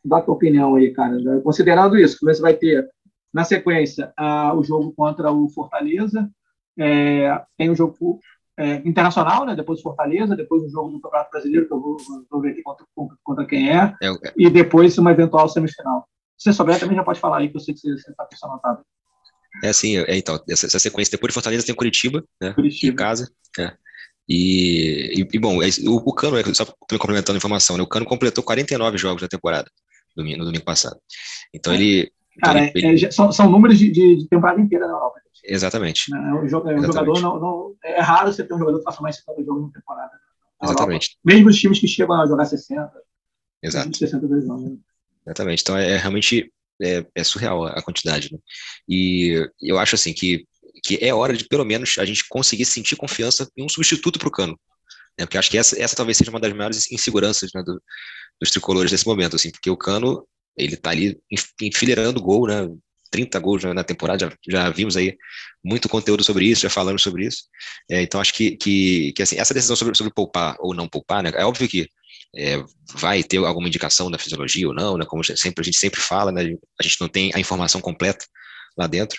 dá 0.05 0.19
a 0.19 0.23
tua 0.23 0.35
opinião 0.35 0.77
aí, 0.77 0.93
cara? 0.93 1.19
Considerando 1.41 1.97
isso, 1.97 2.19
você 2.23 2.41
vai 2.41 2.55
ter, 2.55 2.88
na 3.33 3.43
sequência, 3.43 4.12
a, 4.17 4.55
o 4.55 4.62
jogo 4.62 4.93
contra 4.93 5.33
o 5.33 5.49
Fortaleza, 5.49 6.31
é, 6.79 7.43
tem 7.57 7.71
o 7.71 7.75
jogo 7.75 8.21
é, 8.59 8.77
internacional, 8.85 9.47
né? 9.47 9.55
depois 9.55 9.81
Fortaleza, 9.81 10.37
depois 10.37 10.62
o 10.62 10.69
jogo 10.69 10.91
do 10.91 11.01
Campeonato 11.01 11.31
Brasileiro, 11.31 11.67
que 11.67 11.73
eu 11.73 11.81
vou, 11.81 11.97
vou 12.31 12.41
ver 12.41 12.51
aqui 12.51 12.62
contra, 12.62 12.85
contra 13.23 13.47
quem 13.47 13.71
é, 13.71 13.95
é, 14.03 14.09
é, 14.09 14.33
e 14.37 14.51
depois 14.51 14.99
uma 14.99 15.12
eventual 15.12 15.49
semifinal. 15.49 16.09
Se 16.37 16.51
você 16.51 16.53
souber, 16.53 16.79
também 16.79 16.97
já 16.97 17.05
pode 17.05 17.21
falar 17.21 17.38
aí, 17.38 17.49
que 17.49 17.57
eu 17.57 17.61
sei 17.61 17.75
que 17.75 17.81
você 17.81 18.11
está 18.11 18.25
com 18.25 18.35
isso 18.35 18.47
anotado. 18.47 18.83
É 19.62 19.69
assim, 19.69 19.97
é, 19.97 20.17
então, 20.17 20.41
essa, 20.49 20.67
essa, 20.67 20.79
sequência, 20.79 21.12
depois 21.12 21.31
de 21.31 21.35
Fortaleza 21.35 21.67
tem 21.67 21.75
Curitiba, 21.75 22.23
né? 22.41 22.53
Curitiba. 22.53 22.93
Em 22.93 22.97
casa. 22.97 23.31
É. 23.59 23.73
E, 24.29 25.21
e, 25.21 25.29
e, 25.33 25.38
bom, 25.38 25.62
é 25.62 25.69
o, 25.87 25.97
o 25.97 26.12
Cano, 26.12 26.37
só 26.55 26.64
me 26.93 26.99
complementando 26.99 27.37
a 27.37 27.38
informação, 27.38 27.77
né? 27.77 27.83
o 27.83 27.88
Cano 27.88 28.05
completou 28.05 28.45
49 28.45 28.99
jogos 28.99 29.23
na 29.23 29.29
temporada, 29.29 29.71
no, 30.17 30.23
no 30.23 30.45
domingo 30.45 30.64
passado. 30.64 30.99
Então 31.55 31.73
ele. 31.73 32.12
Então 32.37 32.53
Cara, 32.53 32.71
ele, 32.75 33.05
é, 33.05 33.11
são, 33.11 33.33
são 33.33 33.51
números 33.51 33.79
de, 33.79 33.91
de, 33.91 34.17
de 34.17 34.29
temporada 34.29 34.61
inteira 34.61 34.87
na 34.87 34.93
Europa. 34.93 35.21
Exatamente. 35.44 36.14
É, 36.14 36.18
um, 36.35 36.48
jogador 36.48 37.20
não, 37.20 37.38
não, 37.38 37.77
é 37.83 38.01
raro 38.01 38.33
você 38.33 38.44
ter 38.44 38.55
um 38.55 38.59
jogador 38.59 38.79
que 38.79 38.85
faça 38.85 39.01
mais 39.01 39.16
50 39.16 39.44
jogos 39.44 39.62
na 39.66 39.72
temporada. 39.72 40.12
Na 40.61 40.68
Exatamente. 40.68 41.11
Europa. 41.11 41.20
Mesmo 41.24 41.48
os 41.48 41.59
times 41.59 41.79
que 41.79 41.88
chegam 41.88 42.20
a 42.20 42.27
jogar 42.27 42.44
60. 42.44 42.92
Exato. 43.62 43.96
62 43.96 44.48
anos. 44.48 44.70
Né? 44.70 44.77
Exatamente. 45.27 45.62
Então 45.62 45.77
é, 45.77 45.92
é 45.92 45.96
realmente 45.96 46.53
é, 46.81 47.05
é, 47.14 47.24
surreal 47.24 47.66
a 47.66 47.83
quantidade. 47.83 48.33
Né? 48.33 48.38
E 48.88 49.48
eu 49.61 49.79
acho 49.79 49.94
assim 49.94 50.12
que, 50.12 50.46
que 50.85 50.98
é 51.01 51.12
hora 51.12 51.37
de 51.37 51.44
pelo 51.44 51.64
menos 51.64 51.96
a 51.98 52.05
gente 52.05 52.27
conseguir 52.29 52.64
sentir 52.64 52.96
confiança 52.96 53.48
em 53.57 53.64
um 53.64 53.68
substituto 53.68 54.18
para 54.18 54.29
o 54.29 54.33
Cano. 54.33 54.59
Né? 55.18 55.27
Porque 55.27 55.38
acho 55.38 55.51
que 55.51 55.59
essa, 55.59 55.81
essa 55.81 55.96
talvez 55.96 56.16
seja 56.16 56.31
uma 56.31 56.40
das 56.40 56.53
maiores 56.53 56.90
inseguranças 56.90 57.51
né, 57.55 57.62
do, 57.62 57.81
dos 58.40 58.51
tricolores 58.51 58.92
nesse 58.92 59.07
momento, 59.07 59.37
assim, 59.37 59.51
porque 59.51 59.70
o 59.70 59.77
Cano 59.77 60.27
ele 60.57 60.74
está 60.74 60.90
ali 60.90 61.20
enfileirando 61.61 62.20
gol, 62.20 62.46
né? 62.46 62.68
30 63.11 63.38
gols 63.38 63.64
na 63.64 63.85
temporada, 63.85 64.27
já, 64.27 64.62
já, 64.62 64.71
vimos 64.71 64.97
aí 64.97 65.16
muito 65.64 65.88
conteúdo 65.88 66.23
sobre 66.25 66.47
isso, 66.47 66.62
já 66.62 66.71
falamos 66.71 67.03
sobre 67.03 67.27
isso. 67.27 67.44
É, 67.90 68.03
então, 68.03 68.21
acho 68.21 68.33
que, 68.35 68.57
que, 68.57 69.12
que 69.12 69.23
assim, 69.23 69.38
essa 69.38 69.55
decisão 69.55 69.77
sobre, 69.77 69.97
sobre 69.97 70.12
poupar 70.12 70.57
ou 70.61 70.75
não 70.75 70.88
poupar, 70.88 71.23
né, 71.23 71.31
é 71.35 71.44
óbvio 71.44 71.68
que 71.68 71.88
é, 72.37 72.62
vai 72.94 73.23
ter 73.23 73.38
alguma 73.38 73.68
indicação 73.68 74.11
da 74.11 74.18
fisiologia 74.18 74.68
ou 74.68 74.75
não, 74.75 74.97
né, 74.97 75.05
como 75.07 75.25
sempre, 75.25 75.62
a 75.62 75.64
gente 75.64 75.79
sempre 75.79 76.01
fala, 76.01 76.33
né, 76.33 76.42
a 76.81 76.83
gente 76.83 77.01
não 77.01 77.09
tem 77.09 77.31
a 77.35 77.40
informação 77.40 77.81
completa 77.81 78.25
lá 78.77 78.87
dentro, 78.87 79.18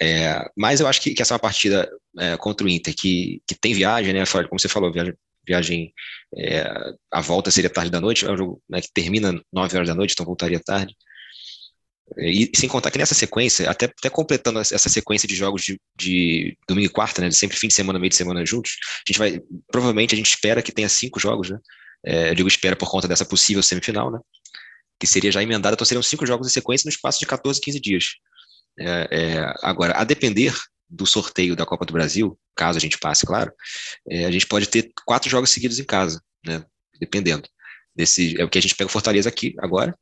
é, 0.00 0.44
mas 0.56 0.80
eu 0.80 0.86
acho 0.86 1.00
que, 1.00 1.14
que 1.14 1.22
essa 1.22 1.34
é 1.34 1.36
uma 1.36 1.40
partida 1.40 1.90
é, 2.18 2.36
contra 2.36 2.66
o 2.66 2.70
Inter, 2.70 2.94
que, 2.94 3.40
que 3.46 3.54
tem 3.54 3.74
viagem, 3.74 4.12
né, 4.12 4.24
como 4.26 4.58
você 4.58 4.68
falou, 4.68 4.92
viagem, 4.92 5.14
viagem 5.46 5.92
é, 6.36 6.64
a 7.10 7.20
volta 7.20 7.50
seria 7.50 7.70
tarde 7.70 7.90
da 7.90 8.00
noite, 8.00 8.24
é 8.24 8.30
um 8.30 8.36
jogo 8.36 8.62
né, 8.68 8.80
que 8.80 8.92
termina 8.92 9.32
9 9.52 9.76
horas 9.76 9.88
da 9.88 9.94
noite, 9.94 10.12
então 10.12 10.26
voltaria 10.26 10.60
tarde, 10.60 10.94
e 12.18 12.50
sem 12.54 12.68
contar 12.68 12.90
que 12.90 12.98
nessa 12.98 13.14
sequência, 13.14 13.70
até, 13.70 13.86
até 13.86 14.10
completando 14.10 14.58
essa 14.58 14.88
sequência 14.88 15.26
de 15.26 15.34
jogos 15.34 15.62
de, 15.62 15.80
de 15.96 16.56
domingo 16.68 16.86
e 16.86 16.90
quarta, 16.90 17.20
né, 17.22 17.30
sempre 17.30 17.56
fim 17.56 17.68
de 17.68 17.74
semana, 17.74 17.98
meio 17.98 18.10
de 18.10 18.16
semana 18.16 18.44
juntos, 18.44 18.76
a 18.82 19.10
gente 19.10 19.18
vai, 19.18 19.40
provavelmente 19.70 20.14
a 20.14 20.16
gente 20.16 20.28
espera 20.28 20.62
que 20.62 20.72
tenha 20.72 20.88
cinco 20.88 21.18
jogos, 21.20 21.50
né, 21.50 21.58
é, 22.04 22.30
eu 22.30 22.34
digo 22.34 22.48
espera 22.48 22.76
por 22.76 22.90
conta 22.90 23.08
dessa 23.08 23.24
possível 23.24 23.62
semifinal, 23.62 24.10
né, 24.10 24.18
que 24.98 25.06
seria 25.06 25.32
já 25.32 25.42
emendada, 25.42 25.74
então 25.74 25.84
seriam 25.84 26.02
cinco 26.02 26.26
jogos 26.26 26.46
em 26.46 26.50
sequência 26.50 26.86
no 26.86 26.92
espaço 26.92 27.18
de 27.18 27.26
14, 27.26 27.60
15 27.60 27.80
dias. 27.80 28.04
É, 28.78 29.08
é, 29.10 29.54
agora, 29.62 29.94
a 29.94 30.04
depender 30.04 30.54
do 30.88 31.06
sorteio 31.06 31.56
da 31.56 31.66
Copa 31.66 31.84
do 31.84 31.92
Brasil, 31.92 32.38
caso 32.54 32.78
a 32.78 32.80
gente 32.80 32.98
passe, 32.98 33.26
claro, 33.26 33.52
é, 34.08 34.26
a 34.26 34.30
gente 34.30 34.46
pode 34.46 34.66
ter 34.66 34.90
quatro 35.06 35.28
jogos 35.28 35.50
seguidos 35.50 35.78
em 35.78 35.84
casa, 35.84 36.22
né, 36.46 36.64
dependendo. 37.00 37.48
Desse, 37.94 38.40
é 38.40 38.44
o 38.44 38.48
que 38.48 38.58
a 38.58 38.62
gente 38.62 38.74
pega 38.74 38.88
o 38.88 38.92
Fortaleza 38.92 39.28
aqui 39.28 39.54
agora, 39.58 39.94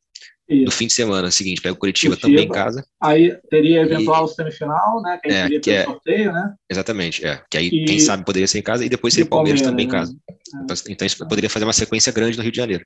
isso. 0.51 0.65
No 0.65 0.71
fim 0.71 0.87
de 0.87 0.93
semana 0.93 1.31
seguinte, 1.31 1.61
pega 1.61 1.75
o 1.75 1.79
Curitiba, 1.79 2.17
Curitiba, 2.17 2.29
também 2.29 2.45
em 2.45 2.53
casa. 2.53 2.85
Aí 3.01 3.37
teria 3.49 3.83
eventual 3.83 4.27
e... 4.27 4.29
semifinal, 4.29 5.01
né? 5.03 5.19
Que 5.23 5.31
é, 5.31 5.43
teria 5.43 5.61
que 5.61 5.71
é, 5.71 5.85
sorteio, 5.85 6.33
né? 6.33 6.55
Exatamente, 6.69 7.25
é. 7.25 7.43
Que 7.51 7.59
aí, 7.59 7.67
e... 7.69 7.85
quem 7.85 8.01
sabe, 8.01 8.25
poderia 8.25 8.49
ser 8.49 8.59
em 8.59 8.63
casa 8.63 8.85
e 8.85 8.89
depois 8.89 9.15
seria 9.15 9.29
Palmeiras, 9.29 9.63
Palmeiras 9.63 9.87
também 9.87 9.87
né? 9.87 9.91
em 9.91 10.01
casa. 10.01 10.17
É. 10.29 10.63
Então, 10.65 10.77
então, 10.89 11.07
isso 11.07 11.29
poderia 11.29 11.51
fazer 11.51 11.65
uma 11.65 11.73
sequência 11.73 12.13
grande 12.13 12.37
no 12.37 12.43
Rio 12.43 12.53
de 12.53 12.57
Janeiro. 12.57 12.85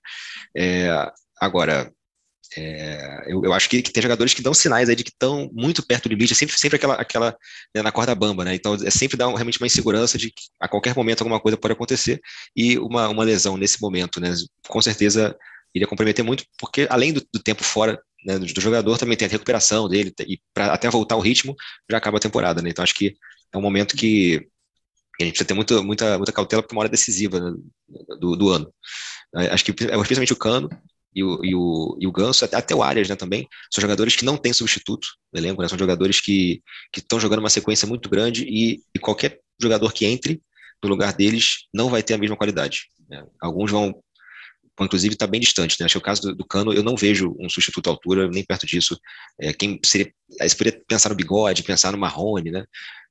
É, 0.57 0.89
agora, 1.41 1.91
é, 2.57 3.25
eu, 3.27 3.45
eu, 3.45 3.53
acho 3.53 3.69
que, 3.69 3.83
que, 3.83 3.93
tem 3.93 4.03
jogadores 4.03 4.33
que 4.33 4.43
dão 4.43 4.55
sinais 4.55 4.89
aí 4.89 4.95
de 4.95 5.03
que 5.03 5.11
estão 5.11 5.51
muito 5.53 5.85
perto 5.85 6.09
do 6.09 6.11
limite, 6.11 6.33
é 6.33 6.37
sempre, 6.37 6.57
sempre 6.59 6.77
aquela, 6.77 6.95
aquela 6.95 7.37
né, 7.75 7.83
na 7.83 7.91
corda 7.91 8.15
bamba, 8.15 8.45
né? 8.45 8.55
Então 8.55 8.75
é 8.75 8.91
sempre 8.91 9.17
dá 9.17 9.27
um, 9.27 9.35
realmente 9.35 9.59
uma 9.59 9.67
insegurança 9.67 10.17
de 10.17 10.31
que 10.31 10.43
a 10.61 10.69
qualquer 10.69 10.95
momento 10.95 11.23
alguma 11.23 11.41
coisa 11.41 11.57
pode 11.57 11.73
acontecer 11.73 12.21
e 12.55 12.79
uma, 12.79 13.09
uma 13.09 13.25
lesão 13.25 13.57
nesse 13.57 13.81
momento, 13.81 14.21
né? 14.21 14.33
Com 14.69 14.81
certeza 14.81 15.37
iria 15.75 15.89
comprometer 15.89 16.25
muito, 16.25 16.45
porque 16.59 16.87
além 16.91 17.12
do, 17.12 17.20
do 17.33 17.43
tempo 17.43 17.64
fora 17.64 18.01
né, 18.25 18.39
do, 18.39 18.47
do, 18.47 18.61
jogador, 18.61 18.97
também 18.97 19.16
tem 19.16 19.27
a 19.27 19.31
recuperação 19.31 19.89
dele, 19.89 20.12
e 20.20 20.39
para 20.53 20.72
até 20.72 20.89
voltar 20.89 21.14
ao 21.14 21.20
ritmo, 21.20 21.55
já 21.91 21.99
acaba 21.99 22.16
a 22.16 22.20
temporada. 22.20 22.62
Né? 22.62 22.70
Então 22.70 22.83
acho 22.83 22.95
que 22.95 23.14
é 23.53 23.59
um 23.59 23.62
momento 23.62 23.97
que 23.97 24.47
a 25.20 25.25
gente 25.25 25.33
precisa 25.33 25.47
ter 25.47 25.55
muito, 25.55 25.83
muita, 25.85 26.16
muita 26.16 26.33
cautela 26.33 26.62
para 26.62 26.75
uma 26.75 26.81
hora 26.81 26.89
decisiva 26.89 27.41
né, 27.41 27.57
do, 28.20 28.37
do 28.37 28.51
ano. 28.51 28.72
Acho 29.35 29.64
que 29.64 29.70
especialmente 29.70 30.33
o 30.33 30.37
Cano 30.37 30.68
e 31.14 31.22
o, 31.22 31.45
e 31.45 31.55
o, 31.55 31.97
e 32.01 32.07
o 32.07 32.12
Ganso, 32.12 32.45
até, 32.45 32.57
até 32.57 32.75
o 32.75 32.83
Arias 32.83 33.09
né, 33.09 33.14
também, 33.14 33.49
são 33.72 33.81
jogadores 33.81 34.16
que 34.16 34.25
não 34.25 34.37
têm 34.37 34.53
substituto 34.53 35.07
no 35.33 35.39
elenco, 35.39 35.62
né, 35.62 35.68
são 35.68 35.79
jogadores 35.79 36.20
que 36.20 36.61
estão 36.97 37.20
jogando 37.20 37.39
uma 37.39 37.51
sequência 37.51 37.87
muito 37.87 38.09
grande 38.09 38.45
e, 38.45 38.81
e, 38.95 38.99
qualquer 38.99 39.41
jogador 39.61 39.93
que 39.93 40.05
entre 40.05 40.43
no 40.83 40.89
lugar 40.89 41.12
deles 41.12 41.66
não 41.72 41.89
vai 41.89 42.03
ter 42.03 42.14
a 42.14 42.18
mesma 42.18 42.37
qualidade. 42.37 42.87
Né. 43.09 43.25
Alguns 43.41 43.70
vão, 43.70 43.95
inclusive, 44.81 45.14
estar 45.14 45.27
tá 45.27 45.31
bem 45.31 45.41
distante. 45.41 45.77
Né? 45.79 45.87
Acho 45.87 45.95
que 45.95 45.99
o 45.99 46.03
caso 46.03 46.22
do, 46.22 46.35
do, 46.35 46.45
Cano, 46.45 46.72
eu 46.72 46.83
não 46.83 46.97
vejo 46.97 47.37
um 47.39 47.49
substituto 47.49 47.89
à 47.89 47.91
altura, 47.91 48.29
nem 48.29 48.45
perto 48.45 48.66
disso. 48.66 48.99
É, 49.41 49.53
quem 49.53 49.79
seria, 49.85 50.12
aí 50.41 50.49
você 50.49 50.57
poderia 50.57 50.83
pensar 50.89 51.09
no 51.09 51.14
Bigode, 51.14 51.62
pensar 51.62 51.93
no 51.93 51.99
Marrone, 51.99 52.51
né? 52.51 52.64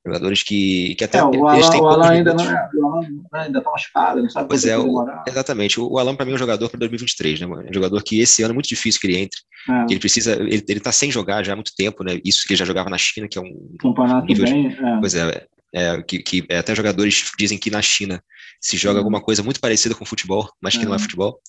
Jogadores 0.06 0.44
que, 0.44 0.96
que 0.96 1.04
até. 1.06 1.20
É, 1.20 1.24
o 1.24 1.48
Alan, 1.48 1.78
o 1.78 1.88
Alan 1.88 2.10
ainda 2.10 2.34
não 2.34 2.44
é. 2.44 2.70
O 2.76 2.86
Alan 2.86 3.08
ainda 3.32 3.60
está 3.60 3.72
machucado, 3.72 4.22
não 4.22 4.30
sabe 4.30 4.50
Pois 4.50 4.66
é, 4.66 4.78
o, 4.78 5.08
exatamente. 5.26 5.80
O, 5.80 5.94
o 5.94 5.98
Alan, 5.98 6.14
para 6.14 6.26
mim, 6.26 6.34
é 6.34 6.36
um 6.36 6.40
jogador 6.40 6.68
para 6.70 6.80
2023, 6.80 7.40
né? 7.40 7.48
Um 7.48 7.74
jogador 7.74 8.04
que 8.04 8.20
esse 8.20 8.44
ano 8.44 8.52
é 8.52 8.54
muito 8.54 8.68
difícil 8.68 9.00
que 9.00 9.08
ele 9.08 9.18
entre. 9.18 9.40
É. 9.70 9.86
Que 9.86 9.94
ele 9.94 10.02
precisa. 10.02 10.34
Ele, 10.34 10.62
ele 10.68 10.80
tá 10.82 10.92
sem 10.92 11.10
jogar 11.10 11.42
já 11.46 11.54
há 11.54 11.56
muito 11.56 11.72
tempo, 11.74 12.04
né? 12.04 12.20
Isso 12.26 12.46
que 12.46 12.52
ele 12.52 12.60
já 12.60 12.66
jogava 12.66 12.90
na 12.90 12.98
China, 12.98 13.30
que 13.30 13.38
é 13.38 13.42
um. 13.42 13.76
Campeonato 13.80 14.28
nível 14.28 14.44
bem, 14.44 14.68
é. 14.68 15.00
Pois 15.00 15.16
é. 15.16 15.48
É, 15.76 16.02
que, 16.04 16.20
que 16.20 16.46
é, 16.50 16.60
até 16.60 16.76
jogadores 16.76 17.32
dizem 17.38 17.58
que 17.58 17.72
na 17.72 17.82
China 17.82 18.24
se 18.62 18.78
joga 18.78 19.00
alguma 19.00 19.20
coisa 19.20 19.42
muito 19.42 19.60
parecida 19.60 19.96
com 19.96 20.06
futebol, 20.06 20.50
mas 20.62 20.78
que 20.78 20.86
não 20.86 20.94
é 20.94 21.00
futebol. 21.00 21.40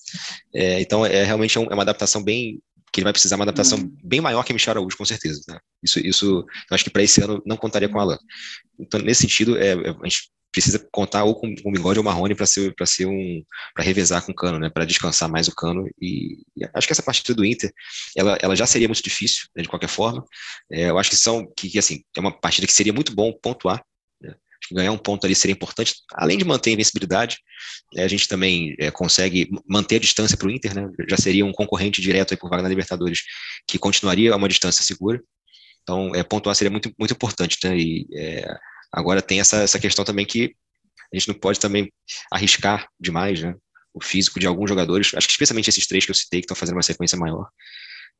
É, 0.53 0.81
então 0.81 1.05
é 1.05 1.23
realmente 1.23 1.57
é 1.57 1.61
uma 1.61 1.83
adaptação 1.83 2.23
bem 2.23 2.59
que 2.95 3.01
ele 3.01 3.03
vai 3.05 3.13
precisar 3.13 3.35
de 3.35 3.41
uma 3.41 3.43
adaptação 3.43 3.77
uhum. 3.77 3.93
bem 4.01 4.21
maior 4.21 4.41
que 4.43 4.53
Michel 4.53 4.71
Araújo, 4.71 4.97
com 4.97 5.03
certeza. 5.03 5.41
Né? 5.49 5.59
Isso, 5.83 5.99
isso, 5.99 6.25
eu 6.25 6.75
acho 6.75 6.83
que 6.83 6.89
para 6.89 7.03
esse 7.03 7.21
ano 7.21 7.43
não 7.45 7.57
contaria 7.57 7.89
com 7.89 7.97
o 7.97 8.01
Alan. 8.01 8.17
Então, 8.79 9.01
nesse 9.01 9.23
sentido, 9.23 9.57
é, 9.57 9.73
é, 9.73 9.89
a 9.89 10.07
gente 10.07 10.31
precisa 10.49 10.87
contar 10.89 11.25
ou 11.25 11.35
com 11.35 11.53
o 11.65 11.71
Bigode 11.73 11.99
ou 11.99 12.01
o 12.01 12.05
Marrone 12.05 12.33
para 12.33 12.45
ser 12.45 12.73
para 12.73 12.85
ser 12.85 13.05
um 13.05 13.43
para 13.73 13.83
revezar 13.83 14.25
com 14.25 14.31
o 14.31 14.35
Cano, 14.35 14.57
né, 14.57 14.69
para 14.69 14.85
descansar 14.85 15.29
mais 15.29 15.49
o 15.49 15.53
Cano 15.53 15.85
e, 16.01 16.37
e, 16.55 16.63
acho 16.73 16.87
que 16.87 16.93
essa 16.93 17.03
partida 17.03 17.33
do 17.33 17.43
Inter, 17.43 17.69
ela, 18.15 18.37
ela 18.41 18.55
já 18.55 18.65
seria 18.65 18.87
muito 18.87 19.03
difícil, 19.03 19.47
né, 19.53 19.63
de 19.63 19.67
qualquer 19.67 19.89
forma. 19.89 20.23
É, 20.71 20.89
eu 20.89 20.97
acho 20.97 21.09
que 21.09 21.17
são 21.17 21.45
que, 21.57 21.69
que, 21.69 21.77
assim, 21.77 22.01
é 22.15 22.21
uma 22.21 22.31
partida 22.31 22.65
que 22.65 22.73
seria 22.73 22.93
muito 22.93 23.13
bom 23.13 23.33
pontuar 23.33 23.83
ganhar 24.71 24.91
um 24.91 24.97
ponto 24.97 25.25
ali 25.25 25.35
seria 25.35 25.53
importante, 25.53 25.95
além 26.13 26.37
de 26.37 26.45
manter 26.45 26.71
a 26.71 26.73
invencibilidade, 26.73 27.37
é, 27.95 28.03
a 28.03 28.07
gente 28.07 28.27
também 28.27 28.75
é, 28.79 28.91
consegue 28.91 29.49
manter 29.67 29.97
a 29.97 29.99
distância 29.99 30.37
para 30.37 30.47
o 30.47 30.51
Inter, 30.51 30.75
né? 30.75 30.89
Já 31.07 31.17
seria 31.17 31.45
um 31.45 31.51
concorrente 31.51 32.01
direto 32.01 32.33
aí 32.33 32.37
por 32.37 32.49
vaga 32.49 32.63
na 32.63 32.69
Libertadores, 32.69 33.21
que 33.67 33.77
continuaria 33.77 34.33
a 34.33 34.35
uma 34.35 34.49
distância 34.49 34.83
segura. 34.83 35.21
Então, 35.83 36.13
é, 36.15 36.23
pontuar 36.23 36.55
seria 36.55 36.71
muito, 36.71 36.91
muito 36.97 37.13
importante, 37.13 37.57
né? 37.63 37.77
E 37.77 38.07
é, 38.13 38.45
agora 38.91 39.21
tem 39.21 39.39
essa, 39.39 39.57
essa 39.57 39.79
questão 39.79 40.03
também 40.03 40.25
que 40.25 40.55
a 41.13 41.17
gente 41.17 41.27
não 41.27 41.35
pode 41.35 41.59
também 41.59 41.91
arriscar 42.31 42.87
demais, 42.99 43.41
né? 43.41 43.53
O 43.93 44.03
físico 44.03 44.39
de 44.39 44.47
alguns 44.47 44.69
jogadores, 44.69 45.13
acho 45.13 45.27
que 45.27 45.31
especialmente 45.31 45.69
esses 45.69 45.87
três 45.87 46.03
que 46.03 46.11
eu 46.11 46.15
citei, 46.15 46.41
que 46.41 46.45
estão 46.45 46.55
fazendo 46.55 46.75
uma 46.75 46.83
sequência 46.83 47.17
maior. 47.17 47.47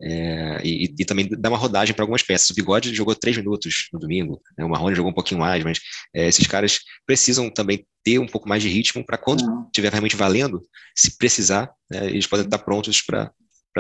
É, 0.02 0.62
e, 0.64 0.94
e, 1.00 1.06
também 1.06 1.28
dá 1.30 1.50
uma 1.50 1.58
rodagem 1.58 1.96
para 1.96 2.04
algumas 2.04 2.22
peças. 2.22 2.50
O 2.50 2.54
Bigode 2.54 2.94
jogou 2.94 3.16
três 3.16 3.38
minutos 3.38 3.88
no 3.94 4.00
domingo, 4.00 4.42
né, 4.58 4.66
o 4.66 4.70
Marrone 4.70 4.96
jogou 4.96 5.12
um 5.12 5.16
pouquinho 5.16 5.40
mais, 5.40 5.64
mas 5.64 5.80
é, 6.14 6.28
esses 6.28 6.46
caras 6.48 6.80
precisam 7.06 7.50
também 7.50 7.86
ter 8.04 8.20
um 8.20 8.28
pouco 8.28 8.48
mais 8.48 8.62
de 8.62 8.70
ritmo 8.70 9.06
para 9.06 9.18
quando 9.18 9.42
estiver 9.68 9.92
realmente 9.92 10.16
valendo, 10.16 10.62
se 10.96 11.18
precisar, 11.18 11.72
né, 11.90 12.08
eles 12.08 12.28
podem 12.28 12.46
estar 12.46 12.60
prontos 12.60 13.02
para 13.02 13.32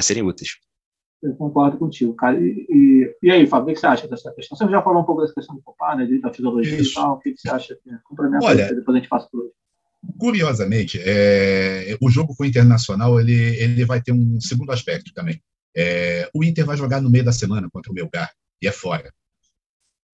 serem 0.01 0.23
úteis. 0.23 0.51
Eu 1.21 1.35
concordo 1.35 1.77
contigo, 1.77 2.13
cara. 2.13 2.39
E, 2.39 2.65
e, 2.69 3.15
e, 3.23 3.31
aí, 3.31 3.47
Fábio, 3.47 3.71
o 3.71 3.73
que 3.73 3.79
você 3.79 3.87
acha 3.87 4.07
dessa 4.07 4.31
questão? 4.33 4.57
Você 4.57 4.69
já 4.69 4.81
falou 4.81 5.01
um 5.01 5.05
pouco 5.05 5.21
dessa 5.21 5.33
questão 5.33 5.55
do 5.55 5.61
Popar, 5.61 5.97
né, 5.97 6.05
da 6.21 6.31
fisiologia 6.31 6.79
Isso. 6.79 6.91
e 6.91 6.93
tal. 6.93 7.15
O 7.15 7.19
que 7.19 7.35
você 7.35 7.49
acha? 7.49 7.77
Complementa 8.03 8.45
Olha, 8.45 8.73
depois 8.73 8.95
a 8.95 8.99
gente 8.99 9.09
passa 9.09 9.27
por 9.31 9.41
hoje. 9.41 9.51
Curiosamente, 10.19 10.99
é, 11.03 11.97
o 11.99 12.09
jogo 12.09 12.35
com 12.35 12.43
o 12.43 12.45
Internacional 12.45 13.19
ele, 13.19 13.33
ele 13.33 13.85
vai 13.85 13.99
ter 13.99 14.11
um 14.11 14.39
segundo 14.39 14.71
aspecto 14.71 15.11
também. 15.13 15.41
É, 15.75 16.29
o 16.33 16.43
Inter 16.43 16.65
vai 16.65 16.77
jogar 16.77 17.01
no 17.01 17.09
meio 17.09 17.25
da 17.25 17.31
semana 17.31 17.69
contra 17.69 17.91
o 17.91 17.95
Melgar 17.95 18.31
e 18.61 18.67
é 18.67 18.71
fora. 18.71 19.13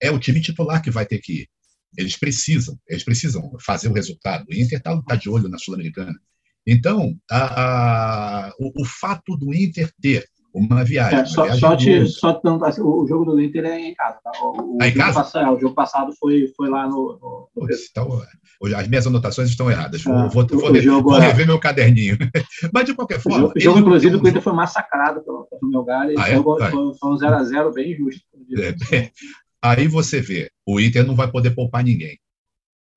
É 0.01 0.09
o 0.09 0.19
time 0.19 0.41
titular 0.41 0.81
que 0.81 0.89
vai 0.89 1.05
ter 1.05 1.19
que 1.19 1.41
ir. 1.41 1.49
Eles 1.97 2.17
precisam, 2.17 2.79
eles 2.87 3.03
precisam 3.03 3.55
fazer 3.59 3.89
o 3.89 3.93
resultado. 3.93 4.45
O 4.49 4.53
Inter 4.53 4.79
está 4.79 4.99
tá 5.03 5.15
de 5.15 5.29
olho 5.29 5.49
na 5.49 5.57
Sul-Americana. 5.57 6.17
Então, 6.65 7.19
a, 7.29 8.47
a, 8.47 8.53
o, 8.59 8.81
o, 8.81 8.85
fato 8.85 9.35
do 9.35 9.53
Inter 9.53 9.91
ter 10.01 10.27
uma 10.53 10.83
viagem. 10.83 11.19
É, 11.19 11.25
só, 11.25 11.43
viagem 11.43 11.59
só, 11.59 11.75
te, 11.75 12.07
só 12.07 12.41
assim, 12.65 12.81
o 12.81 13.05
jogo 13.07 13.25
do 13.25 13.41
Inter 13.41 13.65
é 13.65 13.79
em 13.79 13.95
casa. 13.95 14.19
Tá? 14.23 14.31
O, 14.41 14.77
ah, 14.81 14.87
em 14.87 14.93
casa? 14.93 15.23
Passado, 15.23 15.45
é, 15.45 15.51
o 15.51 15.59
jogo 15.59 15.75
passado 15.75 16.13
foi, 16.19 16.51
foi 16.55 16.69
lá 16.69 16.87
no. 16.87 17.17
no, 17.21 17.49
no... 17.55 17.67
Então, 17.89 18.21
as 18.77 18.87
minhas 18.87 19.07
anotações 19.07 19.49
estão 19.49 19.71
erradas. 19.71 20.03
Vou, 20.03 20.15
é, 20.15 20.29
vou, 20.29 20.47
vou, 20.47 20.81
jogo, 20.81 21.09
vou, 21.09 21.19
rever 21.19 21.47
meu 21.47 21.59
caderninho. 21.59 22.17
Mas, 22.73 22.85
de 22.85 22.93
qualquer 22.93 23.19
forma. 23.19 23.37
O 23.37 23.47
jogo, 23.47 23.59
jogo 23.59 23.79
inclusive, 23.79 24.15
o 24.15 24.27
Inter 24.27 24.41
foi 24.41 24.53
massacrado 24.53 25.21
pelo, 25.23 25.45
pelo 25.45 25.71
meu 25.71 25.83
galho. 25.83 26.19
Ah, 26.19 26.29
é? 26.29 26.41
foi, 26.41 26.69
foi 26.69 27.09
um 27.09 27.17
0x0 27.17 27.73
bem 27.73 27.95
justo. 27.95 28.21
É, 28.91 29.11
aí 29.61 29.87
você 29.87 30.21
vê, 30.21 30.51
o 30.67 30.79
Inter 30.79 31.05
não 31.05 31.15
vai 31.15 31.31
poder 31.31 31.51
poupar 31.51 31.83
ninguém. 31.83 32.19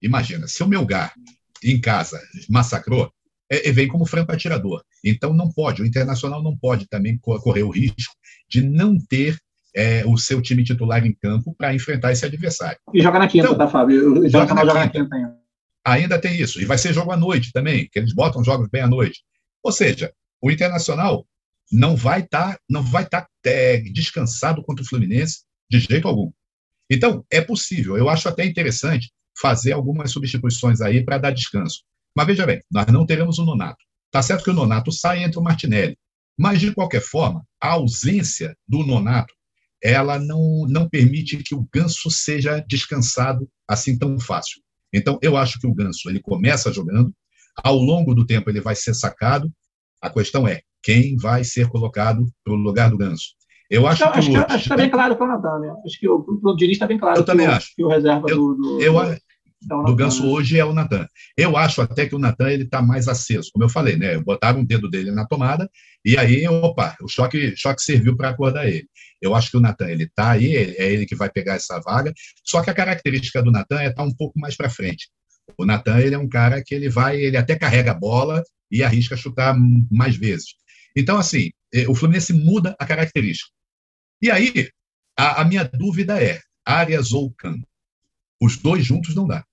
Imagina, 0.03 0.47
se 0.47 0.63
o 0.63 0.69
Melgar 0.69 1.15
em 1.63 1.81
casa 1.81 2.21
massacrou, 2.49 3.11
é, 3.51 3.71
vem 3.73 3.89
como 3.89 4.07
franco 4.07 4.33
atirador. 4.33 4.83
Então 5.05 5.33
não 5.33 5.51
pode, 5.51 5.83
o 5.83 5.87
Internacional 5.87 6.43
não 6.43 6.57
pode 6.57 6.89
também 6.89 7.19
correr 7.19 7.63
o 7.63 7.71
risco 7.71 8.15
de 8.49 8.63
não 8.63 8.99
ter 8.99 9.39
é, 9.75 10.05
o 10.07 10.17
seu 10.17 10.41
time 10.41 10.63
titular 10.63 11.05
em 11.05 11.15
campo 11.15 11.55
para 11.57 11.75
enfrentar 11.75 12.13
esse 12.13 12.25
adversário. 12.25 12.79
E 12.93 13.03
joga 13.03 13.19
na 13.19 13.29
quinta, 13.29 13.47
então, 13.47 13.59
tá, 13.59 13.69
Fábio? 13.69 14.29
Joga, 14.29 14.55
na, 14.55 14.65
joga 14.65 14.89
quinta. 14.89 15.09
na 15.09 15.09
quinta 15.09 15.45
ainda. 15.85 16.19
tem 16.19 16.41
isso. 16.41 16.61
E 16.61 16.65
vai 16.65 16.79
ser 16.79 16.93
jogo 16.93 17.11
à 17.11 17.17
noite 17.17 17.53
também, 17.53 17.89
que 17.91 17.99
eles 17.99 18.15
botam 18.15 18.45
jogos 18.45 18.69
bem 18.69 18.83
à 18.83 18.89
noite. 18.89 19.23
Ou 19.63 19.73
seja, 19.73 20.13
o 20.41 20.51
Internacional 20.51 21.27
não 21.73 21.97
vai 21.97 22.21
estar 22.21 22.55
tá, 22.55 22.59
não 22.69 22.83
vai 22.83 23.05
tá, 23.07 23.27
é, 23.45 23.79
descansado 23.79 24.63
contra 24.63 24.85
o 24.85 24.87
Fluminense 24.87 25.41
de 25.71 25.81
jeito 25.81 26.07
algum. 26.07 26.31
Então, 26.91 27.25
é 27.31 27.41
possível. 27.41 27.97
Eu 27.97 28.09
acho 28.09 28.29
até 28.29 28.45
interessante 28.45 29.11
fazer 29.41 29.73
algumas 29.73 30.13
substituições 30.13 30.81
aí 30.81 31.05
para 31.05 31.19
dar 31.19 31.31
descanso. 31.33 31.83
Mas 32.15 32.27
veja 32.27 32.47
bem, 32.47 32.63
nós 32.71 32.87
não 32.87 33.07
teremos 33.07 33.39
o 33.39 33.45
Nonato. 33.45 33.85
Tá 34.11 34.23
certo 34.23 34.45
que 34.45 34.51
o 34.51 34.55
Nonato 34.55 34.93
sai 34.93 35.25
entre 35.25 35.39
o 35.39 35.43
Martinelli. 35.43 35.99
Mas, 36.39 36.61
de 36.61 36.73
qualquer 36.73 37.01
forma, 37.01 37.45
a 37.61 37.71
ausência 37.71 38.57
do 38.67 38.85
Nonato 38.85 39.33
ela 39.83 40.19
não, 40.19 40.67
não 40.67 40.89
permite 40.89 41.37
que 41.43 41.55
o 41.55 41.69
ganso 41.71 42.11
seja 42.11 42.65
descansado 42.67 43.47
assim 43.69 43.99
tão 43.99 44.19
fácil. 44.19 44.63
Então, 44.91 45.19
eu 45.21 45.37
acho 45.37 45.61
que 45.61 45.67
o 45.67 45.75
ganso 45.75 46.09
ele 46.09 46.21
começa 46.21 46.73
jogando, 46.73 47.13
ao 47.63 47.77
longo 47.77 48.15
do 48.15 48.25
tempo 48.25 48.49
ele 48.49 48.63
vai 48.63 48.75
ser 48.75 48.95
sacado. 48.95 49.53
A 50.01 50.09
questão 50.09 50.49
é 50.49 50.63
quem 50.83 51.17
vai 51.17 51.45
ser 51.45 51.69
colocado 51.69 52.27
para 52.43 52.55
o 52.55 52.57
lugar 52.57 52.91
do 52.91 52.97
ganso. 52.97 53.35
Eu 53.71 53.87
acho, 53.87 54.05
que, 54.05 54.19
acho, 54.19 54.31
que, 54.31 54.55
está 54.55 54.77
bem 54.77 54.91
claro 54.91 55.17
para 55.17 55.27
o 55.27 55.29
Natan, 55.29 55.59
né? 55.59 55.75
Acho 55.85 55.99
que 55.99 56.09
o, 56.09 56.25
o 56.43 56.57
está 56.61 56.87
bem 56.87 56.99
claro. 56.99 57.21
Eu 57.21 57.25
também 57.25 57.47
o, 57.47 57.51
acho. 57.51 57.75
Que 57.75 57.85
o 57.85 57.89
reserva 57.89 58.27
eu, 58.29 58.37
do, 58.37 58.55
do, 58.55 58.81
eu, 58.81 58.93
do 58.93 59.17
Ganso 59.95 60.29
hoje 60.29 60.59
é 60.59 60.65
o 60.65 60.73
Natan. 60.73 61.07
Eu 61.37 61.57
acho 61.57 61.81
até 61.81 62.07
que 62.07 62.15
o 62.15 62.19
Natan 62.19 62.51
ele 62.51 62.65
está 62.65 62.83
mais 62.83 63.09
aceso, 63.09 63.51
como 63.53 63.65
eu 63.65 63.69
falei, 63.69 63.97
né? 63.97 64.19
Botaram 64.19 64.61
um 64.61 64.65
dedo 64.65 64.91
dele 64.91 65.11
na 65.11 65.27
tomada 65.27 65.71
e 66.05 66.19
aí, 66.19 66.47
opa, 66.47 66.97
o 67.01 67.09
choque, 67.09 67.57
choque 67.57 67.83
serviu 67.83 68.17
para 68.17 68.29
acordar 68.29 68.69
ele. 68.69 68.87
Eu 69.23 69.35
acho 69.35 69.51
que 69.51 69.57
o 69.57 69.61
Natan 69.61 69.89
ele 69.89 70.05
está 70.05 70.33
aí, 70.33 70.55
é 70.55 70.93
ele 70.93 71.07
que 71.07 71.15
vai 71.15 71.31
pegar 71.31 71.55
essa 71.55 71.81
vaga. 71.81 72.13
Só 72.45 72.63
que 72.63 72.69
a 72.69 72.75
característica 72.75 73.43
do 73.43 73.51
Natan 73.51 73.81
é 73.81 73.89
estar 73.89 74.03
tá 74.03 74.09
um 74.09 74.15
pouco 74.15 74.39
mais 74.39 74.55
para 74.55 74.69
frente. 74.69 75.09
O 75.57 75.65
Natan 75.65 75.99
ele 75.99 76.15
é 76.15 76.19
um 76.19 76.29
cara 76.29 76.63
que 76.63 76.75
ele 76.75 76.91
vai, 76.91 77.19
ele 77.19 77.37
até 77.37 77.57
carrega 77.57 77.93
a 77.93 77.95
bola 77.95 78.43
e 78.71 78.83
arrisca 78.83 79.17
chutar 79.17 79.57
mais 79.91 80.17
vezes. 80.17 80.55
Então, 80.95 81.17
assim, 81.17 81.51
é, 81.73 81.89
o 81.89 81.95
Fluminense 81.95 82.33
muda 82.33 82.77
a 82.79 82.85
característica. 82.85 83.51
E 84.21 84.31
aí, 84.31 84.69
a, 85.19 85.41
a 85.41 85.45
minha 85.45 85.65
dúvida 85.65 86.23
é: 86.23 86.41
Arias 86.65 87.13
ou 87.13 87.33
Can? 87.33 87.61
Os 88.41 88.59
dois 88.59 88.85
juntos 88.85 89.15
não 89.15 89.27
dá 89.27 89.45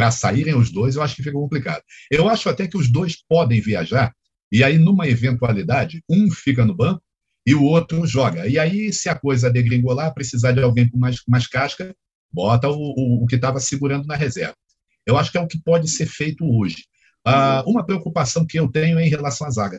para 0.00 0.10
saírem 0.10 0.56
os 0.56 0.70
dois, 0.70 0.96
eu 0.96 1.02
acho 1.02 1.14
que 1.14 1.22
fica 1.22 1.36
complicado. 1.36 1.82
Eu 2.10 2.26
acho 2.26 2.48
até 2.48 2.66
que 2.66 2.78
os 2.78 2.90
dois 2.90 3.22
podem 3.28 3.60
viajar, 3.60 4.14
e 4.50 4.64
aí, 4.64 4.78
numa 4.78 5.06
eventualidade, 5.06 6.02
um 6.08 6.30
fica 6.30 6.64
no 6.64 6.74
banco 6.74 7.02
e 7.46 7.54
o 7.54 7.62
outro 7.62 8.06
joga. 8.06 8.48
E 8.48 8.58
aí, 8.58 8.94
se 8.94 9.10
a 9.10 9.14
coisa 9.14 9.50
degringolar, 9.50 10.14
precisar 10.14 10.52
de 10.52 10.62
alguém 10.62 10.88
com 10.88 10.96
mais, 10.96 11.20
com 11.20 11.30
mais 11.30 11.46
casca, 11.46 11.94
bota 12.32 12.66
o, 12.70 12.78
o, 12.78 13.24
o 13.24 13.26
que 13.26 13.34
estava 13.34 13.60
segurando 13.60 14.06
na 14.06 14.16
reserva. 14.16 14.56
Eu 15.04 15.18
acho 15.18 15.30
que 15.30 15.36
é 15.36 15.40
o 15.42 15.46
que 15.46 15.60
pode 15.62 15.90
ser 15.90 16.06
feito 16.06 16.46
hoje. 16.46 16.86
Ah, 17.22 17.62
uma 17.66 17.84
preocupação 17.84 18.46
que 18.46 18.58
eu 18.58 18.70
tenho 18.70 18.98
é 18.98 19.06
em 19.06 19.10
relação 19.10 19.46
à 19.46 19.50
zaga, 19.50 19.78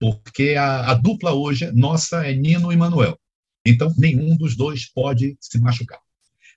porque 0.00 0.54
a, 0.58 0.92
a 0.92 0.94
dupla 0.94 1.34
hoje, 1.34 1.70
nossa, 1.72 2.26
é 2.26 2.34
Nino 2.34 2.72
e 2.72 2.76
Manuel. 2.76 3.18
Então, 3.66 3.92
nenhum 3.98 4.34
dos 4.34 4.56
dois 4.56 4.90
pode 4.90 5.36
se 5.38 5.60
machucar. 5.60 6.00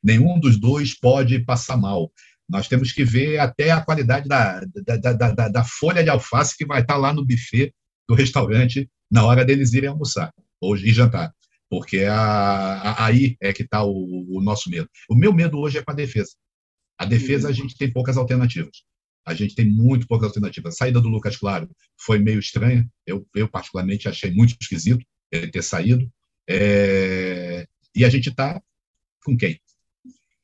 Nenhum 0.01 0.39
dos 0.39 0.57
dois 0.57 0.97
pode 0.97 1.39
passar 1.39 1.75
mal. 1.75 2.09
Nós 2.49 2.67
temos 2.67 2.91
que 2.91 3.03
ver 3.03 3.37
até 3.39 3.69
a 3.69 3.81
qualidade 3.81 4.27
da, 4.27 4.61
da, 4.61 5.13
da, 5.13 5.31
da, 5.31 5.49
da 5.49 5.63
folha 5.63 6.03
de 6.03 6.09
alface 6.09 6.57
que 6.57 6.65
vai 6.65 6.81
estar 6.81 6.97
lá 6.97 7.13
no 7.13 7.25
buffet 7.25 7.71
do 8.07 8.15
restaurante 8.15 8.89
na 9.09 9.23
hora 9.23 9.45
deles 9.45 9.73
irem 9.73 9.89
almoçar 9.89 10.33
ou 10.59 10.75
ir 10.75 10.91
jantar, 10.91 11.33
porque 11.69 11.99
a, 11.99 12.15
a, 12.15 13.05
aí 13.05 13.37
é 13.39 13.53
que 13.53 13.63
está 13.63 13.83
o, 13.83 14.25
o, 14.29 14.41
nosso 14.41 14.69
medo. 14.69 14.89
O 15.09 15.15
meu 15.15 15.31
medo 15.31 15.59
hoje 15.59 15.77
é 15.77 15.83
com 15.83 15.91
a 15.91 15.95
defesa. 15.95 16.31
A 16.97 17.05
defesa 17.05 17.47
a 17.47 17.51
gente 17.51 17.77
tem 17.77 17.91
poucas 17.91 18.17
alternativas. 18.17 18.83
A 19.25 19.33
gente 19.33 19.55
tem 19.55 19.69
muito 19.69 20.07
poucas 20.07 20.27
alternativas. 20.27 20.73
A 20.73 20.77
saída 20.77 20.99
do 20.99 21.07
Lucas 21.07 21.37
Claro 21.37 21.69
foi 21.97 22.19
meio 22.19 22.39
estranha. 22.39 22.89
Eu, 23.05 23.25
eu 23.35 23.47
particularmente 23.47 24.09
achei 24.09 24.31
muito 24.31 24.57
esquisito 24.59 25.05
ele 25.31 25.49
ter 25.49 25.61
saído. 25.61 26.11
É... 26.49 27.67
E 27.95 28.03
a 28.03 28.09
gente 28.09 28.29
está 28.29 28.61
com 29.23 29.37
quem? 29.37 29.59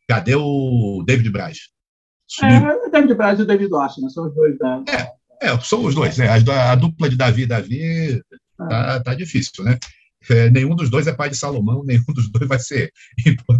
Cadê 0.07 0.35
o 0.35 1.03
David 1.05 1.29
Braz? 1.31 1.74
É, 2.41 2.87
o 2.87 2.89
David 2.89 3.13
Braz 3.15 3.39
e 3.39 3.43
o 3.43 3.45
David 3.45 3.69
Duarte, 3.69 4.01
né? 4.01 4.09
São 4.09 4.27
os 4.27 4.33
dois 4.33 4.57
da. 4.57 4.83
É, 4.89 5.47
é 5.47 5.59
são 5.59 5.83
os 5.83 5.93
dois, 5.93 6.17
né? 6.17 6.27
A, 6.27 6.71
a 6.71 6.75
dupla 6.75 7.09
de 7.09 7.15
Davi 7.15 7.43
e 7.43 7.47
Davi 7.47 8.21
tá, 8.57 8.99
tá 9.01 9.13
difícil, 9.13 9.63
né? 9.63 9.77
É, 10.29 10.49
nenhum 10.49 10.75
dos 10.75 10.89
dois 10.89 11.05
é 11.07 11.13
pai 11.13 11.29
de 11.29 11.37
Salomão, 11.37 11.83
nenhum 11.85 12.03
dos 12.07 12.29
dois 12.29 12.47
vai 12.47 12.59
ser 12.59 12.91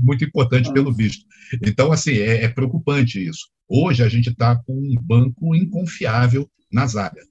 muito 0.01 0.25
importante 0.25 0.71
pelo 0.73 0.93
visto. 0.93 1.25
Então, 1.61 1.91
assim, 1.91 2.13
é, 2.13 2.43
é 2.43 2.49
preocupante 2.49 3.23
isso. 3.23 3.47
Hoje 3.67 4.03
a 4.03 4.09
gente 4.09 4.29
está 4.29 4.55
com 4.55 4.73
um 4.73 4.95
banco 5.01 5.55
inconfiável 5.55 6.49
na 6.71 6.85
zaga, 6.87 7.21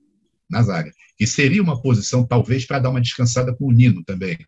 na 0.49 0.63
zaga, 0.63 0.91
que 1.17 1.27
seria 1.27 1.63
uma 1.63 1.81
posição 1.81 2.27
talvez 2.27 2.67
para 2.67 2.79
dar 2.79 2.91
uma 2.91 3.01
descansada 3.01 3.55
com 3.55 3.67
o 3.67 3.73
Nino 3.73 4.03
também. 4.05 4.39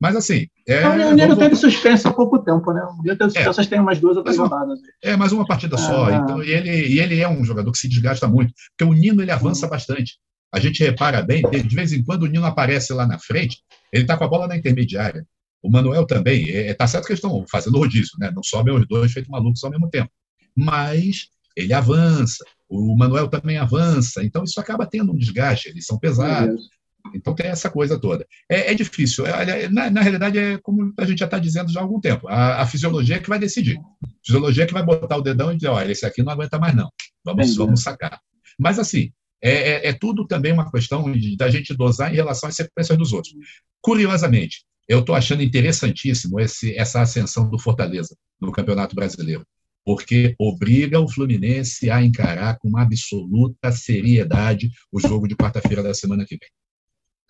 Mas 0.00 0.16
assim. 0.16 0.46
É, 0.66 0.88
o 0.88 1.14
Nino 1.14 1.36
teve 1.36 1.54
suspenso 1.54 2.08
há 2.08 2.12
pouco 2.12 2.38
tempo, 2.38 2.72
né? 2.72 2.82
O 2.82 3.02
Nino 3.02 3.16
teve 3.16 3.30
suspenso, 3.32 3.60
é, 3.60 3.66
tem 3.66 3.80
umas 3.80 3.98
duas 4.00 4.16
ou 4.16 4.22
três 4.22 4.38
rodadas. 4.38 4.78
É, 5.02 5.16
mais 5.16 5.30
uma 5.30 5.46
partida 5.46 5.76
só. 5.76 6.06
Ah. 6.06 6.16
Então, 6.16 6.42
e 6.42 6.50
ele, 6.50 6.70
e 6.70 7.00
ele 7.00 7.20
é 7.20 7.28
um 7.28 7.44
jogador 7.44 7.70
que 7.70 7.78
se 7.78 7.88
desgasta 7.88 8.26
muito, 8.26 8.54
porque 8.70 8.90
o 8.90 8.94
Nino 8.94 9.20
ele 9.20 9.30
avança 9.30 9.66
uhum. 9.66 9.70
bastante. 9.70 10.14
A 10.52 10.58
gente 10.58 10.82
repara 10.82 11.22
bem, 11.22 11.42
de 11.42 11.74
vez 11.74 11.92
em 11.92 12.02
quando 12.02 12.22
o 12.22 12.26
Nino 12.26 12.46
aparece 12.46 12.92
lá 12.92 13.06
na 13.06 13.18
frente, 13.18 13.58
ele 13.92 14.02
está 14.02 14.16
com 14.16 14.24
a 14.24 14.28
bola 14.28 14.48
na 14.48 14.56
intermediária. 14.56 15.24
O 15.62 15.70
Manuel 15.70 16.06
também. 16.06 16.48
Está 16.48 16.58
é, 16.58 16.74
tá 16.74 16.86
certo 16.86 17.04
que 17.04 17.12
eles 17.12 17.22
estão 17.22 17.44
fazendo 17.50 17.76
rodízio, 17.76 18.18
né? 18.18 18.32
Não 18.34 18.42
sobem 18.42 18.74
os 18.74 18.88
dois 18.88 19.12
feito 19.12 19.30
malucos 19.30 19.62
ao 19.62 19.70
mesmo 19.70 19.90
tempo. 19.90 20.10
Mas 20.56 21.28
ele 21.54 21.74
avança. 21.74 22.44
O 22.68 22.96
Manuel 22.96 23.28
também 23.28 23.58
avança. 23.58 24.24
Então 24.24 24.42
isso 24.44 24.58
acaba 24.58 24.86
tendo 24.86 25.12
um 25.12 25.16
desgaste. 25.16 25.68
Eles 25.68 25.84
são 25.84 25.98
pesados. 25.98 26.68
Então 27.14 27.34
tem 27.34 27.46
essa 27.46 27.70
coisa 27.70 27.98
toda. 27.98 28.26
É, 28.48 28.72
é 28.72 28.74
difícil. 28.74 29.26
É, 29.26 29.68
na, 29.68 29.90
na, 29.90 30.00
realidade, 30.00 30.38
é 30.38 30.58
como 30.58 30.92
a 30.98 31.04
gente 31.04 31.18
já 31.18 31.24
está 31.24 31.38
dizendo 31.38 31.72
já 31.72 31.80
há 31.80 31.82
algum 31.82 32.00
tempo. 32.00 32.28
A, 32.28 32.62
a, 32.62 32.66
fisiologia 32.66 33.16
é 33.16 33.18
que 33.18 33.28
vai 33.28 33.38
decidir. 33.38 33.78
A 33.78 34.08
fisiologia 34.24 34.64
é 34.64 34.66
que 34.66 34.72
vai 34.72 34.84
botar 34.84 35.16
o 35.16 35.22
dedão 35.22 35.52
e 35.52 35.56
dizer, 35.56 35.68
olha, 35.68 35.90
esse 35.90 36.06
aqui 36.06 36.22
não 36.22 36.32
aguenta 36.32 36.58
mais, 36.58 36.74
não. 36.74 36.90
Vamos, 37.24 37.56
vamos 37.56 37.82
sacar. 37.82 38.20
Mas 38.58 38.78
assim, 38.78 39.12
é, 39.42 39.52
é, 39.52 39.88
é, 39.88 39.92
tudo 39.92 40.26
também 40.26 40.52
uma 40.52 40.70
questão 40.70 41.04
da 41.36 41.50
gente 41.50 41.74
dosar 41.74 42.12
em 42.12 42.16
relação 42.16 42.48
às 42.48 42.56
sequências 42.56 42.98
dos 42.98 43.12
outros. 43.12 43.34
Curiosamente, 43.80 44.64
eu 44.86 45.00
estou 45.00 45.14
achando 45.14 45.42
interessantíssimo 45.42 46.38
esse, 46.40 46.76
essa 46.76 47.00
ascensão 47.00 47.48
do 47.48 47.58
Fortaleza 47.58 48.14
no 48.40 48.52
Campeonato 48.52 48.94
Brasileiro, 48.94 49.46
porque 49.84 50.34
obriga 50.38 51.00
o 51.00 51.08
Fluminense 51.08 51.90
a 51.90 52.02
encarar 52.02 52.58
com 52.58 52.76
absoluta 52.76 53.72
seriedade 53.72 54.70
o 54.92 55.00
jogo 55.00 55.26
de 55.26 55.36
quarta-feira 55.36 55.82
da 55.82 55.94
semana 55.94 56.24
que 56.26 56.36
vem. 56.36 56.50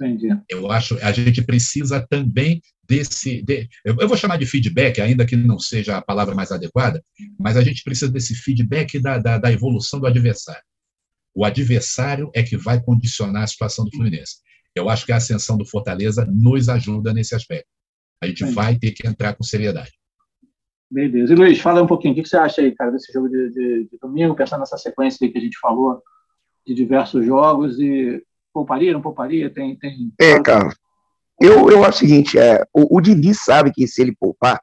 Entendi. 0.01 0.29
Eu 0.49 0.71
acho 0.73 0.97
a 1.03 1.13
gente 1.13 1.43
precisa 1.43 2.05
também 2.09 2.63
desse. 2.89 3.43
De, 3.43 3.69
eu 3.85 4.09
vou 4.09 4.17
chamar 4.17 4.39
de 4.39 4.47
feedback, 4.47 4.99
ainda 4.99 5.27
que 5.27 5.37
não 5.37 5.59
seja 5.59 5.99
a 5.99 6.03
palavra 6.03 6.35
mais 6.35 6.51
adequada, 6.51 7.05
mas 7.39 7.57
a 7.57 7.63
gente 7.63 7.85
precisa 7.85 8.11
desse 8.11 8.35
feedback 8.35 8.99
da, 8.99 9.19
da, 9.19 9.37
da 9.37 9.53
evolução 9.53 10.01
do 10.01 10.07
adversário. 10.07 10.63
O 11.35 11.45
adversário 11.45 12.31
é 12.35 12.43
que 12.43 12.57
vai 12.57 12.83
condicionar 12.83 13.43
a 13.43 13.47
situação 13.47 13.85
do 13.85 13.91
Fluminense. 13.91 14.37
Eu 14.75 14.89
acho 14.89 15.05
que 15.05 15.13
a 15.13 15.17
ascensão 15.17 15.59
do 15.59 15.67
Fortaleza 15.67 16.27
nos 16.27 16.69
ajuda 16.69 17.13
nesse 17.13 17.35
aspecto. 17.35 17.69
A 18.23 18.27
gente 18.27 18.43
Entendi. 18.43 18.55
vai 18.55 18.79
ter 18.79 18.93
que 18.93 19.07
entrar 19.07 19.35
com 19.35 19.43
seriedade. 19.43 19.93
Beleza. 20.91 21.33
E 21.33 21.37
Luiz, 21.37 21.61
fala 21.61 21.83
um 21.83 21.87
pouquinho, 21.87 22.13
o 22.13 22.17
que 22.17 22.29
você 22.29 22.37
acha 22.37 22.63
aí, 22.63 22.75
cara, 22.75 22.91
desse 22.91 23.13
jogo 23.13 23.29
de, 23.29 23.51
de, 23.51 23.85
de 23.85 23.99
domingo, 24.01 24.35
pensando 24.35 24.61
nessa 24.61 24.77
sequência 24.77 25.31
que 25.31 25.39
a 25.39 25.41
gente 25.41 25.59
falou, 25.59 26.03
de 26.67 26.75
diversos 26.75 27.25
jogos, 27.25 27.79
e 27.79 28.23
pouparia, 28.53 28.93
não 28.93 29.03
pouparia? 29.03 29.53
Tem, 29.53 29.77
tem... 29.77 30.13
É, 30.21 30.41
cara, 30.41 30.71
eu, 31.41 31.71
eu 31.71 31.85
acho 31.85 31.99
o 31.99 32.01
seguinte, 32.01 32.39
é, 32.39 32.63
o, 32.73 32.99
o 32.99 33.01
Diniz 33.01 33.43
sabe 33.43 33.73
que 33.73 33.87
se 33.89 34.03
ele 34.03 34.15
poupar, 34.15 34.63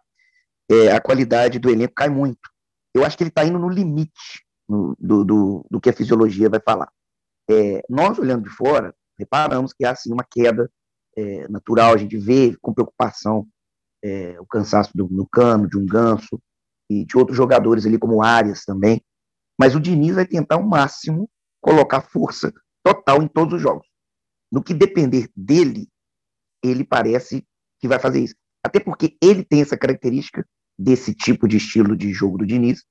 é, 0.69 0.91
a 0.91 1.01
qualidade 1.01 1.59
do 1.59 1.69
elenco 1.69 1.93
cai 1.95 2.09
muito. 2.09 2.49
Eu 2.93 3.05
acho 3.05 3.17
que 3.17 3.23
ele 3.23 3.29
está 3.29 3.45
indo 3.45 3.57
no 3.57 3.69
limite 3.69 4.45
no, 4.67 4.95
do, 4.99 5.23
do, 5.23 5.65
do, 5.71 5.81
que 5.81 5.89
a 5.89 5.93
fisiologia 5.93 6.49
vai 6.49 6.59
falar. 6.59 6.89
É, 7.49 7.81
nós, 7.89 8.19
olhando 8.19 8.43
de 8.43 8.49
fora, 8.49 8.93
reparamos 9.17 9.73
que 9.73 9.85
há 9.85 9.91
assim, 9.91 10.11
uma 10.11 10.25
queda 10.29 10.69
é, 11.15 11.47
natural, 11.47 11.93
a 11.93 11.97
gente 11.97 12.17
vê 12.17 12.55
com 12.61 12.73
preocupação 12.73 13.47
é, 14.03 14.39
o 14.39 14.45
cansaço 14.45 14.91
do, 14.95 15.07
no 15.09 15.27
cano, 15.27 15.67
de 15.67 15.77
um 15.77 15.85
ganso, 15.85 16.39
e 16.89 17.05
de 17.05 17.17
outros 17.17 17.35
jogadores 17.35 17.85
ali, 17.85 17.97
como 17.97 18.23
Arias 18.23 18.63
também. 18.63 19.01
Mas 19.59 19.75
o 19.75 19.79
Diniz 19.79 20.15
vai 20.15 20.25
tentar 20.25 20.55
ao 20.55 20.63
máximo 20.63 21.29
colocar 21.59 22.01
força 22.01 22.53
total 22.87 23.21
em 23.21 23.27
todos 23.27 23.55
os 23.55 23.61
jogos. 23.61 23.85
No 24.49 24.63
que 24.63 24.73
depender 24.73 25.29
dele, 25.35 25.89
ele 26.63 26.85
parece 26.85 27.45
que 27.79 27.87
vai 27.87 27.99
fazer 27.99 28.21
isso. 28.21 28.35
Até 28.65 28.79
porque 28.79 29.17
ele 29.21 29.43
tem 29.43 29.61
essa 29.61 29.77
característica 29.77 30.47
desse 30.79 31.13
tipo 31.13 31.47
de 31.47 31.57
estilo 31.57 31.97
de 31.97 32.13
jogo 32.13 32.37
do 32.37 32.45
Diniz, 32.45 32.85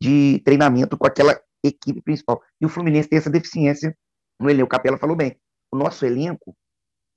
de 0.00 0.40
treinamento 0.44 0.96
com 0.96 1.06
aquela 1.06 1.40
equipe 1.64 2.00
principal. 2.00 2.40
E 2.60 2.66
o 2.66 2.68
Fluminense 2.68 3.08
tem 3.08 3.18
essa 3.18 3.30
deficiência 3.30 3.96
no 4.38 4.48
elenco. 4.48 4.66
O 4.66 4.68
Capela 4.68 4.98
falou 4.98 5.16
bem. 5.16 5.36
O 5.72 5.76
nosso 5.76 6.06
elenco, 6.06 6.56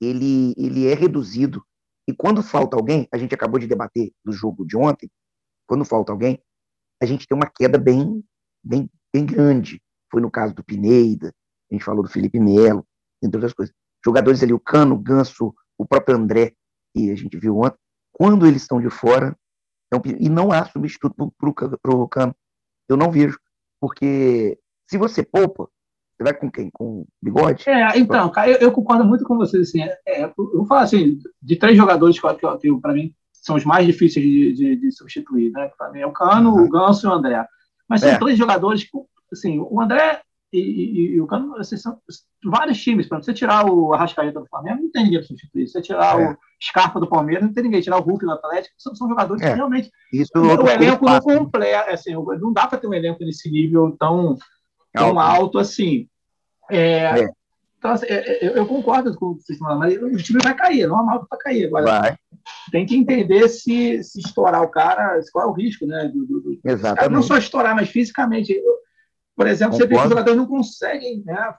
ele, 0.00 0.54
ele 0.56 0.88
é 0.88 0.94
reduzido. 0.94 1.64
E 2.08 2.12
quando 2.12 2.42
falta 2.42 2.76
alguém, 2.76 3.08
a 3.12 3.16
gente 3.16 3.34
acabou 3.34 3.60
de 3.60 3.66
debater 3.66 4.12
do 4.24 4.32
jogo 4.32 4.66
de 4.66 4.76
ontem, 4.76 5.08
quando 5.66 5.84
falta 5.84 6.12
alguém, 6.12 6.42
a 7.00 7.06
gente 7.06 7.26
tem 7.26 7.36
uma 7.36 7.50
queda 7.50 7.78
bem, 7.78 8.22
bem, 8.62 8.90
bem 9.12 9.24
grande. 9.24 9.80
Foi 10.10 10.20
no 10.20 10.30
caso 10.30 10.54
do 10.54 10.64
Pineda, 10.64 11.32
a 11.74 11.76
gente 11.76 11.84
falou 11.84 12.02
do 12.02 12.08
Felipe 12.08 12.38
Melo, 12.38 12.86
entre 13.22 13.36
outras 13.36 13.52
coisas. 13.52 13.74
Jogadores 14.04 14.42
ali, 14.42 14.52
o 14.52 14.60
Cano, 14.60 14.94
o 14.94 14.98
Ganso, 14.98 15.54
o 15.78 15.86
próprio 15.86 16.16
André, 16.16 16.52
que 16.94 17.10
a 17.10 17.14
gente 17.14 17.36
viu 17.36 17.58
ontem, 17.58 17.78
quando 18.12 18.46
eles 18.46 18.62
estão 18.62 18.80
de 18.80 18.90
fora, 18.90 19.36
é 19.92 19.96
um, 19.96 20.00
e 20.18 20.28
não 20.28 20.52
há 20.52 20.64
substituto 20.64 21.32
para 21.38 21.94
o 21.94 22.08
Cano. 22.08 22.34
Eu 22.88 22.96
não 22.96 23.10
vejo. 23.10 23.38
Porque 23.80 24.58
se 24.88 24.96
você 24.96 25.22
poupa, 25.22 25.68
você 26.16 26.22
vai 26.22 26.34
com 26.34 26.50
quem? 26.50 26.70
Com 26.70 27.04
bigode? 27.20 27.68
É, 27.68 27.98
então, 27.98 28.30
cara, 28.30 28.50
eu, 28.50 28.58
eu 28.58 28.72
concordo 28.72 29.04
muito 29.04 29.24
com 29.24 29.36
vocês. 29.36 29.68
Assim, 29.68 29.82
é, 29.82 29.98
é, 30.06 30.24
eu 30.24 30.34
vou 30.36 30.66
falar 30.66 30.82
assim, 30.82 31.18
de 31.42 31.56
três 31.56 31.76
jogadores 31.76 32.18
que, 32.18 32.34
que, 32.34 32.56
que 32.58 32.80
para 32.80 32.92
mim 32.92 33.12
são 33.32 33.56
os 33.56 33.64
mais 33.64 33.84
difíceis 33.84 34.24
de, 34.24 34.52
de, 34.52 34.76
de 34.76 34.92
substituir, 34.92 35.50
né? 35.50 35.70
Para 35.76 35.90
mim 35.90 36.00
é 36.00 36.06
o 36.06 36.12
Cano, 36.12 36.54
uhum. 36.54 36.64
o 36.64 36.68
Ganso 36.68 37.06
e 37.06 37.10
o 37.10 37.12
André. 37.12 37.46
Mas 37.88 38.00
são 38.00 38.10
é. 38.10 38.18
três 38.18 38.38
jogadores 38.38 38.84
que, 38.84 38.90
assim, 39.32 39.58
o 39.58 39.80
André 39.80 40.22
e, 40.58 40.60
e, 40.60 41.14
e 41.14 41.20
o 41.20 41.26
Cano, 41.26 41.56
assim, 41.56 41.76
são 41.76 41.98
vários 42.44 42.80
times. 42.80 43.08
Para 43.08 43.22
você 43.22 43.34
tirar 43.34 43.66
o 43.66 43.92
Arrascaeta 43.92 44.40
do 44.40 44.46
Flamengo, 44.46 44.82
não 44.82 44.90
tem 44.90 45.04
ninguém 45.04 45.18
para 45.18 45.26
substituir. 45.26 45.66
Se 45.66 45.72
você 45.72 45.82
tirar 45.82 46.20
é. 46.20 46.30
o 46.30 46.36
Scarpa 46.62 47.00
do 47.00 47.08
Palmeiras, 47.08 47.44
não 47.44 47.52
tem 47.52 47.64
ninguém. 47.64 47.80
Tirar 47.80 47.98
o 47.98 48.02
Hulk 48.02 48.24
do 48.24 48.32
Atlético, 48.32 48.74
são, 48.78 48.94
são 48.94 49.08
jogadores 49.08 49.42
é. 49.42 49.50
que 49.50 49.56
realmente. 49.56 49.90
Isso 50.12 50.30
o, 50.36 50.40
o 50.40 50.68
elenco 50.68 51.04
não 51.04 51.20
completa. 51.20 51.90
Assim, 51.90 52.12
não 52.12 52.52
dá 52.52 52.66
para 52.66 52.78
ter 52.78 52.86
um 52.86 52.94
elenco 52.94 53.24
nesse 53.24 53.50
nível 53.50 53.96
tão, 53.98 54.36
tão 54.92 55.18
alto 55.18 55.58
assim. 55.58 56.08
É, 56.70 57.22
é. 57.22 57.28
Então, 57.78 57.92
assim, 57.92 58.06
é, 58.08 58.46
é, 58.46 58.58
eu 58.58 58.66
concordo 58.66 59.14
com 59.14 59.26
o 59.26 59.36
que 59.36 59.42
vocês 59.42 59.58
falando, 59.58 59.80
mas 59.80 60.00
o 60.00 60.16
time 60.16 60.40
vai 60.42 60.54
cair, 60.54 60.82
é 60.82 60.86
normal 60.86 61.22
que 61.22 61.26
vai 61.28 61.38
cair. 61.38 61.66
Agora, 61.66 61.84
vai. 61.84 62.16
tem 62.70 62.86
que 62.86 62.96
entender 62.96 63.46
se, 63.48 64.02
se 64.02 64.20
estourar 64.20 64.62
o 64.62 64.70
cara, 64.70 65.20
qual 65.30 65.48
é 65.48 65.50
o 65.50 65.52
risco, 65.52 65.84
né? 65.84 66.10
Do, 66.14 66.24
do, 66.24 66.40
do 66.40 66.60
Exatamente. 66.64 67.12
Não 67.12 67.22
só 67.22 67.36
estourar, 67.36 67.74
mas 67.74 67.90
fisicamente. 67.90 68.58
Por 69.36 69.46
exemplo, 69.48 69.72
Concordo. 69.72 69.78
você 69.78 69.86
vê 69.88 69.94
que 69.94 70.04
os 70.04 70.08
jogadores 70.08 70.36
não 70.36 70.46
conseguem 70.46 71.22
né, 71.24 71.54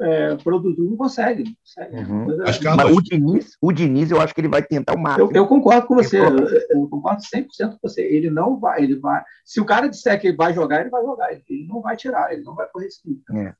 é, 0.00 0.36
produzir, 0.36 0.80
não 0.80 0.96
consegue. 0.96 1.44
Não 1.44 1.54
consegue 1.54 1.96
uhum. 1.96 2.38
Mas, 2.38 2.60
Mas 2.60 2.90
o, 2.90 3.00
Diniz, 3.00 3.56
o 3.60 3.72
Diniz, 3.72 4.10
eu 4.10 4.20
acho 4.20 4.34
que 4.34 4.40
ele 4.40 4.48
vai 4.48 4.62
tentar 4.62 4.94
o 4.94 4.98
máximo. 4.98 5.30
Eu, 5.30 5.32
eu 5.32 5.46
concordo 5.46 5.86
com 5.86 5.94
você, 5.94 6.18
eu, 6.18 6.38
eu, 6.70 6.88
concordo 6.88 7.22
100% 7.22 7.46
com 7.70 7.78
você. 7.82 8.02
Ele 8.02 8.30
não 8.30 8.58
vai, 8.58 8.82
ele 8.82 8.96
vai. 8.96 9.22
Se 9.44 9.60
o 9.60 9.64
cara 9.64 9.88
disser 9.88 10.20
que 10.20 10.28
ele 10.28 10.36
vai 10.36 10.52
jogar, 10.52 10.80
ele 10.80 10.90
vai 10.90 11.02
jogar. 11.02 11.32
Ele 11.32 11.66
não 11.68 11.80
vai 11.80 11.96
tirar, 11.96 12.32
ele 12.32 12.42
não 12.42 12.54
vai 12.54 12.66
correr 12.68 12.86
esse 12.86 13.00
é. 13.36 13.54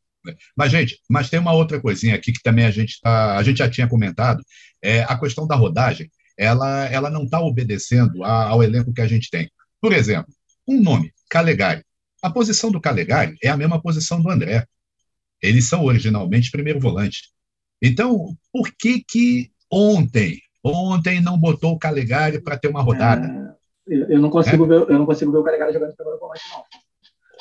Mas, 0.56 0.70
gente, 0.70 1.00
mas 1.08 1.28
tem 1.28 1.38
uma 1.38 1.52
outra 1.52 1.80
coisinha 1.80 2.14
aqui 2.14 2.32
que 2.32 2.42
também 2.42 2.64
a 2.64 2.70
gente 2.70 2.98
tá, 3.00 3.36
a 3.36 3.42
gente 3.42 3.58
já 3.58 3.68
tinha 3.68 3.88
comentado, 3.88 4.42
é 4.82 5.02
a 5.02 5.18
questão 5.18 5.46
da 5.46 5.54
rodagem. 5.54 6.10
Ela, 6.36 6.86
ela 6.86 7.10
não 7.10 7.24
está 7.24 7.40
obedecendo 7.40 8.24
ao 8.24 8.62
elenco 8.62 8.92
que 8.92 9.02
a 9.02 9.06
gente 9.06 9.30
tem. 9.30 9.48
Por 9.80 9.92
exemplo, 9.92 10.32
um 10.66 10.80
nome, 10.80 11.12
Calegari. 11.28 11.84
A 12.24 12.30
posição 12.30 12.70
do 12.70 12.80
Calegari 12.80 13.36
é 13.42 13.50
a 13.50 13.56
mesma 13.56 13.78
posição 13.82 14.18
do 14.18 14.30
André. 14.30 14.66
Eles 15.42 15.68
são 15.68 15.84
originalmente 15.84 16.50
primeiro 16.50 16.80
volante. 16.80 17.24
Então, 17.82 18.34
por 18.50 18.72
que 18.78 19.04
que 19.06 19.50
ontem, 19.70 20.40
ontem 20.64 21.20
não 21.20 21.38
botou 21.38 21.72
o 21.72 21.78
Calegari 21.78 22.40
para 22.40 22.56
ter 22.56 22.68
uma 22.68 22.80
rodada? 22.80 23.54
É, 23.86 24.14
eu 24.14 24.18
não 24.18 24.30
consigo 24.30 24.64
é? 24.64 24.68
ver, 24.68 24.90
eu 24.90 24.98
não 24.98 25.04
consigo 25.04 25.30
ver 25.32 25.36
o 25.36 25.44
Calegari 25.44 25.74
jogando 25.74 25.94
primeiro 25.94 26.18
volante 26.18 26.42
não. 26.50 26.64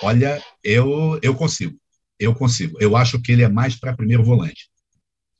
Olha, 0.01 0.43
eu 0.61 1.17
eu 1.23 1.33
consigo. 1.33 1.79
Eu 2.19 2.35
consigo. 2.35 2.77
Eu 2.81 2.97
acho 2.97 3.21
que 3.21 3.31
ele 3.31 3.43
é 3.43 3.47
mais 3.47 3.79
para 3.79 3.95
primeiro 3.95 4.21
volante. 4.21 4.69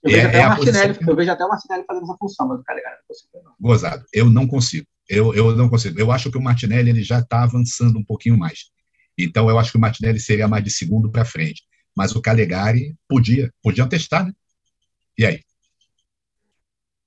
Eu 0.01 0.09
vejo, 0.09 0.25
é, 0.25 0.29
até 0.29 0.37
é 0.37 0.45
o 0.45 0.49
Martinelli, 0.51 0.97
eu 1.05 1.15
vejo 1.17 1.31
até 1.31 1.43
o 1.43 1.49
Martinelli 1.49 1.83
fazendo 1.85 2.03
essa 2.05 2.17
função, 2.17 2.47
mas 2.47 2.59
o 2.61 2.63
Calegari 2.63 2.95
não 2.95 3.07
consigo. 3.09 3.43
Não. 3.43 3.55
Gozado. 3.59 4.05
Eu 4.13 4.29
não 4.29 4.47
consigo. 4.47 4.87
Eu, 5.09 5.35
eu 5.35 5.53
não 5.53 5.67
consigo. 5.67 5.99
Eu 5.99 6.13
acho 6.13 6.31
que 6.31 6.37
o 6.37 6.41
Martinelli 6.41 6.91
ele 6.91 7.03
já 7.03 7.19
está 7.19 7.43
avançando 7.43 7.99
um 7.99 8.05
pouquinho 8.05 8.37
mais. 8.37 8.71
Então, 9.17 9.49
eu 9.49 9.59
acho 9.59 9.71
que 9.71 9.77
o 9.77 9.81
Martinelli 9.81 10.19
seria 10.19 10.47
mais 10.47 10.63
de 10.63 10.71
segundo 10.71 11.11
para 11.11 11.25
frente. 11.25 11.63
Mas 11.95 12.15
o 12.15 12.21
Calegari 12.21 12.95
podia, 13.07 13.51
podiam 13.61 13.87
testar, 13.87 14.25
né? 14.25 14.33
E 15.17 15.25
aí? 15.25 15.39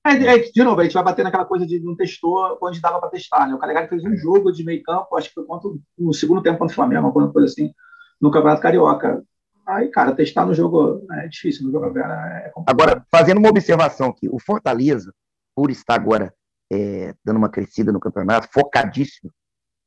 É, 0.06 0.36
é, 0.36 0.38
de 0.38 0.62
novo, 0.62 0.80
a 0.80 0.84
gente 0.84 0.92
vai 0.92 1.02
bater 1.02 1.24
naquela 1.24 1.44
coisa 1.44 1.66
de 1.66 1.80
não 1.80 1.96
testou 1.96 2.56
onde 2.62 2.80
dava 2.80 3.00
para 3.00 3.10
testar. 3.10 3.48
Né? 3.48 3.54
O 3.54 3.58
Calegari 3.58 3.88
fez 3.88 4.04
um 4.04 4.16
jogo 4.16 4.52
de 4.52 4.62
meio 4.62 4.80
campo, 4.84 5.16
acho 5.16 5.28
que 5.28 5.34
foi 5.34 5.44
contra, 5.44 5.68
no 5.98 6.14
segundo 6.14 6.42
tempo 6.42 6.58
contra 6.58 6.72
o 6.72 6.76
Flamengo, 6.76 7.06
alguma 7.06 7.32
coisa 7.32 7.48
assim, 7.48 7.72
no 8.20 8.30
Campeonato 8.30 8.62
Carioca. 8.62 9.24
Aí, 9.66 9.88
cara, 9.88 10.14
testar 10.14 10.46
no 10.46 10.54
jogo 10.54 11.04
é 11.10 11.26
difícil, 11.26 11.64
no 11.64 11.72
jogo 11.72 11.86
é 11.98 12.50
complicado. 12.50 12.80
Agora, 12.80 13.06
fazendo 13.10 13.38
uma 13.38 13.48
observação 13.48 14.10
aqui, 14.10 14.28
o 14.28 14.38
Fortaleza, 14.38 15.12
por 15.56 15.72
estar 15.72 15.96
agora 15.96 16.32
é, 16.72 17.12
dando 17.24 17.38
uma 17.38 17.48
crescida 17.48 17.90
no 17.90 17.98
campeonato, 17.98 18.48
focadíssimo, 18.52 19.32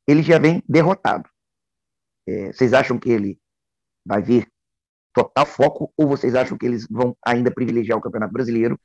ele 0.06 0.22
já 0.22 0.38
vem 0.38 0.62
derrotado. 0.68 1.30
É, 2.30 2.54
vocês 2.54 2.74
acham 2.74 3.00
que 3.00 3.10
ele 3.10 3.40
vai 4.06 4.22
vir 4.22 4.48
total 5.14 5.46
foco 5.46 5.92
ou 5.98 6.08
vocês 6.08 6.36
acham 6.36 6.58
que 6.58 6.66
eles 6.66 6.86
vão 6.90 7.16
ainda 7.26 7.52
privilegiar 7.52 7.98
o 7.98 8.02
Campeonato 8.02 8.34
Brasileiro? 8.34 8.80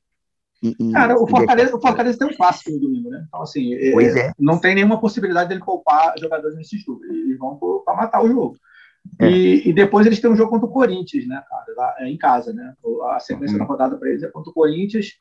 E, 0.62 0.74
e 0.80 0.92
Cara, 0.92 1.20
o 1.20 1.26
Fortaleza, 1.26 1.76
o 1.76 1.80
Fortaleza 1.80 2.18
tem 2.18 2.28
um 2.28 2.36
clássico 2.36 2.70
no 2.70 2.80
domingo, 2.80 3.10
né? 3.10 3.24
Então, 3.28 3.42
assim, 3.42 3.74
é, 3.74 4.18
é. 4.18 4.32
não 4.38 4.58
tem 4.58 4.74
nenhuma 4.74 4.98
possibilidade 4.98 5.50
dele 5.50 5.62
poupar 5.62 6.14
jogadores 6.18 6.56
nesse 6.56 6.78
jogo. 6.78 7.04
Eles 7.04 7.38
vão 7.38 7.58
para 7.84 7.94
matar 7.94 8.22
o 8.22 8.28
jogo. 8.28 8.56
É. 9.20 9.28
E, 9.28 9.68
e, 9.68 9.72
depois 9.74 10.06
eles 10.06 10.20
têm 10.20 10.30
um 10.30 10.36
jogo 10.36 10.50
contra 10.50 10.66
o 10.66 10.72
Corinthians, 10.72 11.26
né, 11.26 11.42
cara? 11.48 11.64
Lá, 11.76 11.94
é, 11.98 12.08
em 12.08 12.16
casa, 12.16 12.54
né? 12.54 12.74
A 13.10 13.20
sequência 13.20 13.54
uhum. 13.54 13.58
da 13.58 13.64
rodada 13.66 13.98
para 13.98 14.08
eles 14.08 14.22
é 14.22 14.30
contra 14.30 14.50
o 14.50 14.54
Corinthians 14.54 15.12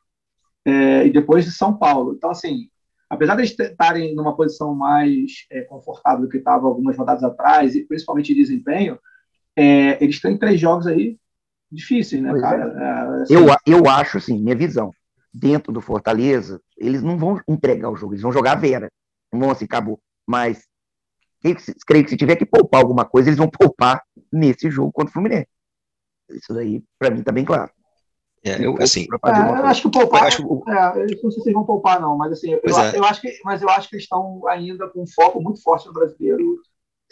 é, 0.64 1.06
e 1.06 1.12
depois 1.12 1.44
de 1.44 1.50
São 1.50 1.76
Paulo. 1.76 2.14
Então, 2.14 2.30
assim, 2.30 2.70
apesar 3.14 3.34
de 3.36 3.42
eles 3.42 3.58
estarem 3.58 4.14
numa 4.14 4.36
posição 4.36 4.74
mais 4.74 5.46
é, 5.50 5.62
confortável 5.62 6.22
do 6.22 6.28
que 6.28 6.38
estava 6.38 6.66
algumas 6.66 6.96
rodadas 6.96 7.24
atrás, 7.24 7.74
e 7.74 7.84
principalmente 7.84 8.34
de 8.34 8.40
desempenho, 8.40 8.98
é, 9.56 10.02
eles 10.02 10.20
têm 10.20 10.38
três 10.38 10.60
jogos 10.60 10.86
aí 10.86 11.18
difíceis, 11.70 12.22
né, 12.22 12.30
pois 12.30 12.42
cara? 12.42 12.62
É. 12.62 13.22
Assim, 13.22 13.34
eu, 13.34 13.46
eu 13.66 13.90
acho, 13.90 14.18
assim, 14.18 14.40
minha 14.40 14.56
visão, 14.56 14.92
dentro 15.32 15.72
do 15.72 15.80
Fortaleza, 15.80 16.60
eles 16.76 17.02
não 17.02 17.18
vão 17.18 17.40
entregar 17.48 17.90
o 17.90 17.96
jogo, 17.96 18.14
eles 18.14 18.22
vão 18.22 18.32
jogar 18.32 18.52
a 18.52 18.60
Vera. 18.60 18.90
Não 19.32 19.40
vão 19.40 19.50
assim, 19.50 19.64
acabou. 19.64 19.98
Mas 20.26 20.64
creio 21.86 22.04
que 22.04 22.10
se 22.10 22.16
tiver 22.16 22.36
que 22.36 22.46
poupar 22.46 22.80
alguma 22.80 23.04
coisa, 23.04 23.28
eles 23.28 23.38
vão 23.38 23.50
poupar 23.50 24.02
nesse 24.32 24.70
jogo 24.70 24.92
contra 24.92 25.10
o 25.10 25.12
Fluminense. 25.12 25.48
Isso 26.30 26.54
daí, 26.54 26.82
para 26.98 27.10
mim, 27.10 27.22
tá 27.22 27.32
bem 27.32 27.44
claro. 27.44 27.70
É, 28.44 28.62
eu, 28.62 28.76
assim, 28.78 29.06
é, 29.24 29.28
eu 29.58 29.66
acho 29.66 29.82
que 29.82 29.90
poupar, 29.90 30.24
acho... 30.24 30.42
É, 30.68 31.02
eu 31.02 31.22
não 31.22 31.30
sei 31.30 31.42
se 31.42 31.52
vão 31.52 31.64
poupar 31.64 31.98
não, 31.98 32.14
mas 32.14 32.32
assim, 32.32 32.52
eu, 32.52 32.58
é. 32.58 32.98
eu, 32.98 33.02
acho 33.02 33.22
que, 33.22 33.40
mas 33.42 33.62
eu 33.62 33.70
acho 33.70 33.88
que 33.88 33.96
eles 33.96 34.04
estão 34.04 34.46
ainda 34.46 34.86
com 34.88 35.02
um 35.02 35.06
foco 35.06 35.40
muito 35.40 35.62
forte 35.62 35.86
no 35.86 35.94
brasileiro, 35.94 36.60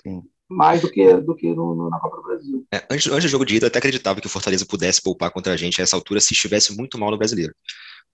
Sim. 0.02 0.22
mais 0.46 0.82
do 0.82 0.90
que 0.90 1.16
do 1.16 1.34
que 1.34 1.48
no, 1.54 1.74
no, 1.74 1.88
na 1.88 1.98
Copa 1.98 2.16
do 2.16 2.22
Brasil. 2.22 2.66
É, 2.70 2.84
antes, 2.90 3.10
antes 3.10 3.24
do 3.24 3.28
jogo 3.28 3.46
de 3.46 3.56
ida, 3.56 3.64
eu 3.64 3.68
até 3.68 3.78
acreditava 3.78 4.20
que 4.20 4.26
o 4.26 4.30
Fortaleza 4.30 4.66
pudesse 4.66 5.00
poupar 5.00 5.30
contra 5.30 5.54
a 5.54 5.56
gente 5.56 5.80
a 5.80 5.84
essa 5.84 5.96
altura 5.96 6.20
se 6.20 6.34
estivesse 6.34 6.76
muito 6.76 6.98
mal 6.98 7.10
no 7.10 7.16
brasileiro, 7.16 7.54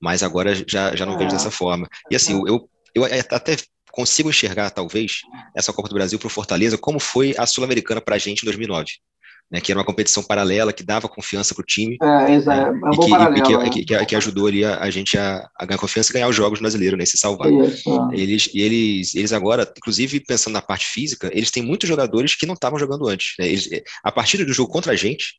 mas 0.00 0.22
agora 0.22 0.54
já, 0.54 0.94
já 0.94 1.04
não 1.04 1.18
vejo 1.18 1.30
é. 1.30 1.32
dessa 1.32 1.50
forma. 1.50 1.88
E 2.08 2.14
assim, 2.14 2.40
eu, 2.46 2.46
eu, 2.94 3.04
eu 3.04 3.04
até 3.04 3.56
consigo 3.90 4.28
enxergar, 4.28 4.70
talvez, 4.70 5.22
essa 5.56 5.72
Copa 5.72 5.88
do 5.88 5.94
Brasil 5.94 6.20
para 6.20 6.28
o 6.28 6.30
Fortaleza 6.30 6.78
como 6.78 7.00
foi 7.00 7.34
a 7.36 7.46
Sul-Americana 7.46 8.00
para 8.00 8.14
a 8.14 8.18
gente 8.18 8.42
em 8.42 8.44
2009 8.44 8.92
né, 9.50 9.60
que 9.60 9.72
era 9.72 9.78
uma 9.78 9.84
competição 9.84 10.22
paralela 10.22 10.72
que 10.72 10.82
dava 10.82 11.08
confiança 11.08 11.54
para 11.54 11.62
o 11.62 11.66
time. 11.66 11.96
É, 12.02 12.34
exato. 12.34 12.72
Né, 12.72 12.80
é 12.84 12.88
um 12.88 12.92
e, 12.92 12.98
que, 12.98 13.10
paralelo, 13.10 13.66
e 13.66 13.70
que, 13.70 13.84
que, 13.84 14.06
que, 14.06 14.16
ajudou 14.16 14.46
ali 14.46 14.64
a, 14.64 14.78
a 14.80 14.90
gente 14.90 15.18
a, 15.18 15.48
a, 15.56 15.64
ganhar 15.64 15.78
confiança 15.78 16.10
e 16.10 16.14
ganhar 16.14 16.28
os 16.28 16.36
jogos 16.36 16.60
brasileiros, 16.60 16.98
né, 16.98 17.06
se 17.06 17.16
salvar. 17.16 17.50
Isso. 17.50 18.10
Eles, 18.12 18.50
eles, 18.54 19.14
eles 19.14 19.32
agora, 19.32 19.70
inclusive 19.76 20.20
pensando 20.20 20.54
na 20.54 20.62
parte 20.62 20.86
física, 20.86 21.30
eles 21.32 21.50
têm 21.50 21.62
muitos 21.62 21.88
jogadores 21.88 22.34
que 22.34 22.46
não 22.46 22.54
estavam 22.54 22.78
jogando 22.78 23.08
antes. 23.08 23.34
Né, 23.38 23.48
eles, 23.48 23.68
a 24.04 24.12
partir 24.12 24.44
do 24.44 24.52
jogo 24.52 24.70
contra 24.70 24.92
a 24.92 24.96
gente, 24.96 25.34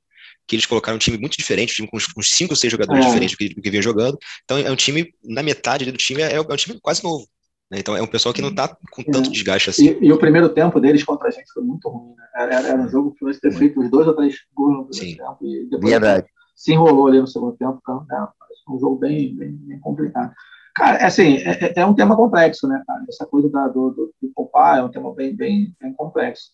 que 0.47 0.55
eles 0.55 0.65
colocaram 0.65 0.95
um 0.95 0.99
time 0.99 1.17
muito 1.17 1.37
diferente, 1.37 1.73
um 1.73 1.75
time 1.75 1.87
com 1.87 1.97
uns 1.97 2.29
cinco 2.31 2.53
ou 2.53 2.55
seis 2.55 2.71
jogadores 2.71 3.05
é. 3.05 3.07
diferentes 3.07 3.35
do 3.35 3.37
que, 3.37 3.53
do 3.53 3.61
que 3.61 3.69
vinha 3.69 3.83
jogando. 3.83 4.17
Então 4.43 4.57
é 4.57 4.71
um 4.71 4.75
time, 4.75 5.13
na 5.23 5.43
metade 5.43 5.85
do 5.85 5.95
time, 5.95 6.23
é, 6.23 6.33
é 6.33 6.41
um 6.41 6.55
time 6.55 6.79
quase 6.81 7.03
novo. 7.03 7.27
Né? 7.69 7.79
Então 7.79 7.95
é 7.95 8.01
um 8.01 8.07
pessoal 8.07 8.33
que 8.33 8.41
não 8.41 8.49
está 8.49 8.67
com 8.91 9.03
tanto 9.03 9.29
é. 9.29 9.31
desgaste 9.31 9.69
assim. 9.69 9.97
E, 10.01 10.07
e, 10.07 10.13
o 10.13 10.17
primeiro 10.17 10.49
tempo 10.49 10.79
deles 10.79 11.03
contra 11.03 11.27
a 11.27 11.31
gente 11.31 11.51
foi 11.53 11.63
muito 11.63 11.87
ruim. 11.87 12.15
Né? 12.15 12.27
Era, 12.35 12.55
era, 12.67 12.81
um 12.81 12.89
jogo 12.89 13.13
que 13.13 13.23
nós 13.23 13.39
ter 13.39 13.51
feito 13.51 13.79
uns 13.79 13.89
dois 13.89 14.07
ou 14.07 14.15
três 14.15 14.35
gols 14.53 14.77
no 14.77 14.87
primeiro 14.87 15.11
Sim. 15.11 15.17
tempo. 15.17 15.37
E 15.41 15.69
depois 15.69 15.91
Verdade. 15.91 16.27
se 16.55 16.73
enrolou 16.73 17.07
ali 17.07 17.19
no 17.19 17.27
segundo 17.27 17.55
tempo. 17.57 17.79
Então, 17.81 18.05
né? 18.09 18.27
um 18.69 18.79
jogo 18.79 18.97
bem, 18.97 19.35
bem, 19.35 19.51
bem 19.51 19.79
complicado. 19.79 20.33
Cara, 20.75 20.97
é 20.99 21.05
assim, 21.05 21.37
é, 21.37 21.65
é, 21.65 21.73
é, 21.77 21.85
um 21.85 21.95
tema 21.95 22.15
complexo, 22.15 22.67
né, 22.67 22.81
cara? 22.85 23.03
Essa 23.09 23.25
coisa 23.25 23.49
da, 23.49 23.67
do, 23.67 23.89
do, 23.91 24.13
do 24.21 24.29
poupar 24.33 24.77
é 24.77 24.83
um 24.83 24.89
tema 24.89 25.13
bem, 25.13 25.35
bem, 25.35 25.75
bem 25.79 25.93
complexo. 25.93 26.51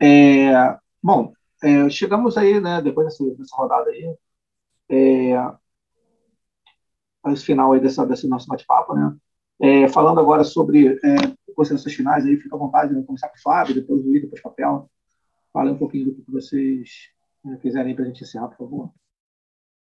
É, 0.00 0.76
bom, 1.02 1.32
é, 1.62 1.88
chegamos 1.88 2.36
aí, 2.36 2.60
né, 2.60 2.82
depois 2.82 3.06
dessa, 3.06 3.24
dessa 3.36 3.56
rodada 3.56 3.88
aí, 3.90 4.14
é, 4.90 5.54
esse 7.32 7.44
final 7.44 7.72
aí 7.72 7.80
dessa, 7.80 8.04
desse 8.04 8.28
nosso 8.28 8.46
bate-papo, 8.48 8.94
né? 8.94 9.16
É, 9.62 9.88
falando 9.88 10.20
agora 10.20 10.44
sobre 10.44 10.88
é, 10.88 11.88
finais, 11.88 12.26
aí 12.26 12.36
fica 12.36 12.56
à 12.56 12.58
vontade, 12.58 12.94
vou 12.94 13.04
começar 13.04 13.28
com 13.28 13.36
o 13.36 13.42
Fábio, 13.42 13.74
depois 13.74 14.00
o 14.00 14.04
Luiz, 14.04 14.22
depois 14.22 14.40
o 14.40 14.42
Papel. 14.42 14.90
Fala 15.52 15.72
um 15.72 15.78
pouquinho 15.78 16.06
do 16.06 16.14
que 16.14 16.30
vocês 16.30 16.90
é, 17.46 17.56
quiserem 17.56 17.94
para 17.94 18.04
a 18.04 18.08
gente 18.08 18.22
encerrar, 18.22 18.48
por 18.48 18.58
favor. 18.58 18.90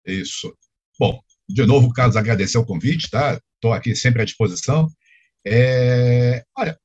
Isso. 0.05 0.53
Bom, 0.99 1.19
de 1.47 1.65
novo, 1.65 1.93
Carlos, 1.93 2.17
agradecer 2.17 2.57
o 2.57 2.65
convite, 2.65 3.09
tá? 3.09 3.39
Estou 3.55 3.73
aqui 3.73 3.95
sempre 3.95 4.21
à 4.21 4.25
disposição. 4.25 4.87
É, 5.45 6.43
olha, 6.57 6.77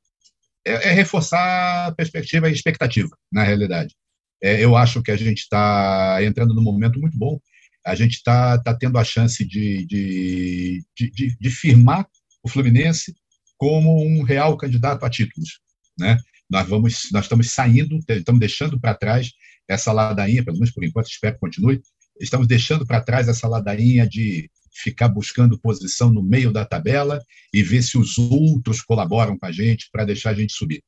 é, 0.65 0.73
é, 0.73 0.93
reforçar 0.93 1.89
a 1.89 1.93
perspectiva 1.93 2.49
e 2.49 2.53
expectativa, 2.53 3.11
na 3.33 3.43
realidade. 3.43 3.95
É, 4.43 4.63
eu 4.63 4.77
acho 4.77 5.03
que 5.03 5.11
a 5.11 5.17
gente 5.17 5.39
está 5.39 6.19
entrando 6.23 6.55
num 6.55 6.63
momento 6.63 7.01
muito 7.01 7.17
bom. 7.19 7.39
A 7.85 7.95
gente 7.95 8.15
está 8.15 8.59
tá 8.59 8.75
tendo 8.75 8.99
a 8.99 9.05
chance 9.05 9.45
de, 9.45 9.85
de, 9.87 10.85
de, 10.97 11.37
de 11.39 11.51
firmar 11.51 12.07
o 12.45 12.49
Fluminense 12.49 13.15
como 13.57 14.05
um 14.05 14.23
real 14.23 14.57
candidato 14.57 15.05
a 15.05 15.11
títulos, 15.11 15.61
né? 15.99 16.19
Nós 16.51 16.69
vamos, 16.69 17.09
nós 17.11 17.25
estamos 17.25 17.53
saindo, 17.53 17.99
estamos 18.09 18.39
deixando 18.39 18.79
para 18.79 18.95
trás 18.95 19.33
essa 19.67 19.93
ladainha, 19.93 20.45
pelo 20.45 20.59
menos 20.59 20.71
por 20.71 20.85
enquanto, 20.85 21.07
espero 21.07 21.35
que 21.35 21.41
continue. 21.41 21.81
Estamos 22.21 22.47
deixando 22.47 22.87
para 22.87 23.01
trás 23.01 23.29
essa 23.29 23.49
ladainha 23.49 24.07
de 24.07 24.51
ficar 24.71 25.09
buscando 25.09 25.59
posição 25.59 26.13
no 26.13 26.23
meio 26.23 26.53
da 26.53 26.65
tabela 26.65 27.19
e 27.53 27.63
ver 27.63 27.83
se 27.83 27.97
os 27.97 28.19
outros 28.19 28.83
colaboram 28.83 29.39
com 29.39 29.47
a 29.47 29.53
gente 29.53 29.89
para 29.91 30.05
deixar 30.05 30.31
a 30.31 30.35
gente 30.35 30.53
subir. 30.53 30.83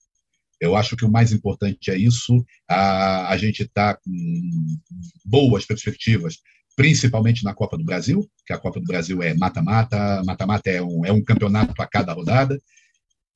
Eu 0.60 0.76
acho 0.76 0.96
que 0.96 1.04
o 1.04 1.10
mais 1.10 1.32
importante 1.32 1.90
é 1.90 1.96
isso. 1.96 2.44
A, 2.68 3.32
a 3.32 3.36
gente 3.36 3.62
está 3.62 3.94
com 3.94 4.12
boas 5.24 5.64
perspectivas 5.64 6.38
principalmente 6.76 7.42
na 7.42 7.54
Copa 7.54 7.78
do 7.78 7.84
Brasil, 7.84 8.28
que 8.46 8.52
a 8.52 8.58
Copa 8.58 8.78
do 8.78 8.86
Brasil 8.86 9.22
é 9.22 9.34
mata-mata, 9.34 10.22
mata-mata 10.24 10.70
é 10.70 10.82
um, 10.82 11.04
é 11.06 11.10
um 11.10 11.24
campeonato 11.24 11.74
a 11.80 11.86
cada 11.86 12.12
rodada, 12.12 12.58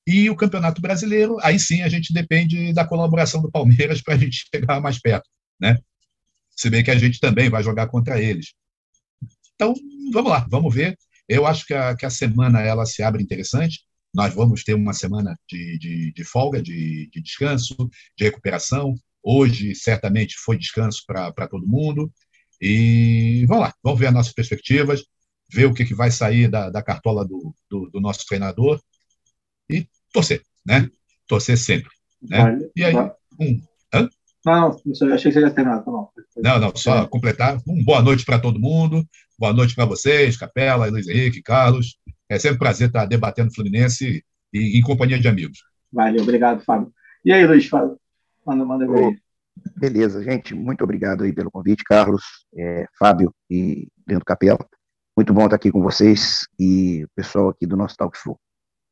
e 0.07 0.28
o 0.28 0.36
Campeonato 0.36 0.80
Brasileiro, 0.80 1.38
aí 1.43 1.59
sim 1.59 1.82
a 1.82 1.88
gente 1.88 2.12
depende 2.12 2.72
da 2.72 2.84
colaboração 2.84 3.41
do 3.41 3.51
Palmeiras 3.51 4.01
para 4.03 4.14
a 4.14 4.18
gente 4.18 4.47
chegar 4.53 4.80
mais 4.80 4.99
perto, 5.01 5.28
né? 5.59 5.76
Se 6.51 6.68
bem 6.68 6.84
que 6.84 6.91
a 6.91 6.99
gente 6.99 7.20
também 7.20 7.49
vai 7.49 7.62
jogar 7.62 7.86
contra 7.86 8.20
eles. 8.20 8.53
Então, 9.55 9.74
vamos 10.12 10.30
lá, 10.30 10.47
vamos 10.51 10.74
ver. 10.74 10.99
Eu 11.28 11.47
acho 11.47 11.64
que 11.64 11.72
a, 11.72 11.95
que 11.95 12.05
a 12.05 12.11
semana 12.11 12.61
ela 12.61 12.84
se 12.84 13.03
abre 13.03 13.22
interessante. 13.22 13.80
Nós 14.12 14.34
vamos 14.34 14.64
ter 14.64 14.74
uma 14.74 14.93
semana 14.93 15.38
de, 15.49 15.78
de, 15.78 16.12
de 16.12 16.24
folga, 16.24 16.61
de, 16.61 17.09
de 17.12 17.22
descanso, 17.22 17.76
de 18.16 18.24
recuperação. 18.24 18.95
Hoje, 19.22 19.74
certamente, 19.74 20.34
foi 20.38 20.59
descanso 20.59 21.05
para 21.07 21.47
todo 21.49 21.66
mundo. 21.66 22.12
E 22.61 23.45
vamos 23.47 23.65
lá, 23.65 23.75
vamos 23.83 23.99
ver 23.99 24.09
as 24.09 24.15
nossas 24.15 24.33
perspectivas, 24.33 25.05
ver 25.51 25.67
o 25.67 25.75
que, 25.75 25.85
que 25.85 25.95
vai 25.95 26.11
sair 26.11 26.49
da, 26.49 26.71
da 26.71 26.83
cartola 26.83 27.25
do, 27.25 27.55
do, 27.71 27.91
do, 27.91 28.01
nosso 28.01 28.27
treinador 28.27 28.81
e 29.69 29.87
torcer, 30.13 30.43
né? 30.65 30.89
Torcer 31.27 31.57
sempre. 31.57 31.91
Né? 32.23 32.39
Vale. 32.39 32.71
E 32.77 32.85
aí, 32.85 32.95
um. 32.95 33.61
Hã? 33.93 34.09
Não, 34.45 34.71
não, 34.71 35.15
achei 35.15 35.31
que 35.31 35.39
você 35.39 35.41
ia 35.41 35.51
terminar, 35.51 35.81
tá 35.81 35.91
bom. 35.91 36.11
Não, 36.37 36.59
não, 36.59 36.73
só 36.75 37.07
completar. 37.07 37.61
Um 37.69 37.85
boa 37.85 38.03
noite 38.03 38.25
para 38.25 38.39
todo 38.39 38.61
mundo, 38.61 39.07
boa 39.39 39.53
noite 39.53 39.75
para 39.75 39.85
vocês, 39.85 40.37
Capela, 40.37 40.87
Luiz 40.87 41.09
Henrique, 41.09 41.43
Carlos. 41.43 41.99
É 42.29 42.39
sempre 42.39 42.57
um 42.57 42.61
prazer 42.61 42.89
estar 42.89 43.07
debatendo 43.07 43.53
Fluminense 43.55 44.25
e, 44.53 44.79
em 44.79 44.83
companhia 44.83 45.19
de 45.19 45.29
amigos. 45.29 45.63
Valeu, 45.93 46.23
obrigado, 46.23 46.63
Fábio. 46.65 46.93
E 47.25 47.33
aí, 47.33 47.47
Luiz, 47.47 47.67
fala. 47.67 47.97
Manda, 48.47 48.65
manda 48.65 48.85
aí. 48.85 49.19
Beleza, 49.77 50.23
gente. 50.23 50.55
Muito 50.55 50.85
obrigado 50.85 51.25
aí 51.25 51.33
pelo 51.33 51.51
convite, 51.51 51.85
Carlos, 51.85 52.23
é, 52.57 52.87
Fábio 52.99 53.35
e 53.49 53.89
Leandro 54.07 54.25
Capela. 54.25 54.59
Muito 55.17 55.33
bom 55.33 55.45
estar 55.45 55.57
aqui 55.57 55.71
com 55.71 55.83
vocês 55.83 56.47
e 56.59 57.05
o 57.05 57.09
pessoal 57.15 57.49
aqui 57.49 57.67
do 57.67 57.77
nosso 57.77 57.97
Talk 57.97 58.17
Show. 58.17 58.39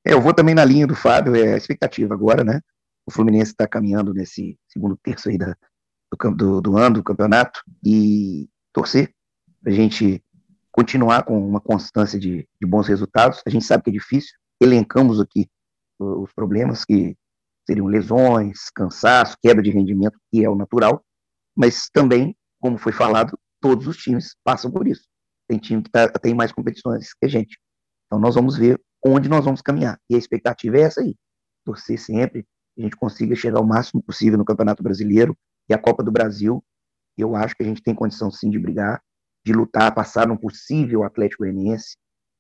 É, 0.07 0.13
eu 0.13 0.21
vou 0.21 0.35
também 0.35 0.55
na 0.55 0.65
linha 0.65 0.87
do 0.87 0.95
Fábio, 0.95 1.35
é 1.35 1.55
a 1.55 1.57
expectativa 1.57 2.15
agora, 2.15 2.45
né? 2.45 2.61
O 3.07 3.11
Fluminense 3.11 3.53
está 3.53 3.67
caminhando 3.67 4.13
nesse 4.13 4.59
segundo 4.69 4.97
terço 5.03 5.29
aí 5.29 5.39
da, 5.39 5.57
do, 6.11 6.35
do, 6.35 6.61
do 6.61 6.77
ano 6.77 6.97
do 6.97 7.05
campeonato 7.05 7.63
e 7.85 8.49
torcer 8.73 9.13
a 9.67 9.71
gente 9.71 10.23
continuar 10.71 11.25
com 11.25 11.39
uma 11.39 11.61
constância 11.61 12.19
de, 12.19 12.49
de 12.61 12.67
bons 12.67 12.87
resultados. 12.87 13.43
A 13.47 13.51
gente 13.51 13.65
sabe 13.65 13.85
que 13.85 13.91
é 13.91 13.93
difícil, 13.93 14.37
elencamos 14.61 15.21
aqui 15.21 15.49
os 15.99 16.33
problemas 16.33 16.85
que 16.85 17.17
seriam 17.69 17.87
lesões, 17.87 18.71
cansaço, 18.75 19.37
queda 19.43 19.63
de 19.63 19.71
rendimento, 19.71 20.19
que 20.33 20.43
é 20.43 20.49
o 20.49 20.55
natural, 20.55 21.05
mas 21.55 21.91
também, 21.93 22.35
como 22.61 22.79
foi 22.79 22.93
falado, 22.93 23.39
todos 23.61 23.87
os 23.87 23.97
times 23.99 24.35
passam 24.43 24.71
por 24.71 24.89
isso. 24.89 25.07
Tem 25.47 25.59
time 25.59 25.83
que 25.83 25.91
tá, 25.91 26.09
tem 26.09 26.35
mais 26.35 26.51
competições 26.51 27.13
que 27.13 27.27
a 27.27 27.29
gente. 27.29 27.59
Então 28.07 28.19
nós 28.19 28.35
vamos 28.35 28.57
ver 28.57 28.81
onde 29.05 29.29
nós 29.29 29.45
vamos 29.45 29.61
caminhar. 29.61 29.99
E 30.09 30.15
a 30.15 30.19
expectativa 30.19 30.79
é 30.79 30.81
essa 30.81 31.01
aí. 31.03 31.15
Torcer 31.65 31.99
sempre 31.99 32.43
que 32.43 32.81
a 32.81 32.83
gente 32.83 32.97
consiga 32.97 33.35
chegar 33.35 33.61
o 33.61 33.67
máximo 33.67 34.03
possível 34.03 34.39
no 34.39 34.45
Campeonato 34.45 34.83
Brasileiro 34.83 35.37
e 35.69 35.75
a 35.75 35.79
Copa 35.79 36.03
do 36.03 36.11
Brasil. 36.11 36.65
Eu 37.17 37.37
acho 37.37 37.55
que 37.55 37.63
a 37.63 37.67
gente 37.67 37.83
tem 37.83 37.95
condição 37.95 38.31
sim 38.31 38.49
de 38.49 38.59
brigar, 38.59 39.03
de 39.45 39.53
lutar, 39.53 39.95
passar 39.95 40.27
no 40.27 40.39
possível 40.39 41.03
Atlético 41.03 41.43
Goianiense, 41.43 41.97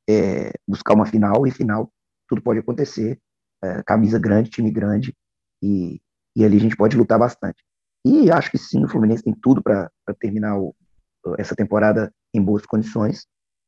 é, 0.08 0.52
buscar 0.66 0.94
uma 0.94 1.04
final 1.04 1.46
e 1.46 1.50
final 1.50 1.92
tudo 2.28 2.42
pode 2.42 2.60
acontecer. 2.60 3.18
É, 3.62 3.82
camisa 3.82 4.18
grande, 4.18 4.50
time 4.50 4.70
grande, 4.70 5.14
e, 5.62 6.00
e 6.36 6.44
ali 6.44 6.56
a 6.56 6.60
gente 6.60 6.76
pode 6.76 6.96
lutar 6.96 7.18
bastante. 7.18 7.62
E 8.04 8.30
acho 8.30 8.50
que 8.50 8.58
sim, 8.58 8.84
o 8.84 8.88
Fluminense 8.88 9.24
tem 9.24 9.34
tudo 9.34 9.62
para 9.62 9.90
terminar 10.20 10.58
o, 10.58 10.74
essa 11.38 11.54
temporada 11.56 12.12
em 12.32 12.42
boas 12.42 12.64
condições. 12.64 13.26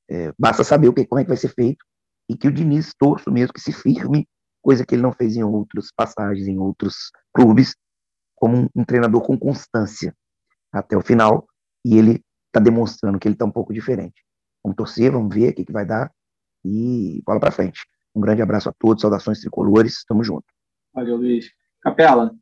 É, 0.09 0.33
basta 0.39 0.65
saber 0.65 0.89
o 0.89 0.93
que, 0.93 1.07
como 1.07 1.21
é 1.21 1.25
que 1.25 1.29
vai 1.29 1.37
ser 1.37 1.53
feito 1.53 1.85
e 2.29 2.37
que 2.37 2.49
o 2.49 2.53
Diniz 2.53 2.95
torço 2.97 3.31
mesmo 3.31 3.53
que 3.53 3.61
se 3.61 3.73
firme, 3.73 4.27
coisa 4.63 4.85
que 4.87 4.95
ele 4.95 5.03
não 5.03 5.13
fez 5.13 5.37
em 5.37 5.43
outras 5.43 5.89
passagens, 5.95 6.47
em 6.47 6.59
outros 6.59 7.11
clubes, 7.35 7.75
como 8.37 8.57
um, 8.57 8.69
um 8.75 8.85
treinador 8.85 9.23
com 9.23 9.39
constância 9.39 10.15
até 10.73 10.97
o 10.97 11.03
final. 11.03 11.47
E 11.85 11.99
ele 11.99 12.23
está 12.47 12.61
demonstrando 12.61 13.19
que 13.19 13.27
ele 13.27 13.35
está 13.35 13.45
um 13.45 13.51
pouco 13.51 13.73
diferente. 13.73 14.23
Vamos 14.63 14.77
torcer, 14.77 15.11
vamos 15.11 15.35
ver 15.35 15.51
o 15.51 15.55
que, 15.55 15.65
que 15.65 15.73
vai 15.73 15.85
dar 15.85 16.13
e 16.65 17.23
bola 17.25 17.41
para 17.41 17.51
frente. 17.51 17.81
Um 18.15 18.21
grande 18.21 18.43
abraço 18.43 18.69
a 18.69 18.73
todos, 18.73 19.03
saudações 19.03 19.41
tricolores, 19.41 20.05
tamo 20.05 20.25
junto. 20.25 20.47
Valeu, 20.93 21.17
Luiz. 21.17 21.51
Capela, 21.81 22.35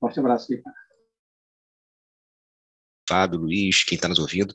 forte 0.00 0.20
abraço 0.20 0.52
aí, 0.52 0.62
cara. 0.62 0.76
Fábio, 3.08 3.38
Luiz, 3.38 3.84
quem 3.84 3.96
está 3.96 4.08
nos 4.08 4.18
ouvindo. 4.18 4.54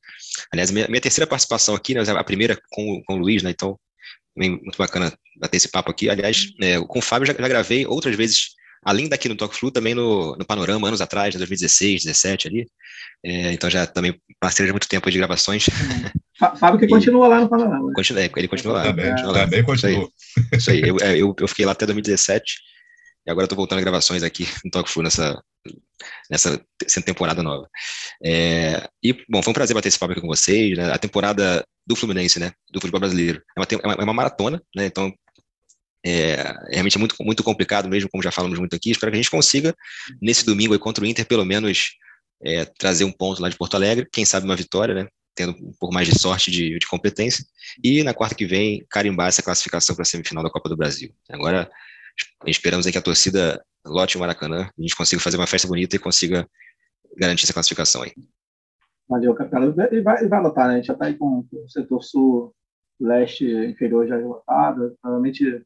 Aliás, 0.51 0.71
minha, 0.71 0.87
minha, 0.87 1.01
terceira 1.01 1.29
participação 1.29 1.73
aqui, 1.73 1.93
né, 1.93 2.01
a 2.01 2.23
primeira 2.23 2.59
com, 2.69 3.01
com 3.05 3.15
o 3.15 3.17
Luiz, 3.17 3.41
né, 3.43 3.51
então, 3.51 3.79
muito 4.35 4.77
bacana 4.77 5.13
bater 5.37 5.57
esse 5.57 5.69
papo 5.69 5.91
aqui. 5.91 6.09
Aliás, 6.09 6.51
é, 6.61 6.79
com 6.79 6.99
o 6.99 7.01
Fábio 7.01 7.25
já, 7.25 7.33
já, 7.33 7.47
gravei 7.47 7.85
outras 7.85 8.15
vezes, 8.15 8.55
além 8.83 9.07
daqui 9.07 9.29
no 9.29 9.35
Talk 9.35 9.55
Flu, 9.55 9.71
também 9.71 9.93
no, 9.93 10.35
no 10.35 10.45
Panorama, 10.45 10.87
anos 10.87 11.01
atrás, 11.01 11.35
2016, 11.35 12.03
2017 12.03 12.47
ali. 12.47 12.67
É, 13.23 13.53
então 13.53 13.69
já 13.69 13.85
também 13.85 14.19
parceiro 14.39 14.67
de 14.67 14.73
muito 14.73 14.87
tempo 14.87 15.09
de 15.09 15.17
gravações. 15.17 15.65
Fábio 16.59 16.79
que 16.79 16.87
continua 16.87 17.27
lá 17.27 17.41
no 17.41 17.49
Panorama. 17.49 17.93
Continua, 17.93 18.23
ele 18.35 18.47
continua 18.47 18.73
lá. 18.73 18.83
Também, 18.85 19.09
continua, 19.11 19.31
lá. 19.31 19.39
também 19.43 19.63
continua. 19.63 20.09
Isso 20.51 20.51
aí, 20.51 20.57
isso 20.57 20.71
aí. 20.71 20.81
Eu, 20.81 20.97
é, 21.01 21.17
eu, 21.17 21.35
eu, 21.39 21.47
fiquei 21.47 21.65
lá 21.65 21.73
até 21.73 21.85
2017 21.85 22.55
e 23.27 23.31
agora 23.31 23.45
estou 23.45 23.55
voltando 23.55 23.79
a 23.79 23.81
gravações 23.81 24.23
aqui 24.23 24.47
no 24.65 24.71
Talk 24.71 24.89
Flu 24.89 25.03
nessa, 25.03 25.39
nessa 26.29 26.59
temporada 27.05 27.43
nova. 27.43 27.69
É, 28.23 28.89
e, 29.03 29.13
bom, 29.29 29.43
foi 29.43 29.51
um 29.51 29.53
prazer 29.53 29.75
bater 29.75 29.89
esse 29.89 29.99
papo 29.99 30.13
aqui 30.13 30.21
com 30.21 30.27
vocês. 30.27 30.75
Né? 30.75 30.91
A 30.91 30.97
temporada 30.97 31.63
do 31.85 31.95
Fluminense, 31.95 32.39
né? 32.39 32.51
Do 32.71 32.79
futebol 32.79 32.99
brasileiro. 32.99 33.41
É 33.55 33.59
uma, 33.59 33.67
é 33.69 33.87
uma, 33.87 33.93
é 33.93 34.03
uma 34.03 34.13
maratona, 34.13 34.61
né? 34.75 34.85
Então, 34.85 35.13
é, 36.05 36.53
realmente 36.69 36.97
é 36.97 36.99
muito, 36.99 37.15
muito 37.21 37.43
complicado 37.43 37.87
mesmo, 37.87 38.09
como 38.09 38.23
já 38.23 38.31
falamos 38.31 38.57
muito 38.57 38.75
aqui. 38.75 38.91
Espero 38.91 39.11
que 39.11 39.17
a 39.17 39.21
gente 39.21 39.31
consiga, 39.31 39.75
nesse 40.21 40.45
domingo 40.45 40.73
aí 40.73 40.79
contra 40.79 41.03
o 41.03 41.07
Inter, 41.07 41.25
pelo 41.25 41.45
menos 41.45 41.91
é, 42.43 42.65
trazer 42.65 43.03
um 43.03 43.11
ponto 43.11 43.41
lá 43.41 43.49
de 43.49 43.57
Porto 43.57 43.75
Alegre, 43.75 44.07
quem 44.11 44.25
sabe 44.25 44.45
uma 44.45 44.55
vitória, 44.55 44.95
né? 44.95 45.07
Tendo 45.35 45.51
um 45.51 45.73
pouco 45.79 45.93
mais 45.93 46.07
de 46.07 46.19
sorte 46.19 46.51
de, 46.51 46.77
de 46.77 46.87
competência. 46.87 47.45
E 47.83 48.03
na 48.03 48.13
quarta 48.13 48.35
que 48.35 48.45
vem, 48.45 48.85
carimbar 48.89 49.27
essa 49.27 49.41
classificação 49.41 49.95
para 49.95 50.03
a 50.03 50.05
semifinal 50.05 50.43
da 50.43 50.49
Copa 50.49 50.67
do 50.67 50.75
Brasil. 50.75 51.13
Agora, 51.29 51.69
esperamos 52.45 52.85
aí 52.85 52.91
que 52.91 52.97
a 52.97 53.01
torcida 53.01 53.63
lote 53.85 54.17
o 54.17 54.19
Maracanã, 54.19 54.69
a 54.77 54.81
gente 54.81 54.95
consiga 54.95 55.21
fazer 55.21 55.37
uma 55.37 55.47
festa 55.47 55.67
bonita 55.67 55.95
e 55.95 55.99
consiga 55.99 56.47
garantir 57.17 57.45
essa 57.45 57.53
classificação 57.53 58.03
aí. 58.03 58.11
Valeu, 59.07 59.33
Capela. 59.33 59.73
E 59.91 60.01
vai, 60.01 60.27
vai 60.27 60.41
lotar, 60.41 60.67
né? 60.67 60.73
A 60.73 60.77
gente 60.77 60.87
já 60.87 60.93
está 60.93 61.05
aí 61.05 61.15
com 61.15 61.45
o 61.51 61.69
setor 61.69 62.03
sul, 62.03 62.55
leste 62.99 63.45
inferior 63.45 64.07
já 64.07 64.17
lotado. 64.17 64.95
Provavelmente 65.01 65.61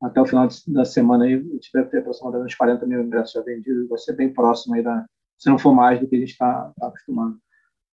até 0.00 0.20
o 0.20 0.26
final 0.26 0.48
da 0.68 0.84
semana 0.84 1.24
aí, 1.24 1.34
a 1.34 1.38
gente 1.38 1.70
deve 1.72 1.88
ter 1.90 1.98
aproximadamente 1.98 2.52
uns 2.52 2.56
40 2.56 2.86
mil 2.86 3.02
ingressos 3.02 3.32
já 3.32 3.42
vendidos. 3.42 3.88
Vai 3.88 3.98
ser 3.98 4.14
bem 4.14 4.32
próximo 4.32 4.74
aí 4.74 4.82
da, 4.82 5.04
se 5.36 5.48
não 5.48 5.58
for 5.58 5.74
mais 5.74 6.00
do 6.00 6.08
que 6.08 6.16
a 6.16 6.20
gente 6.20 6.30
está 6.30 6.72
tá 6.78 6.88
acostumado 6.88 7.36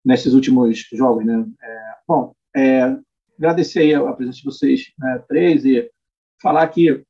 nesses 0.04 0.34
últimos 0.34 0.78
jogos, 0.94 1.26
né? 1.26 1.46
É, 1.62 1.92
bom, 2.08 2.34
é, 2.56 2.98
agradecer 3.38 3.94
a 3.96 4.14
presença 4.14 4.38
de 4.38 4.46
vocês 4.46 4.94
né, 4.98 5.24
três 5.28 5.66
e 5.66 5.90
falar 6.42 6.64
aqui, 6.64 7.04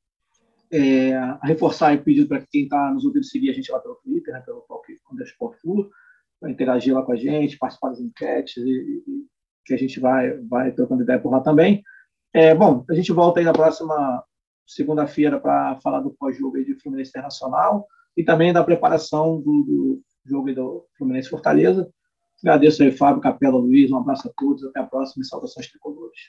é, 0.71 1.11
reforçar 1.43 1.95
o 1.95 2.03
pedido 2.03 2.27
para 2.27 2.45
quem 2.49 2.63
está 2.63 2.91
nos 2.91 3.05
ouvindo 3.05 3.25
seguir 3.25 3.49
a 3.49 3.53
gente 3.53 3.71
lá 3.71 3.79
pelo 3.79 3.95
Twitter, 3.95 4.33
né, 4.33 4.41
pelo 4.41 4.65
Undersport 5.11 5.59
Flu, 5.59 5.89
para 6.39 6.51
interagir 6.51 6.93
lá 6.93 7.03
com 7.03 7.11
a 7.11 7.15
gente, 7.15 7.57
participar 7.57 7.89
das 7.89 7.99
enquetes 7.99 8.57
e, 8.57 9.03
e, 9.07 9.25
que 9.65 9.73
a 9.73 9.77
gente 9.77 9.99
vai, 9.99 10.37
vai 10.41 10.71
trocando 10.71 11.03
ideia 11.03 11.19
por 11.19 11.31
lá 11.31 11.41
também. 11.41 11.83
É, 12.33 12.53
bom, 12.53 12.85
a 12.89 12.93
gente 12.93 13.11
volta 13.11 13.39
aí 13.39 13.45
na 13.45 13.53
próxima 13.53 14.23
segunda-feira 14.69 15.39
para 15.39 15.79
falar 15.81 15.99
do 15.99 16.11
pós-jogo 16.11 16.63
de 16.63 16.75
Fluminense 16.75 17.09
Internacional 17.09 17.87
e 18.15 18.23
também 18.23 18.53
da 18.53 18.63
preparação 18.63 19.41
do, 19.41 19.63
do 19.63 20.01
jogo 20.25 20.53
do 20.53 20.85
Fluminense 20.97 21.29
Fortaleza. 21.29 21.89
Agradeço 22.43 22.83
aí, 22.83 22.91
Fábio, 22.91 23.21
Capela, 23.21 23.57
Luiz, 23.57 23.91
um 23.91 23.97
abraço 23.97 24.27
a 24.29 24.31
todos, 24.37 24.63
até 24.63 24.79
a 24.79 24.85
próxima 24.85 25.23
e 25.23 25.25
saudações 25.25 25.67
tricolores. 25.67 26.19